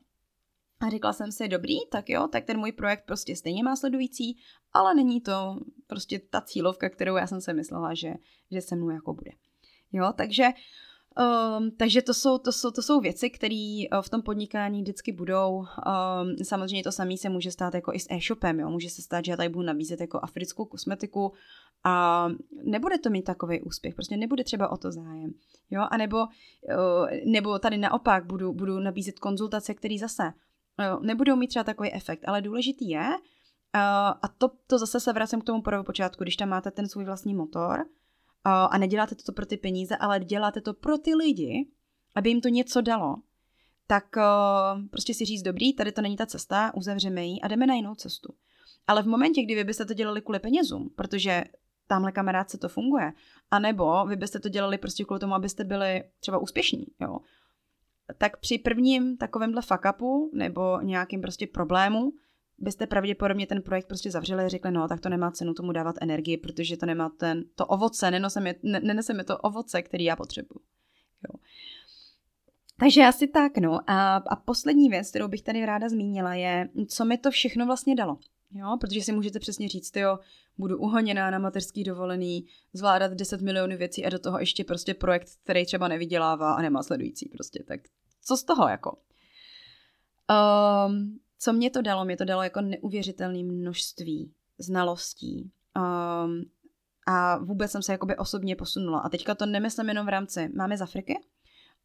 a 0.79 0.89
řekla 0.89 1.13
jsem 1.13 1.31
si, 1.31 1.47
dobrý, 1.47 1.75
tak 1.91 2.09
jo, 2.09 2.27
tak 2.27 2.45
ten 2.45 2.59
můj 2.59 2.71
projekt 2.71 3.05
prostě 3.05 3.35
stejně 3.35 3.63
má 3.63 3.75
sledující, 3.75 4.37
ale 4.73 4.95
není 4.95 5.21
to 5.21 5.59
prostě 5.87 6.19
ta 6.19 6.41
cílovka, 6.41 6.89
kterou 6.89 7.15
já 7.15 7.27
jsem 7.27 7.41
si 7.41 7.53
myslela, 7.53 7.93
že, 7.93 8.13
že 8.51 8.61
se 8.61 8.75
mnou 8.75 8.89
jako 8.89 9.13
bude. 9.13 9.31
Jo, 9.91 10.13
takže 10.17 10.49
Um, 11.17 11.71
takže 11.71 12.01
to 12.01 12.13
jsou, 12.13 12.37
to 12.37 12.51
jsou, 12.51 12.71
to 12.71 12.81
jsou 12.81 12.99
věci, 12.99 13.29
které 13.29 13.83
uh, 13.93 14.01
v 14.01 14.09
tom 14.09 14.21
podnikání 14.21 14.81
vždycky 14.81 15.11
budou. 15.11 15.57
Um, 15.57 15.65
samozřejmě 16.43 16.83
to 16.83 16.91
samé 16.91 17.17
se 17.17 17.29
může 17.29 17.51
stát 17.51 17.73
jako 17.73 17.93
i 17.93 17.99
s 17.99 18.07
e-shopem. 18.11 18.59
Jo? 18.59 18.69
Může 18.69 18.89
se 18.89 19.01
stát, 19.01 19.25
že 19.25 19.31
já 19.31 19.37
tady 19.37 19.49
budu 19.49 19.65
nabízet 19.65 20.01
jako 20.01 20.19
africkou 20.23 20.65
kosmetiku 20.65 21.33
a 21.83 22.27
nebude 22.63 22.97
to 22.97 23.09
mít 23.09 23.23
takový 23.23 23.61
úspěch. 23.61 23.95
Prostě 23.95 24.17
nebude 24.17 24.43
třeba 24.43 24.71
o 24.71 24.77
to 24.77 24.91
zájem. 24.91 25.33
Jo? 25.69 25.87
A 25.91 25.97
nebo, 25.97 26.17
uh, 26.17 27.07
nebo 27.25 27.59
tady 27.59 27.77
naopak 27.77 28.25
budu, 28.25 28.53
budu 28.53 28.79
nabízet 28.79 29.19
konzultace, 29.19 29.73
které 29.73 29.95
zase 29.99 30.23
uh, 30.23 31.05
nebudou 31.05 31.35
mít 31.35 31.47
třeba 31.47 31.63
takový 31.63 31.93
efekt. 31.93 32.23
Ale 32.27 32.41
důležitý 32.41 32.89
je, 32.89 33.07
uh, 33.07 33.15
a 34.21 34.27
to, 34.37 34.49
to 34.67 34.77
zase 34.77 34.99
se 34.99 35.13
vracím 35.13 35.41
k 35.41 35.45
tomu 35.45 35.61
prvopočátku, 35.61 36.23
když 36.23 36.35
tam 36.35 36.49
máte 36.49 36.71
ten 36.71 36.87
svůj 36.87 37.05
vlastní 37.05 37.33
motor, 37.33 37.85
a 38.45 38.77
neděláte 38.77 39.15
to 39.15 39.31
pro 39.31 39.45
ty 39.45 39.57
peníze, 39.57 39.97
ale 39.97 40.19
děláte 40.19 40.61
to 40.61 40.73
pro 40.73 40.97
ty 40.97 41.15
lidi, 41.15 41.67
aby 42.15 42.29
jim 42.29 42.41
to 42.41 42.47
něco 42.47 42.81
dalo, 42.81 43.15
tak 43.87 44.05
prostě 44.91 45.13
si 45.13 45.25
říct, 45.25 45.41
dobrý, 45.41 45.73
tady 45.73 45.91
to 45.91 46.01
není 46.01 46.15
ta 46.15 46.25
cesta, 46.25 46.71
uzavřeme 46.75 47.25
ji 47.25 47.41
a 47.41 47.47
jdeme 47.47 47.67
na 47.67 47.73
jinou 47.73 47.95
cestu. 47.95 48.33
Ale 48.87 49.03
v 49.03 49.07
momentě, 49.07 49.43
kdy 49.43 49.55
vy 49.55 49.63
byste 49.63 49.85
to 49.85 49.93
dělali 49.93 50.21
kvůli 50.21 50.39
penězům, 50.39 50.89
protože 50.95 51.43
tamhle 51.87 52.11
kamarádce 52.11 52.57
to 52.57 52.69
funguje, 52.69 53.13
anebo 53.51 54.05
vy 54.05 54.15
byste 54.15 54.39
to 54.39 54.49
dělali 54.49 54.77
prostě 54.77 55.05
kvůli 55.05 55.19
tomu, 55.19 55.33
abyste 55.33 55.63
byli 55.63 56.03
třeba 56.19 56.37
úspěšní, 56.37 56.85
jo, 57.01 57.19
tak 58.17 58.37
při 58.37 58.57
prvním 58.57 59.17
takovémhle 59.17 59.61
fuck 59.61 59.81
upu 59.95 60.31
nebo 60.33 60.81
nějakým 60.81 61.21
prostě 61.21 61.47
problému 61.47 62.13
byste 62.57 62.87
pravděpodobně 62.87 63.47
ten 63.47 63.61
projekt 63.61 63.87
prostě 63.87 64.11
zavřeli 64.11 64.43
a 64.43 64.47
řekli, 64.47 64.71
no 64.71 64.87
tak 64.87 64.99
to 64.99 65.09
nemá 65.09 65.31
cenu 65.31 65.53
tomu 65.53 65.71
dávat 65.71 65.95
energii, 66.01 66.37
protože 66.37 66.77
to 66.77 66.85
nemá 66.85 67.09
ten, 67.09 67.43
to 67.55 67.65
ovoce, 67.65 68.11
neneseme, 68.11 68.55
neneseme 68.63 69.23
to 69.23 69.37
ovoce, 69.37 69.81
který 69.81 70.03
já 70.03 70.15
potřebuji. 70.15 70.59
Jo. 71.29 71.39
Takže 72.79 73.01
asi 73.01 73.27
tak, 73.27 73.57
no. 73.57 73.79
A, 73.87 74.15
a 74.15 74.35
poslední 74.35 74.89
věc, 74.89 75.09
kterou 75.09 75.27
bych 75.27 75.41
tady 75.41 75.65
ráda 75.65 75.89
zmínila, 75.89 76.33
je, 76.33 76.69
co 76.87 77.05
mi 77.05 77.17
to 77.17 77.31
všechno 77.31 77.65
vlastně 77.65 77.95
dalo. 77.95 78.17
Jo, 78.51 78.77
protože 78.81 79.01
si 79.01 79.11
můžete 79.11 79.39
přesně 79.39 79.69
říct, 79.69 79.95
jo, 79.95 80.19
budu 80.57 80.77
uhoněná 80.77 81.31
na 81.31 81.39
mateřský 81.39 81.83
dovolený, 81.83 82.45
zvládat 82.73 83.13
10 83.13 83.41
milionů 83.41 83.77
věcí 83.77 84.05
a 84.05 84.09
do 84.09 84.19
toho 84.19 84.39
ještě 84.39 84.63
prostě 84.63 84.93
projekt, 84.93 85.29
který 85.43 85.65
třeba 85.65 85.87
nevydělává 85.87 86.53
a 86.53 86.61
nemá 86.61 86.83
sledující 86.83 87.29
prostě. 87.29 87.63
Tak 87.67 87.79
co 88.21 88.37
z 88.37 88.43
toho 88.43 88.67
jako? 88.67 88.97
Um, 90.87 91.19
co 91.39 91.53
mě 91.53 91.69
to 91.69 91.81
dalo? 91.81 92.05
Mě 92.05 92.17
to 92.17 92.25
dalo 92.25 92.43
jako 92.43 92.61
neuvěřitelné 92.61 93.43
množství 93.43 94.33
znalostí. 94.57 95.51
Um, 95.75 96.41
a 97.07 97.37
vůbec 97.37 97.71
jsem 97.71 97.81
se 97.81 97.91
jakoby 97.91 98.17
osobně 98.17 98.55
posunula. 98.55 98.99
A 98.99 99.09
teďka 99.09 99.35
to 99.35 99.45
nemyslím 99.45 99.89
jenom 99.89 100.05
v 100.05 100.09
rámci 100.09 100.49
máme 100.55 100.77
z 100.77 100.81
Afriky, 100.81 101.19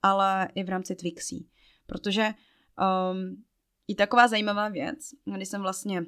ale 0.02 0.48
i 0.54 0.64
v 0.64 0.68
rámci 0.68 0.94
Twixí. 0.94 1.48
Protože 1.86 2.28
um, 3.12 3.44
i 3.88 3.94
taková 3.94 4.28
zajímavá 4.28 4.68
věc, 4.68 4.98
když 5.36 5.48
jsem 5.48 5.60
vlastně 5.60 6.06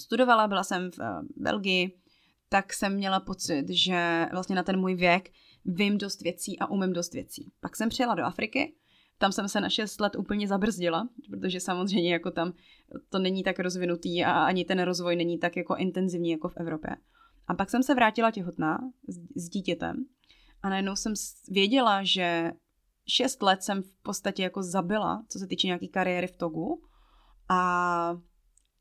studovala, 0.00 0.48
byla 0.48 0.64
jsem 0.64 0.90
v 0.90 0.98
uh, 0.98 1.04
Belgii, 1.36 1.98
tak 2.48 2.72
jsem 2.72 2.94
měla 2.94 3.20
pocit, 3.20 3.64
že 3.68 4.26
vlastně 4.32 4.56
na 4.56 4.62
ten 4.62 4.80
můj 4.80 4.94
věk 4.94 5.30
vím 5.64 5.98
dost 5.98 6.22
věcí 6.22 6.58
a 6.58 6.70
umím 6.70 6.92
dost 6.92 7.14
věcí. 7.14 7.52
Pak 7.60 7.76
jsem 7.76 7.88
přijela 7.88 8.14
do 8.14 8.24
Afriky, 8.24 8.74
tam 9.22 9.32
jsem 9.32 9.48
se 9.48 9.60
na 9.60 9.68
6 9.68 10.00
let 10.00 10.16
úplně 10.16 10.48
zabrzdila, 10.48 11.08
protože 11.30 11.60
samozřejmě 11.60 12.12
jako 12.12 12.30
tam 12.30 12.52
to 13.08 13.18
není 13.18 13.42
tak 13.42 13.58
rozvinutý 13.58 14.24
a 14.24 14.32
ani 14.32 14.64
ten 14.64 14.82
rozvoj 14.82 15.16
není 15.16 15.38
tak 15.38 15.56
jako 15.56 15.76
intenzivní 15.76 16.30
jako 16.30 16.48
v 16.48 16.56
Evropě. 16.56 16.90
A 17.48 17.54
pak 17.54 17.70
jsem 17.70 17.82
se 17.82 17.94
vrátila 17.94 18.30
těhotná 18.30 18.78
s, 19.08 19.42
s 19.44 19.48
dítětem 19.48 20.04
a 20.62 20.68
najednou 20.68 20.96
jsem 20.96 21.12
věděla, 21.48 22.04
že 22.04 22.52
6 23.08 23.42
let 23.42 23.62
jsem 23.62 23.82
v 23.82 24.02
podstatě 24.02 24.42
jako 24.42 24.62
zabila, 24.62 25.24
co 25.28 25.38
se 25.38 25.46
týče 25.46 25.66
nějaký 25.66 25.88
kariéry 25.88 26.26
v 26.26 26.36
Togu 26.36 26.82
a 27.48 28.18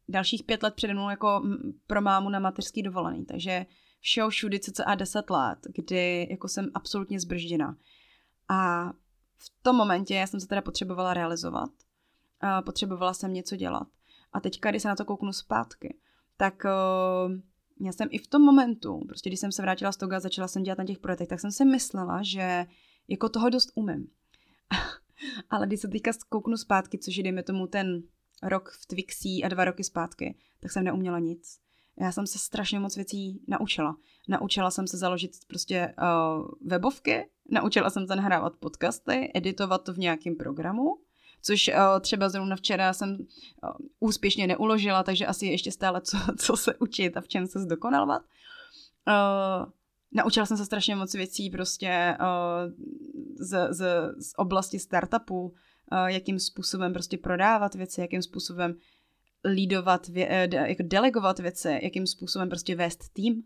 dalších 0.09 0.43
pět 0.43 0.63
let 0.63 0.73
přede 0.73 0.93
mnou 0.93 1.09
jako 1.09 1.41
pro 1.87 2.01
mámu 2.01 2.29
na 2.29 2.39
mateřský 2.39 2.83
dovolený, 2.83 3.25
takže 3.25 3.65
všeho 3.99 4.29
všudy 4.29 4.59
cca 4.59 4.95
10 4.95 5.29
let, 5.29 5.59
kdy 5.75 6.27
jako 6.31 6.47
jsem 6.47 6.71
absolutně 6.73 7.19
zbržděna. 7.19 7.77
A 8.49 8.91
v 9.43 9.63
tom 9.63 9.75
momentě 9.75 10.15
já 10.15 10.27
jsem 10.27 10.39
se 10.39 10.47
teda 10.47 10.61
potřebovala 10.61 11.13
realizovat, 11.13 11.69
potřebovala 12.65 13.13
jsem 13.13 13.33
něco 13.33 13.55
dělat. 13.55 13.87
A 14.33 14.39
teďka, 14.39 14.69
když 14.69 14.81
se 14.81 14.87
na 14.87 14.95
to 14.95 15.05
kouknu 15.05 15.33
zpátky, 15.33 15.97
tak 16.37 16.63
uh, 16.65 17.33
já 17.81 17.91
jsem 17.91 18.07
i 18.11 18.17
v 18.17 18.27
tom 18.27 18.41
momentu, 18.41 19.01
prostě 19.07 19.29
když 19.29 19.39
jsem 19.39 19.51
se 19.51 19.61
vrátila 19.61 19.91
z 19.91 19.97
Toga 19.97 20.17
a 20.17 20.19
začala 20.19 20.47
jsem 20.47 20.63
dělat 20.63 20.77
na 20.77 20.85
těch 20.85 20.99
projektech, 20.99 21.27
tak 21.27 21.39
jsem 21.39 21.51
si 21.51 21.65
myslela, 21.65 22.23
že 22.23 22.65
jako 23.07 23.29
toho 23.29 23.49
dost 23.49 23.71
umím. 23.75 24.07
Ale 25.49 25.67
když 25.67 25.79
se 25.79 25.87
teďka 25.87 26.11
kouknu 26.29 26.57
zpátky, 26.57 26.97
což 26.97 27.17
je 27.17 27.23
dejme 27.23 27.43
tomu 27.43 27.67
ten 27.67 28.03
rok 28.43 28.69
v 28.69 28.85
Twixí 28.85 29.43
a 29.43 29.47
dva 29.47 29.65
roky 29.65 29.83
zpátky, 29.83 30.37
tak 30.59 30.71
jsem 30.71 30.83
neuměla 30.83 31.19
nic. 31.19 31.59
Já 31.99 32.11
jsem 32.11 32.27
se 32.27 32.39
strašně 32.39 32.79
moc 32.79 32.95
věcí 32.95 33.41
naučila. 33.47 33.97
Naučila 34.27 34.71
jsem 34.71 34.87
se 34.87 34.97
založit 34.97 35.31
prostě 35.47 35.95
uh, 36.01 36.47
webovky, 36.69 37.29
naučila 37.51 37.89
jsem 37.89 38.07
se 38.07 38.15
nahrávat 38.15 38.53
podcasty, 38.59 39.31
editovat 39.35 39.83
to 39.83 39.93
v 39.93 39.97
nějakém 39.97 40.35
programu, 40.35 40.97
což 41.41 41.67
uh, 41.67 41.99
třeba 41.99 42.29
zrovna 42.29 42.55
včera 42.55 42.93
jsem 42.93 43.09
uh, 43.09 43.69
úspěšně 43.99 44.47
neuložila, 44.47 45.03
takže 45.03 45.25
asi 45.25 45.45
je 45.45 45.51
ještě 45.51 45.71
stále 45.71 46.01
co, 46.01 46.17
co 46.37 46.57
se 46.57 46.75
učit 46.75 47.17
a 47.17 47.21
v 47.21 47.27
čem 47.27 47.47
se 47.47 47.59
zdokonalovat. 47.59 48.21
Uh, 49.07 49.71
naučila 50.11 50.45
jsem 50.45 50.57
se 50.57 50.65
strašně 50.65 50.95
moc 50.95 51.13
věcí 51.13 51.49
prostě 51.49 52.17
z, 53.35 53.73
z, 53.73 53.85
z 54.19 54.33
oblasti 54.37 54.79
startupů, 54.79 55.41
uh, 55.41 55.53
jakým 56.05 56.39
způsobem 56.39 56.93
prostě 56.93 57.17
prodávat 57.17 57.75
věci, 57.75 58.01
jakým 58.01 58.21
způsobem 58.21 58.75
lídovat, 59.45 60.09
jako 60.49 60.83
delegovat 60.83 61.39
věci, 61.39 61.79
jakým 61.83 62.07
způsobem 62.07 62.49
prostě 62.49 62.75
vést 62.75 63.13
tým, 63.13 63.43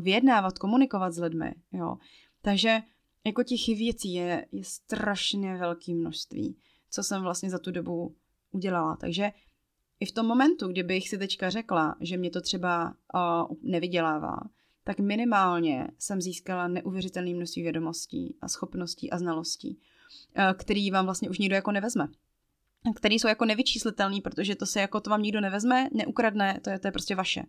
vyjednávat, 0.00 0.58
komunikovat 0.58 1.12
s 1.12 1.18
lidmi, 1.18 1.54
jo. 1.72 1.96
Takže 2.42 2.78
jako 3.26 3.42
těch 3.42 3.66
věcí 3.66 4.12
je, 4.12 4.46
je 4.52 4.64
strašně 4.64 5.56
velké 5.56 5.94
množství, 5.94 6.56
co 6.90 7.02
jsem 7.02 7.22
vlastně 7.22 7.50
za 7.50 7.58
tu 7.58 7.70
dobu 7.70 8.16
udělala. 8.50 8.96
Takže 8.96 9.30
i 10.00 10.06
v 10.06 10.12
tom 10.12 10.26
momentu, 10.26 10.68
kdybych 10.68 11.08
si 11.08 11.18
teďka 11.18 11.50
řekla, 11.50 11.96
že 12.00 12.16
mě 12.16 12.30
to 12.30 12.40
třeba 12.40 12.94
uh, 13.14 13.56
nevydělává, 13.62 14.36
tak 14.84 14.98
minimálně 14.98 15.88
jsem 15.98 16.20
získala 16.20 16.68
neuvěřitelné 16.68 17.34
množství 17.34 17.62
vědomostí 17.62 18.36
a 18.40 18.48
schopností 18.48 19.10
a 19.10 19.18
znalostí, 19.18 19.78
uh, 19.78 20.52
který 20.54 20.90
vám 20.90 21.04
vlastně 21.04 21.30
už 21.30 21.38
nikdo 21.38 21.54
jako 21.54 21.72
nevezme 21.72 22.08
který 22.94 23.18
jsou 23.18 23.28
jako 23.28 23.44
nevyčíslitelný, 23.44 24.20
protože 24.20 24.54
to 24.54 24.66
se 24.66 24.80
jako 24.80 25.00
to 25.00 25.10
vám 25.10 25.22
nikdo 25.22 25.40
nevezme, 25.40 25.88
neukradne, 25.92 26.60
to 26.64 26.70
je, 26.70 26.78
to 26.78 26.88
je 26.88 26.92
prostě 26.92 27.14
vaše. 27.14 27.42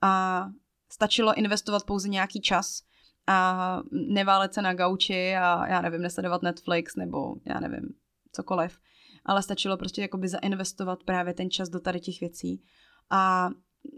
A 0.00 0.50
stačilo 0.88 1.34
investovat 1.34 1.84
pouze 1.84 2.08
nějaký 2.08 2.40
čas 2.40 2.82
a 3.26 3.78
neválet 3.90 4.54
se 4.54 4.62
na 4.62 4.74
gauči 4.74 5.34
a 5.36 5.66
já 5.68 5.80
nevím, 5.80 6.02
nesledovat 6.02 6.42
Netflix 6.42 6.96
nebo 6.96 7.34
já 7.44 7.60
nevím, 7.60 7.94
cokoliv. 8.32 8.78
Ale 9.24 9.42
stačilo 9.42 9.76
prostě 9.76 10.02
jakoby 10.02 10.28
zainvestovat 10.28 11.04
právě 11.04 11.34
ten 11.34 11.50
čas 11.50 11.68
do 11.68 11.80
tady 11.80 12.00
těch 12.00 12.20
věcí. 12.20 12.62
A 13.10 13.50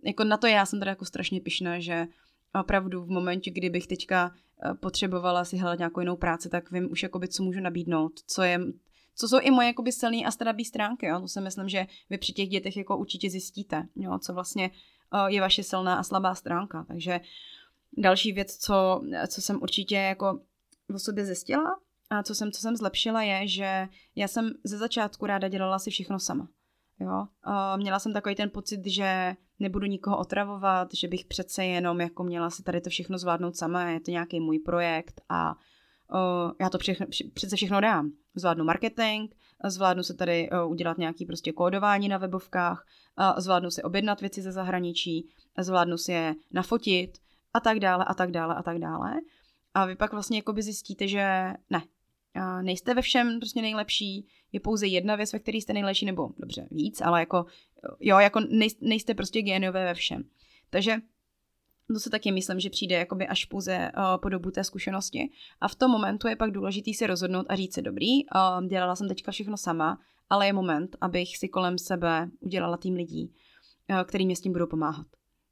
jako 0.04 0.24
na 0.24 0.36
to 0.36 0.46
já 0.46 0.66
jsem 0.66 0.78
teda 0.78 0.90
jako 0.90 1.04
strašně 1.04 1.40
pišná, 1.40 1.80
že 1.80 2.06
opravdu 2.60 3.04
v 3.04 3.10
momentě, 3.10 3.50
kdybych 3.50 3.86
teďka 3.86 4.32
eh, 4.64 4.74
potřebovala 4.74 5.44
si 5.44 5.56
hledat 5.56 5.78
nějakou 5.78 6.00
jinou 6.00 6.16
práci, 6.16 6.48
tak 6.48 6.70
vím 6.70 6.92
už 6.92 7.02
jakoby, 7.02 7.28
co 7.28 7.42
můžu 7.42 7.60
nabídnout, 7.60 8.12
co 8.26 8.42
je 8.42 8.60
co 9.16 9.28
jsou 9.28 9.38
i 9.40 9.50
moje 9.50 9.66
jakoby 9.66 9.92
silné 9.92 10.18
a 10.26 10.30
slabé 10.30 10.64
stránky. 10.64 11.06
Jo? 11.06 11.20
To 11.20 11.28
si 11.28 11.40
myslím, 11.40 11.68
že 11.68 11.86
vy 12.10 12.18
při 12.18 12.32
těch 12.32 12.48
dětech 12.48 12.76
jako 12.76 12.98
určitě 12.98 13.30
zjistíte, 13.30 13.86
jo? 13.96 14.18
co 14.18 14.34
vlastně 14.34 14.70
uh, 15.14 15.26
je 15.26 15.40
vaše 15.40 15.62
silná 15.62 15.94
a 15.94 16.02
slabá 16.02 16.34
stránka. 16.34 16.84
Takže 16.88 17.20
další 17.96 18.32
věc, 18.32 18.56
co, 18.56 19.02
co 19.28 19.42
jsem 19.42 19.62
určitě 19.62 19.96
jako 19.96 20.40
o 20.94 20.98
sobě 20.98 21.26
zjistila 21.26 21.70
a 22.10 22.22
co 22.22 22.34
jsem, 22.34 22.52
co 22.52 22.60
jsem 22.60 22.76
zlepšila 22.76 23.22
je, 23.22 23.48
že 23.48 23.88
já 24.16 24.28
jsem 24.28 24.50
ze 24.64 24.78
začátku 24.78 25.26
ráda 25.26 25.48
dělala 25.48 25.78
si 25.78 25.90
všechno 25.90 26.20
sama. 26.20 26.48
Jo? 27.00 27.26
Uh, 27.46 27.80
měla 27.80 27.98
jsem 27.98 28.12
takový 28.12 28.34
ten 28.34 28.50
pocit, 28.50 28.86
že 28.86 29.36
nebudu 29.58 29.86
nikoho 29.86 30.18
otravovat, 30.18 30.88
že 30.94 31.08
bych 31.08 31.24
přece 31.24 31.64
jenom 31.64 32.00
jako 32.00 32.24
měla 32.24 32.50
si 32.50 32.62
tady 32.62 32.80
to 32.80 32.90
všechno 32.90 33.18
zvládnout 33.18 33.56
sama, 33.56 33.90
je 33.90 34.00
to 34.00 34.10
nějaký 34.10 34.40
můj 34.40 34.58
projekt 34.58 35.20
a 35.28 35.54
uh, 35.54 36.52
já 36.60 36.70
to 36.70 36.78
všechno, 36.78 37.06
přece 37.34 37.56
všechno 37.56 37.80
dám. 37.80 38.10
Zvládnu 38.34 38.64
marketing, 38.64 39.30
zvládnu 39.64 40.02
se 40.02 40.14
tady 40.14 40.50
uh, 40.50 40.70
udělat 40.70 40.98
nějaký 40.98 41.26
prostě 41.26 41.52
kódování 41.52 42.08
na 42.08 42.18
webovkách, 42.18 42.86
uh, 43.18 43.40
zvládnu 43.40 43.70
si 43.70 43.82
objednat 43.82 44.20
věci 44.20 44.42
ze 44.42 44.52
zahraničí, 44.52 45.28
zvládnu 45.58 45.98
si 45.98 46.12
je 46.12 46.34
nafotit 46.52 47.18
a 47.54 47.60
tak 47.60 47.80
dále 47.80 48.04
a 48.04 48.14
tak 48.14 48.30
dále 48.30 48.54
a 48.54 48.62
tak 48.62 48.78
dále. 48.78 49.14
A 49.74 49.86
vy 49.86 49.96
pak 49.96 50.12
vlastně 50.12 50.38
jakoby 50.38 50.62
zjistíte, 50.62 51.08
že 51.08 51.52
ne, 51.70 51.82
nejste 52.62 52.94
ve 52.94 53.02
všem 53.02 53.40
prostě 53.40 53.62
nejlepší, 53.62 54.28
je 54.52 54.60
pouze 54.60 54.86
jedna 54.86 55.16
věc, 55.16 55.32
ve 55.32 55.38
které 55.38 55.58
jste 55.58 55.72
nejlepší, 55.72 56.06
nebo 56.06 56.30
dobře, 56.38 56.68
víc, 56.70 57.00
ale 57.00 57.20
jako 57.20 57.46
jo, 58.00 58.18
jako 58.18 58.40
nejste 58.80 59.14
prostě 59.14 59.42
géniové 59.42 59.84
ve 59.84 59.94
všem. 59.94 60.24
Takže 60.70 60.96
to 61.88 62.00
se 62.00 62.10
taky 62.10 62.32
myslím, 62.32 62.60
že 62.60 62.70
přijde 62.70 62.96
jakoby 62.96 63.26
až 63.26 63.44
pouze 63.44 63.92
uh, 63.96 64.20
po 64.22 64.28
dobu 64.28 64.50
té 64.50 64.64
zkušenosti. 64.64 65.30
A 65.60 65.68
v 65.68 65.74
tom 65.74 65.90
momentu 65.90 66.28
je 66.28 66.36
pak 66.36 66.50
důležitý 66.50 66.94
si 66.94 67.06
rozhodnout 67.06 67.46
a 67.48 67.56
říct 67.56 67.74
si 67.74 67.82
dobrý, 67.82 68.24
uh, 68.24 68.66
dělala 68.66 68.96
jsem 68.96 69.08
teďka 69.08 69.32
všechno 69.32 69.56
sama, 69.56 69.98
ale 70.30 70.46
je 70.46 70.52
moment, 70.52 70.96
abych 71.00 71.36
si 71.36 71.48
kolem 71.48 71.78
sebe 71.78 72.28
udělala 72.40 72.76
tým 72.76 72.94
lidí, 72.94 73.34
uh, 73.90 74.02
který 74.02 74.26
mě 74.26 74.36
s 74.36 74.40
tím 74.40 74.52
budou 74.52 74.66
pomáhat. 74.66 75.06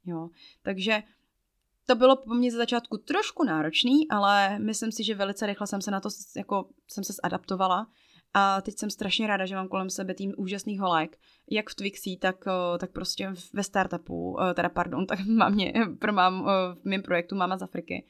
Jo. 0.05 0.29
Takže 0.61 1.03
to 1.85 1.95
bylo 1.95 2.15
po 2.15 2.33
mně 2.33 2.51
ze 2.51 2.57
začátku 2.57 2.97
trošku 2.97 3.43
náročný, 3.43 4.09
ale 4.09 4.59
myslím 4.59 4.91
si, 4.91 5.03
že 5.03 5.15
velice 5.15 5.45
rychle 5.45 5.67
jsem 5.67 5.81
se 5.81 5.91
na 5.91 5.99
to 5.99 6.09
jako 6.37 6.69
jsem 6.87 7.03
se 7.03 7.13
zadaptovala 7.23 7.87
a 8.33 8.61
teď 8.61 8.79
jsem 8.79 8.89
strašně 8.89 9.27
ráda, 9.27 9.45
že 9.45 9.55
mám 9.55 9.67
kolem 9.67 9.89
sebe 9.89 10.13
tým 10.13 10.33
úžasných 10.37 10.79
holek, 10.79 11.17
jak 11.51 11.69
v 11.69 11.75
Twixi, 11.75 12.17
tak, 12.21 12.45
tak 12.79 12.91
prostě 12.91 13.33
ve 13.53 13.63
startupu, 13.63 14.37
teda 14.53 14.69
pardon, 14.69 15.05
tak 15.07 15.25
mám 15.25 15.53
mě, 15.53 15.73
pro 15.99 16.13
mám 16.13 16.43
v 16.81 16.85
mém 16.85 17.01
projektu 17.01 17.35
Máma 17.35 17.57
z 17.57 17.63
Afriky, 17.63 18.05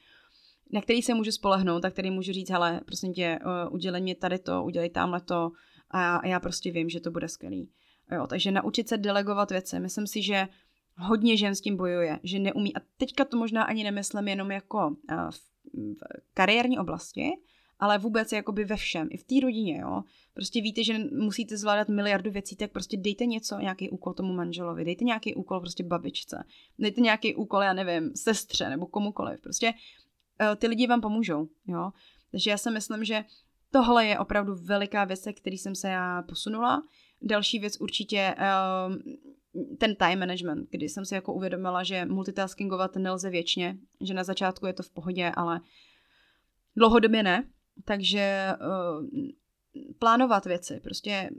na 0.73 0.81
který 0.81 1.01
se 1.01 1.13
můžu 1.13 1.31
spolehnout 1.31 1.85
a 1.85 1.91
který 1.91 2.11
můžu 2.11 2.33
říct, 2.33 2.49
hele, 2.49 2.81
prosím 2.85 3.13
tě, 3.13 3.39
udělej 3.71 4.01
mě 4.01 4.15
tady 4.15 4.39
to, 4.39 4.63
udělej 4.63 4.89
tamhle 4.89 5.21
to 5.21 5.51
a 5.91 6.01
já, 6.01 6.21
já 6.25 6.39
prostě 6.39 6.71
vím, 6.71 6.89
že 6.89 6.99
to 6.99 7.11
bude 7.11 7.29
skvělý. 7.29 7.69
Jo, 8.11 8.27
takže 8.27 8.51
naučit 8.51 8.89
se 8.89 8.97
delegovat 8.97 9.51
věci. 9.51 9.79
Myslím 9.79 10.07
si, 10.07 10.21
že 10.21 10.47
hodně 10.97 11.37
žen 11.37 11.55
s 11.55 11.61
tím 11.61 11.77
bojuje, 11.77 12.19
že 12.23 12.39
neumí. 12.39 12.75
A 12.75 12.79
teďka 12.97 13.25
to 13.25 13.37
možná 13.37 13.63
ani 13.63 13.83
nemyslím 13.83 14.27
jenom 14.27 14.51
jako 14.51 14.95
v, 15.31 15.39
v 16.21 16.33
kariérní 16.33 16.79
oblasti, 16.79 17.31
ale 17.79 17.97
vůbec 17.97 18.31
jakoby 18.31 18.65
ve 18.65 18.75
všem, 18.75 19.07
i 19.11 19.17
v 19.17 19.23
té 19.23 19.35
rodině, 19.41 19.79
jo. 19.79 20.03
Prostě 20.33 20.61
víte, 20.61 20.83
že 20.83 20.99
musíte 21.11 21.57
zvládat 21.57 21.89
miliardu 21.89 22.31
věcí, 22.31 22.55
tak 22.55 22.71
prostě 22.71 22.97
dejte 22.97 23.25
něco, 23.25 23.59
nějaký 23.59 23.89
úkol 23.89 24.13
tomu 24.13 24.33
manželovi, 24.33 24.85
dejte 24.85 25.05
nějaký 25.05 25.35
úkol 25.35 25.59
prostě 25.59 25.83
babičce, 25.83 26.43
dejte 26.79 27.01
nějaký 27.01 27.35
úkol, 27.35 27.61
já 27.61 27.73
nevím, 27.73 28.11
sestře 28.15 28.69
nebo 28.69 28.85
komukoliv. 28.85 29.41
Prostě 29.41 29.73
uh, 30.41 30.55
ty 30.55 30.67
lidi 30.67 30.87
vám 30.87 31.01
pomůžou, 31.01 31.47
jo. 31.67 31.91
Takže 32.31 32.49
já 32.49 32.57
si 32.57 32.71
myslím, 32.71 33.03
že 33.03 33.25
tohle 33.71 34.05
je 34.05 34.19
opravdu 34.19 34.55
veliká 34.55 35.03
věc, 35.03 35.27
který 35.41 35.57
jsem 35.57 35.75
se 35.75 35.89
já 35.89 36.21
posunula. 36.21 36.83
Další 37.21 37.59
věc 37.59 37.81
určitě 37.81 38.35
uh, 38.37 38.95
ten 39.79 39.95
time 39.95 40.19
management, 40.19 40.69
kdy 40.69 40.89
jsem 40.89 41.05
si 41.05 41.15
jako 41.15 41.33
uvědomila, 41.33 41.83
že 41.83 42.05
multitaskingovat 42.05 42.95
nelze 42.95 43.29
věčně, 43.29 43.77
že 44.01 44.13
na 44.13 44.23
začátku 44.23 44.65
je 44.65 44.73
to 44.73 44.83
v 44.83 44.89
pohodě, 44.89 45.31
ale 45.35 45.61
dlouhodobě 46.75 47.23
ne, 47.23 47.47
takže 47.85 48.53
uh, 48.61 49.07
plánovat 49.99 50.45
věci, 50.45 50.79
prostě 50.83 51.29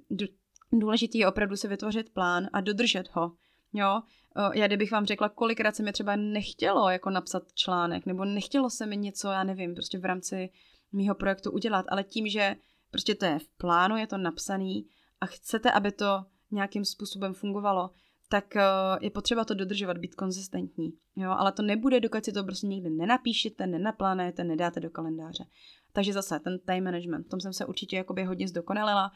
důležitý 0.72 1.18
je 1.18 1.28
opravdu 1.28 1.56
si 1.56 1.68
vytvořit 1.68 2.10
plán 2.10 2.48
a 2.52 2.60
dodržet 2.60 3.08
ho. 3.12 3.32
Jo, 3.72 4.00
uh, 4.36 4.56
já 4.56 4.66
kdybych 4.66 4.92
vám 4.92 5.06
řekla, 5.06 5.28
kolikrát 5.28 5.76
se 5.76 5.82
mi 5.82 5.92
třeba 5.92 6.16
nechtělo 6.16 6.90
jako 6.90 7.10
napsat 7.10 7.42
článek, 7.54 8.06
nebo 8.06 8.24
nechtělo 8.24 8.70
se 8.70 8.86
mi 8.86 8.96
něco, 8.96 9.28
já 9.28 9.44
nevím, 9.44 9.74
prostě 9.74 9.98
v 9.98 10.04
rámci 10.04 10.50
mýho 10.92 11.14
projektu 11.14 11.50
udělat, 11.50 11.86
ale 11.88 12.04
tím, 12.04 12.28
že 12.28 12.56
prostě 12.90 13.14
to 13.14 13.24
je 13.24 13.38
v 13.38 13.48
plánu, 13.48 13.96
je 13.96 14.06
to 14.06 14.18
napsaný 14.18 14.86
a 15.20 15.26
chcete, 15.26 15.70
aby 15.70 15.92
to 15.92 16.24
nějakým 16.54 16.84
způsobem 16.84 17.34
fungovalo, 17.34 17.90
tak 18.28 18.56
eh, 18.56 18.62
je 19.00 19.10
potřeba 19.10 19.44
to 19.44 19.54
dodržovat, 19.54 19.98
být 19.98 20.14
konzistentní. 20.14 20.92
Jo? 21.16 21.30
Ale 21.30 21.52
to 21.52 21.62
nebude, 21.62 22.00
dokud 22.00 22.24
si 22.24 22.32
to 22.32 22.44
prostě 22.44 22.66
nikdy 22.66 22.90
nenapíšete, 22.90 23.66
nenaplánujete, 23.66 24.44
nedáte 24.44 24.80
do 24.80 24.90
kalendáře. 24.90 25.44
Takže 25.92 26.12
zase 26.12 26.40
ten 26.40 26.58
time 26.58 26.84
management, 26.84 27.26
v 27.26 27.28
tom 27.28 27.40
jsem 27.40 27.52
se 27.52 27.66
určitě 27.66 27.96
jakoby 27.96 28.24
hodně 28.24 28.48
zdokonalila. 28.48 29.10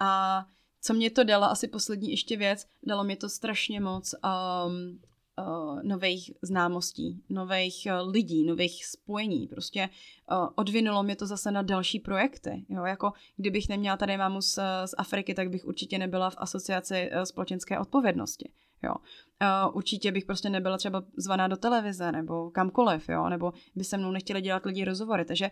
A 0.00 0.44
co 0.82 0.94
mě 0.94 1.10
to 1.10 1.24
dalo, 1.24 1.44
asi 1.44 1.68
poslední 1.68 2.10
ještě 2.10 2.36
věc, 2.36 2.66
dalo 2.82 3.04
mě 3.04 3.16
to 3.16 3.28
strašně 3.28 3.80
moc 3.80 4.14
um, 4.14 5.00
uh, 5.38 5.82
nových 5.82 6.30
známostí, 6.42 7.22
nových 7.28 7.86
uh, 7.86 8.10
lidí, 8.10 8.44
nových 8.44 8.86
spojení. 8.86 9.46
Prostě 9.48 9.88
uh, 10.30 10.48
odvinulo 10.54 11.02
mě 11.02 11.16
to 11.16 11.26
zase 11.26 11.50
na 11.50 11.62
další 11.62 12.00
projekty. 12.00 12.66
Jo? 12.68 12.84
Jako 12.84 13.12
kdybych 13.36 13.68
neměla 13.68 13.96
tady 13.96 14.16
mámu 14.16 14.40
z, 14.42 14.58
z 14.84 14.94
Afriky, 14.98 15.34
tak 15.34 15.50
bych 15.50 15.64
určitě 15.64 15.98
nebyla 15.98 16.30
v 16.30 16.36
asociaci 16.38 17.10
uh, 17.16 17.22
společenské 17.22 17.78
odpovědnosti. 17.78 18.52
Jo. 18.82 18.94
Uh, 18.94 19.76
určitě 19.76 20.12
bych 20.12 20.24
prostě 20.24 20.50
nebyla 20.50 20.76
třeba 20.76 21.02
zvaná 21.16 21.48
do 21.48 21.56
televize 21.56 22.12
nebo 22.12 22.50
kamkoliv, 22.50 23.08
jo, 23.08 23.28
nebo 23.28 23.52
by 23.74 23.84
se 23.84 23.98
mnou 23.98 24.10
nechtěli 24.10 24.40
dělat 24.40 24.66
lidi 24.66 24.84
rozhovory. 24.84 25.24
Takže 25.24 25.50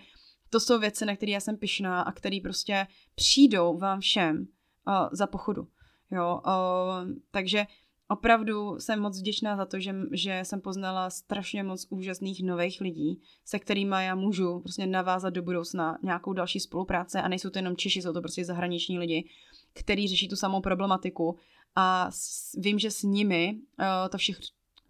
to 0.51 0.61
jsou 0.61 0.79
věci, 0.79 1.07
na 1.07 1.17
které 1.17 1.33
já 1.33 1.41
jsem 1.41 1.57
pyšná 1.57 2.03
a 2.03 2.13
které 2.13 2.39
prostě 2.43 2.87
přijdou 3.15 3.79
vám 3.79 4.01
všem 4.01 4.37
uh, 4.39 5.09
za 5.13 5.27
pochodu. 5.27 5.69
Jo, 6.11 6.41
uh, 6.47 7.11
takže 7.31 7.67
opravdu 8.09 8.79
jsem 8.79 9.01
moc 9.01 9.21
vděčná 9.21 9.57
za 9.57 9.67
to, 9.67 9.81
že, 9.81 9.95
že 10.13 10.41
jsem 10.43 10.61
poznala 10.61 11.11
strašně 11.11 11.63
moc 11.63 11.87
úžasných 11.91 12.43
nových 12.43 12.81
lidí, 12.81 13.21
se 13.45 13.59
kterými 13.59 13.97
já 13.99 14.15
můžu 14.15 14.61
prostě 14.61 14.87
navázat 14.87 15.35
do 15.35 15.43
budoucna 15.43 15.99
nějakou 16.03 16.33
další 16.33 16.61
spolupráce 16.61 17.23
a 17.23 17.29
nejsou 17.29 17.51
to 17.51 17.59
jenom 17.59 17.77
Češi, 17.77 18.03
jsou 18.03 18.13
to 18.13 18.21
prostě 18.21 18.45
zahraniční 18.45 18.99
lidi, 18.99 19.29
kteří 19.73 20.09
řeší 20.09 20.29
tu 20.29 20.37
samou 20.37 20.61
problematiku 20.61 21.39
a 21.77 22.11
s, 22.11 22.53
vím, 22.59 22.79
že 22.79 22.91
s 22.91 23.03
nimi 23.03 23.59
uh, 23.79 23.87
to 24.11 24.19
všech, 24.19 24.37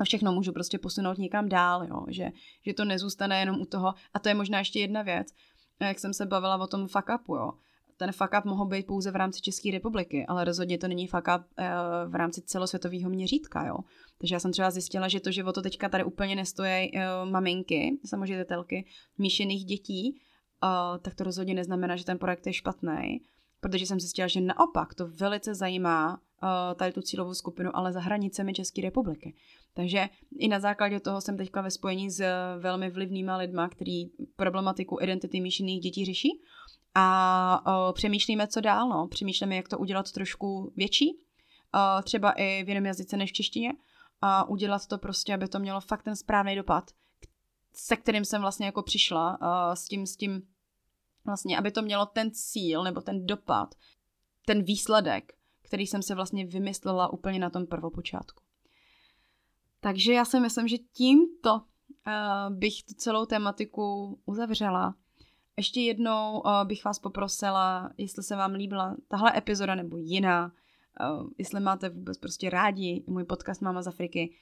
všechno 0.04 0.32
můžu 0.32 0.52
prostě 0.52 0.78
posunout 0.78 1.18
někam 1.18 1.48
dál, 1.48 1.84
jo? 1.84 2.04
Že, 2.08 2.30
že 2.66 2.74
to 2.74 2.84
nezůstane 2.84 3.40
jenom 3.40 3.60
u 3.60 3.64
toho. 3.64 3.94
A 4.14 4.18
to 4.18 4.28
je 4.28 4.34
možná 4.34 4.58
ještě 4.58 4.80
jedna 4.80 5.02
věc, 5.02 5.28
jak 5.80 5.98
jsem 5.98 6.14
se 6.14 6.26
bavila 6.26 6.56
o 6.56 6.66
tom 6.66 6.88
fuck 6.88 7.08
upu, 7.20 7.36
jo 7.36 7.50
ten 7.96 8.12
fuck 8.12 8.30
up 8.38 8.44
mohl 8.44 8.64
být 8.64 8.86
pouze 8.86 9.10
v 9.10 9.16
rámci 9.16 9.40
České 9.40 9.70
republiky, 9.70 10.26
ale 10.26 10.44
rozhodně 10.44 10.78
to 10.78 10.88
není 10.88 11.06
fuck 11.06 11.28
up 11.36 11.42
uh, 11.58 11.64
v 12.12 12.14
rámci 12.14 12.42
celosvětového 12.42 13.10
měřítka, 13.10 13.66
jo. 13.66 13.76
Takže 14.18 14.34
já 14.34 14.40
jsem 14.40 14.52
třeba 14.52 14.70
zjistila, 14.70 15.08
že 15.08 15.20
to, 15.20 15.30
že 15.30 15.44
teďka 15.62 15.88
tady 15.88 16.04
úplně 16.04 16.36
nestojí 16.36 16.90
uh, 16.92 17.30
maminky, 17.30 17.98
samoživitelky, 18.04 18.86
míšených 19.18 19.64
dětí, 19.64 20.20
uh, 20.64 20.98
tak 20.98 21.14
to 21.14 21.24
rozhodně 21.24 21.54
neznamená, 21.54 21.96
že 21.96 22.04
ten 22.04 22.18
projekt 22.18 22.46
je 22.46 22.52
špatný, 22.52 23.20
protože 23.60 23.86
jsem 23.86 24.00
zjistila, 24.00 24.28
že 24.28 24.40
naopak 24.40 24.94
to 24.94 25.08
velice 25.08 25.54
zajímá 25.54 26.20
tady 26.76 26.92
tu 26.92 27.02
cílovou 27.02 27.34
skupinu, 27.34 27.76
ale 27.76 27.92
za 27.92 28.00
hranicemi 28.00 28.52
České 28.52 28.82
republiky. 28.82 29.34
Takže 29.74 30.08
i 30.38 30.48
na 30.48 30.60
základě 30.60 31.00
toho 31.00 31.20
jsem 31.20 31.36
teďka 31.36 31.62
ve 31.62 31.70
spojení 31.70 32.10
s 32.10 32.24
velmi 32.58 32.90
vlivnýma 32.90 33.36
lidma, 33.36 33.68
který 33.68 34.06
problematiku 34.36 34.98
identity 35.00 35.40
míšených 35.40 35.80
dětí 35.80 36.04
řeší 36.04 36.28
a 36.94 37.92
přemýšlíme, 37.92 38.46
co 38.46 38.60
dál. 38.60 38.88
No. 38.88 39.08
Přemýšlíme, 39.08 39.56
jak 39.56 39.68
to 39.68 39.78
udělat 39.78 40.12
trošku 40.12 40.72
větší, 40.76 41.18
třeba 42.04 42.32
i 42.32 42.64
v 42.64 42.68
jiném 42.68 42.86
jazyce 42.86 43.16
než 43.16 43.30
v 43.30 43.34
češtině 43.34 43.72
a 44.20 44.48
udělat 44.48 44.86
to 44.86 44.98
prostě, 44.98 45.34
aby 45.34 45.48
to 45.48 45.58
mělo 45.58 45.80
fakt 45.80 46.02
ten 46.02 46.16
správný 46.16 46.56
dopad, 46.56 46.90
se 47.72 47.96
kterým 47.96 48.24
jsem 48.24 48.40
vlastně 48.40 48.66
jako 48.66 48.82
přišla, 48.82 49.38
s 49.74 49.84
tím, 49.84 50.06
s 50.06 50.16
tím 50.16 50.42
vlastně, 51.24 51.58
aby 51.58 51.70
to 51.70 51.82
mělo 51.82 52.06
ten 52.06 52.30
cíl 52.30 52.82
nebo 52.84 53.00
ten 53.00 53.26
dopad, 53.26 53.74
ten 54.46 54.62
výsledek, 54.62 55.32
který 55.62 55.86
jsem 55.86 56.02
se 56.02 56.14
vlastně 56.14 56.46
vymyslela 56.46 57.12
úplně 57.12 57.38
na 57.38 57.50
tom 57.50 57.66
prvopočátku. 57.66 58.42
Takže 59.80 60.12
já 60.12 60.24
si 60.24 60.40
myslím, 60.40 60.68
že 60.68 60.78
tímto 60.78 61.60
bych 62.48 62.82
tu 62.82 62.94
celou 62.94 63.26
tematiku 63.26 64.18
uzavřela. 64.24 64.94
Ještě 65.56 65.80
jednou 65.80 66.40
uh, 66.40 66.64
bych 66.64 66.84
vás 66.84 66.98
poprosila, 66.98 67.90
jestli 67.96 68.22
se 68.22 68.36
vám 68.36 68.52
líbila 68.52 68.96
tahle 69.08 69.38
epizoda 69.38 69.74
nebo 69.74 69.96
jiná, 69.96 70.52
uh, 71.00 71.28
jestli 71.38 71.60
máte 71.60 71.88
vůbec 71.88 72.18
prostě 72.18 72.50
rádi 72.50 73.04
můj 73.06 73.24
podcast 73.24 73.62
Máma 73.62 73.82
z 73.82 73.86
Afriky, 73.86 74.34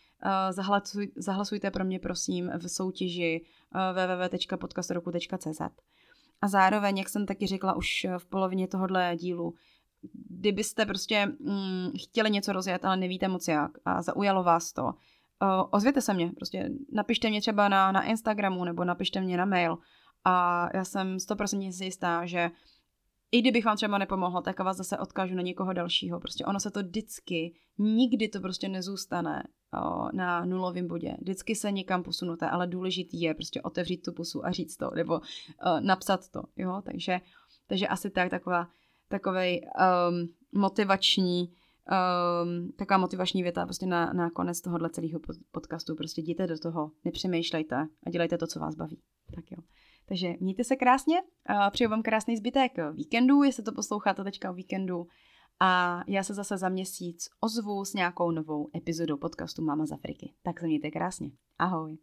zahlasuj, 0.50 1.12
zahlasujte 1.16 1.70
pro 1.70 1.84
mě 1.84 1.98
prosím 1.98 2.50
v 2.58 2.68
soutěži 2.68 3.44
www.podcastoroku.cz 3.92 5.60
A 6.42 6.48
zároveň, 6.48 6.98
jak 6.98 7.08
jsem 7.08 7.26
taky 7.26 7.46
řekla 7.46 7.76
už 7.76 8.06
v 8.18 8.26
polovině 8.26 8.68
tohohle 8.68 9.16
dílu, 9.16 9.54
kdybyste 10.28 10.86
prostě 10.86 11.26
mm, 11.26 11.90
chtěli 12.02 12.30
něco 12.30 12.52
rozjet, 12.52 12.84
ale 12.84 12.96
nevíte 12.96 13.28
moc 13.28 13.48
jak 13.48 13.70
a 13.84 14.02
zaujalo 14.02 14.42
vás 14.42 14.72
to, 14.72 14.94
ozvěte 15.70 16.00
se 16.00 16.14
mě, 16.14 16.32
prostě 16.36 16.70
napište 16.92 17.30
mě 17.30 17.40
třeba 17.40 17.68
na, 17.68 17.92
na 17.92 18.02
Instagramu 18.02 18.64
nebo 18.64 18.84
napište 18.84 19.20
mě 19.20 19.36
na 19.36 19.44
mail, 19.44 19.78
a 20.24 20.68
já 20.76 20.84
jsem 20.84 21.16
100% 21.16 21.72
si 21.72 21.84
jistá, 21.84 22.26
že 22.26 22.50
i 23.32 23.40
kdybych 23.40 23.64
vám 23.64 23.76
třeba 23.76 23.98
nepomohla, 23.98 24.42
tak 24.42 24.60
vás 24.60 24.76
zase 24.76 24.98
odkážu 24.98 25.34
na 25.34 25.42
někoho 25.42 25.72
dalšího. 25.72 26.20
Prostě 26.20 26.44
ono 26.44 26.60
se 26.60 26.70
to 26.70 26.82
vždycky, 26.82 27.54
nikdy 27.78 28.28
to 28.28 28.40
prostě 28.40 28.68
nezůstane 28.68 29.42
o, 29.82 30.08
na 30.12 30.44
nulovém 30.44 30.88
bodě. 30.88 31.16
Vždycky 31.20 31.54
se 31.54 31.72
někam 31.72 32.02
posunuté, 32.02 32.50
ale 32.50 32.66
důležitý 32.66 33.20
je 33.20 33.34
prostě 33.34 33.62
otevřít 33.62 34.02
tu 34.02 34.12
pusu 34.12 34.46
a 34.46 34.52
říct 34.52 34.76
to, 34.76 34.90
nebo 34.94 35.14
o, 35.14 35.20
napsat 35.80 36.28
to, 36.28 36.42
jo, 36.56 36.82
takže, 36.84 37.20
takže 37.66 37.88
asi 37.88 38.10
tak, 38.10 38.30
taková, 38.30 38.68
takovej 39.08 39.60
um, 40.10 40.28
motivační, 40.60 41.48
um, 42.42 42.72
taková 42.72 42.98
motivační 42.98 43.42
věta 43.42 43.64
prostě 43.64 43.86
na, 43.86 44.12
na 44.12 44.30
konec 44.30 44.60
tohohle 44.60 44.90
celého 44.90 45.20
podcastu. 45.50 45.94
Prostě 45.94 46.20
jděte 46.20 46.46
do 46.46 46.58
toho, 46.58 46.90
nepřemýšlejte 47.04 47.76
a 48.06 48.10
dělejte 48.10 48.38
to, 48.38 48.46
co 48.46 48.60
vás 48.60 48.74
baví. 48.74 49.00
Tak 49.34 49.50
jo. 49.50 49.58
Takže 50.06 50.34
mějte 50.40 50.64
se 50.64 50.76
krásně, 50.76 51.22
přeju 51.70 51.90
vám 51.90 52.02
krásný 52.02 52.36
zbytek 52.36 52.72
víkendu, 52.92 53.42
jestli 53.42 53.62
to 53.62 53.72
posloucháte 53.72 54.24
teďka 54.24 54.50
o 54.50 54.54
víkendu. 54.54 55.06
A 55.60 56.02
já 56.08 56.22
se 56.22 56.34
zase 56.34 56.58
za 56.58 56.68
měsíc 56.68 57.28
ozvu 57.40 57.84
s 57.84 57.94
nějakou 57.94 58.30
novou 58.30 58.70
epizodou 58.76 59.16
podcastu 59.16 59.62
Mama 59.62 59.86
z 59.86 59.92
Afriky. 59.92 60.34
Tak 60.42 60.60
se 60.60 60.66
mějte 60.66 60.90
krásně. 60.90 61.30
Ahoj. 61.58 61.98